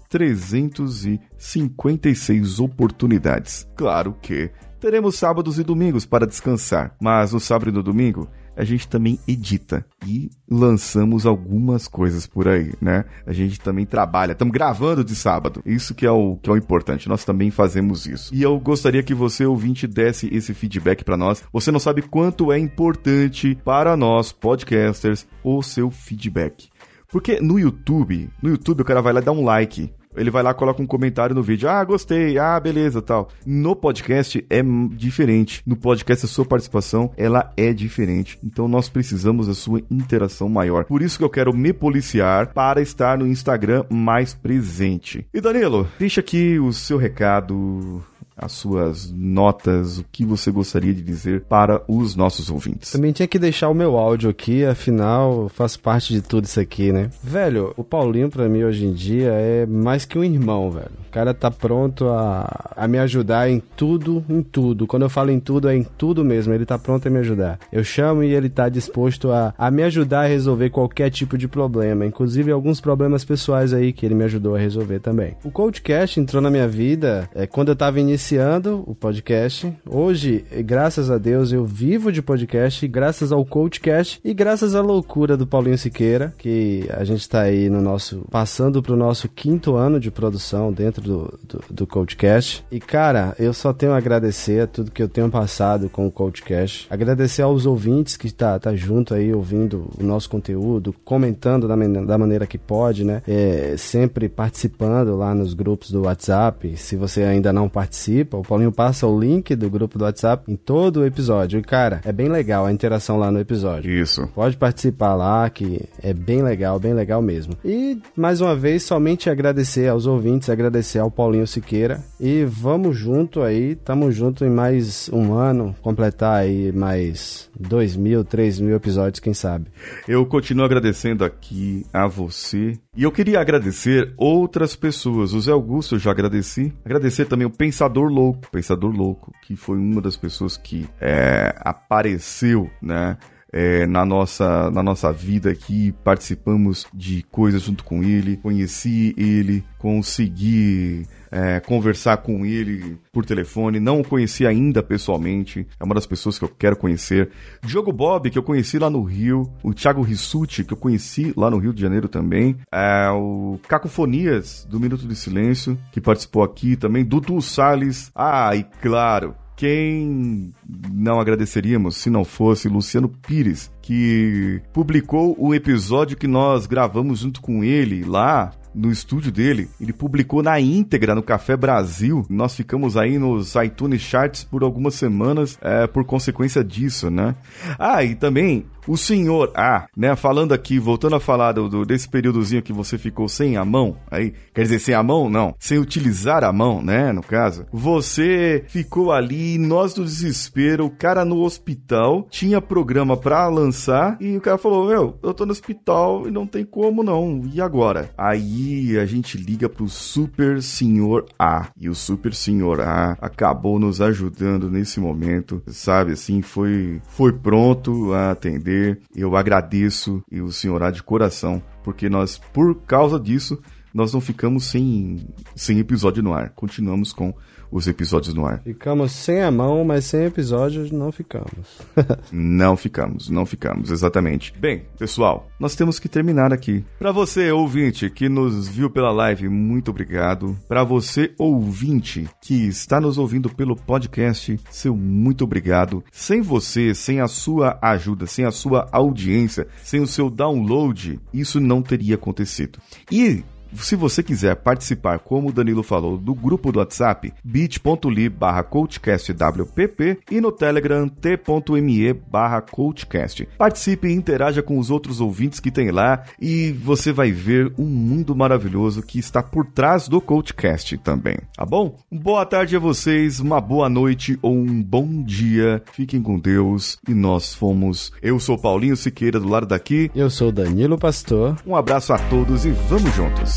356 0.10 2.60
oportunidades. 2.60 3.68
Claro 3.76 4.16
que 4.22 4.51
teremos 4.80 5.16
sábados 5.16 5.58
e 5.60 5.64
domingos 5.64 6.05
para 6.05 6.28
descansar, 6.28 6.95
mas 7.01 7.34
no 7.34 7.39
sábado 7.39 7.70
e 7.70 7.74
no 7.74 7.82
domingo 7.82 8.30
a 8.58 8.64
gente 8.64 8.88
também 8.88 9.20
edita 9.28 9.86
e 10.05 10.32
lançamos 10.49 11.28
algumas 11.28 11.88
coisas 11.88 12.26
por 12.26 12.47
aí, 12.47 12.74
né? 12.82 13.05
A 13.26 13.32
gente 13.32 13.60
também 13.60 13.86
trabalha, 13.86 14.32
estamos 14.32 14.51
gravando 14.51 15.03
de 15.03 15.16
sábado. 15.16 15.62
Isso 15.64 15.93
que 15.93 16.05
é 16.05 16.12
o 16.12 16.38
que 16.38 16.49
é 16.49 16.53
o 16.53 16.58
importante. 16.58 17.08
Nós 17.08 17.24
também 17.24 17.51
fazemos 17.51 18.08
isso. 18.08 18.34
E 18.34 18.41
eu 18.41 18.60
gostaria 18.60 19.03
que 19.03 19.14
você 19.14 19.45
ouvinte 19.45 19.86
desse 19.86 20.28
esse 20.34 20.55
feedback 20.55 21.03
para 21.03 21.16
nós. 21.16 21.43
Você 21.53 21.72
não 21.72 21.80
sabe 21.80 22.01
quanto 22.01 22.51
é 22.51 22.58
importante 22.58 23.55
para 23.64 23.95
nós 23.95 24.32
podcasters 24.32 25.28
o 25.43 25.62
seu 25.62 25.91
feedback. 25.91 26.70
Porque 27.12 27.39
no 27.39 27.60
YouTube, 27.60 28.30
no 28.41 28.49
YouTube 28.49 28.82
o 28.82 28.86
cara 28.86 29.01
vai 29.01 29.14
lá 29.14 29.22
dar 29.22 29.32
um 29.32 29.43
like. 29.43 29.91
Ele 30.18 30.32
vai 30.32 30.41
lá, 30.41 30.53
coloca 30.53 30.82
um 30.82 30.88
comentário 30.88 31.36
no 31.36 31.43
vídeo. 31.43 31.70
Ah, 31.70 31.84
gostei. 31.84 32.39
Ah, 32.39 32.60
beleza, 32.60 33.01
tal. 33.01 33.30
No 33.45 33.76
podcast 33.76 34.43
é 34.49 34.64
diferente. 34.91 35.62
No 35.66 35.78
podcast 35.78 36.26
a 36.26 36.28
sua 36.28 36.43
participação, 36.43 37.12
ela 37.16 37.53
é 37.55 37.72
diferente. 37.72 38.39
Então 38.43 38.68
nós 38.68 38.89
precisamos 38.89 39.45
da 39.47 39.53
sua 39.53 39.82
interação 39.91 40.49
maior. 40.49 40.86
Por 40.86 41.03
isso 41.03 41.20
que 41.20 41.24
eu 41.24 41.30
quero 41.30 41.55
me 41.55 41.72
policiar 41.72 42.51
para 42.51 42.82
estar 42.82 43.18
no 43.18 43.28
Instagram 43.28 43.86
mais 43.91 44.34
presente. 44.34 45.28
E 45.32 45.39
Danilo, 45.39 45.88
deixa 45.99 46.20
aqui 46.20 46.58
o 46.58 46.74
seu 46.74 46.97
recado 46.97 48.03
as 48.38 48.52
suas 48.52 49.12
notas, 49.12 49.98
o 49.98 50.06
que 50.12 50.24
você 50.24 50.52
gostaria 50.52 50.94
de 50.94 51.02
dizer 51.02 51.42
para 51.42 51.82
os 51.88 52.16
nossos 52.16 52.52
ouvintes. 52.52 52.92
Também 52.92 53.12
tinha 53.12 53.28
que 53.28 53.40
deixar 53.40 53.70
o 53.70 53.74
meu 53.74 53.98
áudio 53.98 54.30
aqui, 54.30 54.64
afinal 54.64 55.50
faz 55.50 55.76
parte 55.76 56.14
de 56.14 56.22
tudo 56.22 56.46
isso 56.46 56.60
aqui, 56.60 56.92
né? 56.92 57.10
Velho, 57.24 57.74
o 57.76 57.84
Paulinho 57.84 58.30
para 58.30 58.48
mim 58.48 58.64
hoje 58.64 58.86
em 58.86 58.94
dia 58.94 59.32
é 59.32 59.66
mais 59.66 60.06
que 60.06 60.20
um 60.20 60.24
irmão, 60.24 60.70
velho. 60.70 60.92
O 61.08 61.12
cara 61.12 61.34
tá 61.34 61.50
pronto 61.50 62.08
a, 62.10 62.74
a 62.76 62.88
me 62.88 63.00
ajudar 63.00 63.50
em 63.50 63.60
tudo, 63.76 64.24
em 64.30 64.44
tudo. 64.44 64.86
Quando 64.86 65.04
eu 65.04 65.10
falo 65.10 65.32
em 65.32 65.40
tudo, 65.40 65.68
é 65.68 65.76
em 65.76 65.84
tudo 65.84 66.24
mesmo. 66.24 66.54
Ele 66.54 66.66
tá 66.66 66.78
pronto 66.78 67.08
a 67.08 67.10
me 67.10 67.18
ajudar. 67.20 67.58
Eu 67.72 67.84
chamo 67.84 68.24
e 68.24 68.34
ele 68.34 68.50
tá 68.50 68.70
disposto 68.70 69.32
a, 69.32 69.54
a 69.58 69.72
me 69.72 69.82
ajudar 69.84 70.22
a 70.22 70.28
resolver 70.28 70.70
qualquer 70.70 71.10
tipo 71.10 71.38
de 71.38 71.48
problema, 71.48 72.06
inclusive 72.06 72.52
alguns 72.52 72.80
problemas 72.80 73.26
pessoais 73.26 73.74
aí 73.74 73.92
que 73.92 74.06
ele 74.06 74.14
me 74.14 74.26
ajudou 74.26 74.56
a 74.56 74.60
resolver 74.60 75.00
também. 75.00 75.36
O 75.44 75.50
Coachcast 75.50 76.20
entrou 76.20 76.42
na 76.42 76.52
minha 76.52 76.68
vida 76.68 77.28
é, 77.34 77.48
quando 77.48 77.70
eu 77.70 77.76
tava 77.76 78.00
iniciando 78.00 78.26
iniciando 78.28 78.84
o 78.86 78.93
podcast. 78.93 79.73
Hoje, 79.89 80.43
graças 80.65 81.09
a 81.09 81.17
Deus, 81.17 81.53
eu 81.53 81.63
vivo 81.63 82.11
de 82.11 82.21
podcast, 82.21 82.86
graças 82.86 83.32
ao 83.32 83.45
Coachcast 83.45 84.19
e 84.21 84.34
graças 84.34 84.75
à 84.75 84.82
loucura 84.82 85.38
do 85.38 85.47
Paulinho 85.47 85.78
Siqueira, 85.78 86.34
que 86.38 86.86
a 86.89 87.05
gente 87.05 87.21
está 87.21 87.43
aí 87.43 87.69
no 87.69 87.82
nosso. 87.82 88.25
passando 88.30 88.84
pro 88.84 88.97
nosso 88.97 89.30
quinto 89.30 89.75
ano 89.75 89.97
de 89.97 90.11
produção 90.11 90.73
dentro 90.73 91.01
do, 91.01 91.39
do, 91.47 91.63
do 91.69 91.88
Coachcast. 91.88 92.65
E 92.69 92.82
cara, 92.82 93.34
eu 93.39 93.53
só 93.53 93.71
tenho 93.71 93.93
a 93.93 93.97
agradecer 93.97 94.63
a 94.63 94.67
tudo 94.67 94.91
que 94.91 95.01
eu 95.01 95.07
tenho 95.07 95.30
passado 95.30 95.89
com 95.89 96.05
o 96.05 96.11
Coachcast. 96.11 96.88
Agradecer 96.89 97.43
aos 97.43 97.65
ouvintes 97.65 98.17
que 98.17 98.30
tá, 98.34 98.59
tá 98.59 98.75
junto 98.75 99.13
aí 99.13 99.34
ouvindo 99.34 99.89
o 99.97 100.03
nosso 100.03 100.30
conteúdo, 100.30 100.93
comentando 101.05 101.65
da, 101.65 101.75
da 101.75 102.17
maneira 102.17 102.45
que 102.45 102.57
pode, 102.57 103.05
né? 103.05 103.21
É, 103.25 103.75
sempre 103.78 104.28
participando 104.28 105.15
lá 105.15 105.34
nos 105.34 105.53
grupos 105.53 105.91
do 105.91 106.01
WhatsApp. 106.01 106.75
Se 106.75 106.97
você 106.97 107.23
ainda 107.23 107.53
não 107.53 107.69
participa, 107.69 108.16
participa. 108.18 108.38
O 108.38 108.43
Paulinho 108.43 108.72
passa 108.72 109.05
o 109.07 109.20
link 109.20 109.55
do 109.55 109.70
grupo 109.70 109.97
do 109.97 110.03
WhatsApp 110.03 110.51
em 110.51 110.55
todo 110.55 111.01
o 111.01 111.05
episódio. 111.05 111.59
E, 111.59 111.63
cara, 111.63 112.01
é 112.05 112.11
bem 112.11 112.30
legal 112.30 112.65
a 112.65 112.72
interação 112.72 113.18
lá 113.18 113.32
no 113.32 113.39
episódio. 113.39 113.91
Isso. 113.91 114.28
Pode 114.34 114.57
participar 114.57 115.15
lá, 115.15 115.49
que 115.49 115.82
é 116.01 116.13
bem 116.13 116.41
legal, 116.41 116.80
bem 116.80 116.93
legal 116.93 117.22
mesmo. 117.22 117.53
E, 117.63 117.99
mais 118.15 118.41
uma 118.41 118.55
vez, 118.55 118.84
somente 118.84 119.30
agradecer 119.30 119.88
aos 119.88 120.05
ouvintes, 120.05 120.49
agradecer 120.49 120.99
ao 120.99 121.11
Paulinho 121.11 121.47
Siqueira. 121.47 122.03
E 122.20 122.43
vamos 122.45 122.97
junto 122.97 123.41
aí, 123.41 123.76
tamo 123.76 124.11
junto 124.11 124.45
em 124.45 124.49
mais 124.49 125.09
um 125.11 125.34
ano, 125.34 125.76
completar 125.82 126.41
aí 126.41 126.72
mais 126.72 127.49
dois 127.59 127.95
mil, 127.95 128.24
três 128.24 128.59
mil 128.59 128.76
episódios, 128.76 129.20
quem 129.20 129.34
sabe. 129.34 129.68
Eu 130.07 130.26
continuo 130.26 130.65
agradecendo 130.65 131.24
aqui 131.24 131.86
a 131.93 132.07
você. 132.07 132.80
E 132.98 133.04
eu 133.04 133.12
queria 133.12 133.39
agradecer 133.39 134.12
outras 134.18 134.76
pessoas. 134.76 135.32
O 135.32 135.39
Zé 135.39 135.52
Augusto 135.52 135.93
eu 135.93 136.00
já 136.00 136.10
agradeci. 136.10 136.74
Agradecer 136.84 137.26
também 137.26 137.45
o 137.45 137.52
Pensador 137.52 138.10
Louco, 138.10 138.50
Pensador 138.52 138.91
Louco, 138.91 139.32
que 139.43 139.56
foi 139.56 139.78
uma 139.78 140.02
das 140.02 140.18
pessoas 140.18 140.58
que 140.58 140.89
é, 141.00 141.54
apareceu, 141.60 142.72
né? 142.82 143.16
É, 143.54 143.86
na, 143.86 144.04
nossa, 144.04 144.72
na 144.72 144.82
nossa 144.82 145.14
vida 145.14 145.52
aqui, 145.52 145.93
participamos 146.04 146.88
de 146.91 147.22
coisas 147.32 147.62
junto 147.62 147.84
com 147.84 148.04
ele, 148.04 148.38
conheci 148.38 149.14
ele, 149.16 149.64
consegui 149.78 151.06
é, 151.32 151.59
conversar 151.59 152.17
com 152.17 152.45
ele 152.45 152.97
por 153.11 153.25
telefone. 153.25 153.80
Não 153.80 154.01
o 154.01 154.07
conheci 154.07 154.45
ainda 154.45 154.82
pessoalmente. 154.82 155.67
É 155.80 155.84
uma 155.84 155.95
das 155.95 156.05
pessoas 156.05 156.38
que 156.38 156.45
eu 156.45 156.49
quero 156.49 156.75
conhecer. 156.75 157.30
Diogo 157.63 157.91
Bob, 157.91 158.30
que 158.30 158.38
eu 158.38 158.43
conheci 158.43 158.80
lá 158.80 158.89
no 158.89 159.03
Rio. 159.03 159.51
O 159.63 159.73
Thiago 159.73 160.01
Rissuti, 160.01 160.63
que 160.63 160.73
eu 160.73 160.78
conheci 160.78 161.34
lá 161.36 161.49
no 161.49 161.57
Rio 161.57 161.73
de 161.73 161.82
Janeiro 161.82 162.07
também. 162.07 162.57
É, 162.71 163.09
o 163.11 163.59
Cacofonias, 163.67 164.65
do 164.69 164.80
Minuto 164.80 165.07
de 165.07 165.15
Silêncio, 165.15 165.78
que 165.91 166.01
participou 166.01 166.43
aqui 166.43 166.75
também. 166.75 167.03
Dudu 167.03 167.41
Salles. 167.41 168.11
Ah, 168.15 168.55
e 168.55 168.63
claro, 168.82 169.36
quem 169.57 170.53
não 170.93 171.19
agradeceríamos 171.19 171.97
se 171.97 172.11
não 172.11 172.23
fosse 172.23 172.69
Luciano 172.69 173.09
Pires, 173.09 173.71
que 173.82 174.61
publicou 174.71 175.36
o 175.39 175.53
episódio 175.53 176.15
que 176.15 176.28
nós 176.28 176.67
gravamos 176.67 177.19
junto 177.19 177.41
com 177.41 177.63
ele 177.63 178.03
lá 178.05 178.51
no 178.78 178.91
estúdio 178.91 179.32
dele. 179.32 179.69
Ele 179.82 179.91
publicou 179.91 180.43
na 180.43 180.59
íntegra 180.59 181.15
no 181.15 181.23
Café 181.23 181.57
Brasil. 181.57 182.25
Nós 182.30 182.55
ficamos 182.55 182.95
aí 182.95 183.17
nos 183.17 183.55
iTunes 183.55 184.01
Charts 184.01 184.43
por 184.43 184.63
algumas 184.63 184.93
semanas 184.93 185.57
é, 185.61 185.88
por 185.88 186.05
consequência 186.05 186.63
disso, 186.63 187.09
né? 187.09 187.36
Ah, 187.80 188.03
e 188.03 188.13
também 188.13 188.65
o 188.88 188.96
senhor 188.96 189.52
A, 189.56 189.88
né, 189.96 190.16
falando 190.16 190.54
aqui, 190.54 190.80
voltando 190.80 191.16
a 191.16 191.20
falar 191.20 191.52
do, 191.52 191.68
do, 191.68 191.86
desse 191.86 192.08
períodozinho 192.08 192.64
que 192.64 192.74
você 192.74 192.98
ficou 192.98 193.28
sem 193.28 193.58
a 193.58 193.66
mão, 193.66 193.98
aí, 194.10 194.34
quer 194.54 194.64
dizer, 194.64 194.80
sem 194.80 194.96
a 194.96 195.04
mão, 195.04 195.30
não, 195.30 195.54
sem 195.60 195.78
utilizar 195.78 196.44
a 196.44 196.54
mão, 196.54 196.82
né, 196.82 197.12
no 197.12 197.22
caso, 197.22 197.66
você 197.72 198.64
ficou 198.68 199.12
ali, 199.12 199.58
nós 199.58 199.94
do 199.94 200.04
desespero, 200.04 200.86
o 200.86 200.90
cara 200.90 201.26
no 201.26 201.42
hospital, 201.42 202.28
tinha 202.30 202.62
programa 202.62 203.18
pra 203.18 203.48
lançar, 203.48 204.18
e 204.22 204.38
o 204.38 204.42
cara 204.42 204.58
falou, 204.58 204.88
meu, 204.88 205.20
eu 205.22 205.34
tô 205.34 205.46
no 205.46 205.52
hospital 205.52 206.28
e 206.28 206.32
não 206.32 206.48
tem 206.48 206.64
como 206.64 207.04
não, 207.04 207.42
e 207.54 207.60
agora? 207.60 208.10
Aí 208.18 208.98
a 208.98 209.06
gente 209.06 209.38
liga 209.38 209.68
pro 209.68 209.88
super 209.90 210.62
senhor 210.62 211.26
A, 211.38 211.68
e 211.80 211.90
o 211.90 211.96
super 211.96 212.34
senhor 212.34 212.80
A 212.82 213.18
acabou 213.20 213.80
nos 213.80 214.00
ajudando 214.00 214.70
nesse 214.70 215.00
momento, 215.00 215.62
sabe, 215.68 216.14
assim, 216.14 216.42
foi, 216.42 217.02
foi 217.08 217.34
pronto 217.34 218.14
a 218.14 218.32
atender, 218.32 218.76
eu 219.15 219.36
agradeço 219.36 220.23
e 220.32 220.41
o 220.41 220.51
Senhor 220.51 220.82
há 220.84 220.91
de 220.91 221.03
coração, 221.03 221.61
porque 221.84 222.09
nós, 222.09 222.38
por 222.38 222.82
causa 222.82 223.19
disso, 223.19 223.61
nós 223.93 224.13
não 224.13 224.21
ficamos 224.21 224.65
sem, 224.65 225.28
sem 225.55 225.80
episódio 225.80 226.21
no 226.21 226.34
ar. 226.34 226.51
Continuamos 226.51 227.11
com 227.11 227.34
os 227.72 227.88
episódios 227.88 228.34
no 228.34 228.45
ar. 228.45 228.61
Ficamos 228.63 229.11
sem 229.11 229.41
a 229.41 229.51
mão, 229.51 229.84
mas 229.84 230.05
sem 230.05 230.26
episódios 230.26 230.91
não 230.91 231.11
ficamos. 231.11 231.80
não 232.32 232.76
ficamos, 232.78 233.30
não 233.30 233.45
ficamos, 233.45 233.91
exatamente. 233.91 234.53
Bem, 234.57 234.84
pessoal, 234.97 235.47
nós 235.59 235.76
temos 235.76 235.99
que 235.99 236.09
terminar 236.09 236.53
aqui. 236.53 236.84
Para 236.99 237.11
você, 237.11 237.51
ouvinte, 237.51 238.09
que 238.09 238.30
nos 238.30 238.68
viu 238.68 238.89
pela 238.89 239.11
live, 239.11 239.49
muito 239.49 239.91
obrigado. 239.91 240.57
Para 240.68 240.84
você, 240.84 241.34
ouvinte, 241.38 242.28
que 242.41 242.68
está 242.68 242.99
nos 242.99 243.18
ouvindo 243.18 243.49
pelo 243.49 243.76
podcast, 243.76 244.59
seu 244.70 244.95
muito 244.95 245.43
obrigado. 245.43 246.03
Sem 246.11 246.41
você, 246.41 246.93
sem 246.93 247.20
a 247.20 247.28
sua 247.28 247.78
ajuda, 247.82 248.26
sem 248.26 248.45
a 248.45 248.51
sua 248.51 248.88
audiência, 248.91 249.68
sem 249.84 250.01
o 250.01 250.07
seu 250.07 250.30
download, 250.30 251.20
isso 251.34 251.59
não 251.59 251.82
teria 251.82 252.15
acontecido. 252.15 252.80
E 253.11 253.43
Se 253.76 253.95
você 253.95 254.24
quiser 254.24 254.55
participar, 254.55 255.20
como 255.20 255.49
o 255.49 255.53
Danilo 255.53 255.84
falou, 255.84 256.18
do 256.18 256.34
grupo 256.34 256.72
do 256.72 256.80
WhatsApp, 256.80 257.34
bit.ly 257.43 258.30
barra 258.30 258.63
coachcastwpp 258.63 260.20
e 260.32 260.41
no 260.41 260.51
Telegram 260.51 261.07
t.me 261.07 262.13
barra 262.13 262.61
coachcast. 262.61 263.47
Participe 263.57 264.07
e 264.07 264.13
interaja 264.13 264.61
com 264.61 264.78
os 264.78 264.89
outros 264.89 265.22
ouvintes 265.22 265.59
que 265.59 265.72
tem 265.72 265.91
lá 265.91 266.24
e 266.39 266.72
você 266.72 267.11
vai 267.11 267.32
ver 267.32 267.74
um 267.78 267.86
mundo 267.86 268.36
maravilhoso 268.36 269.01
que 269.01 269.20
está 269.20 269.41
por 269.41 269.65
trás 269.65 270.07
do 270.07 270.20
Coachcast 270.22 270.97
também, 270.97 271.38
tá 271.55 271.65
bom? 271.65 271.97
Boa 272.11 272.45
tarde 272.45 272.76
a 272.76 272.80
vocês, 272.80 273.39
uma 273.39 273.61
boa 273.61 273.89
noite 273.89 274.38
ou 274.41 274.53
um 274.53 274.82
bom 274.82 275.24
dia. 275.24 275.82
Fiquem 275.93 276.22
com 276.22 276.39
Deus 276.39 276.97
e 277.07 277.13
nós 277.13 277.53
fomos. 277.53 278.11
Eu 278.22 278.39
sou 278.39 278.57
Paulinho 278.57 278.97
Siqueira 278.97 279.39
do 279.39 279.47
lado 279.47 279.68
daqui. 279.68 280.11
Eu 280.15 280.30
sou 280.30 280.51
Danilo 280.51 280.97
Pastor. 280.97 281.55
Um 281.65 281.76
abraço 281.76 282.13
a 282.13 282.18
todos 282.18 282.65
e 282.65 282.72
vamos 282.72 283.13
juntos. 283.13 283.57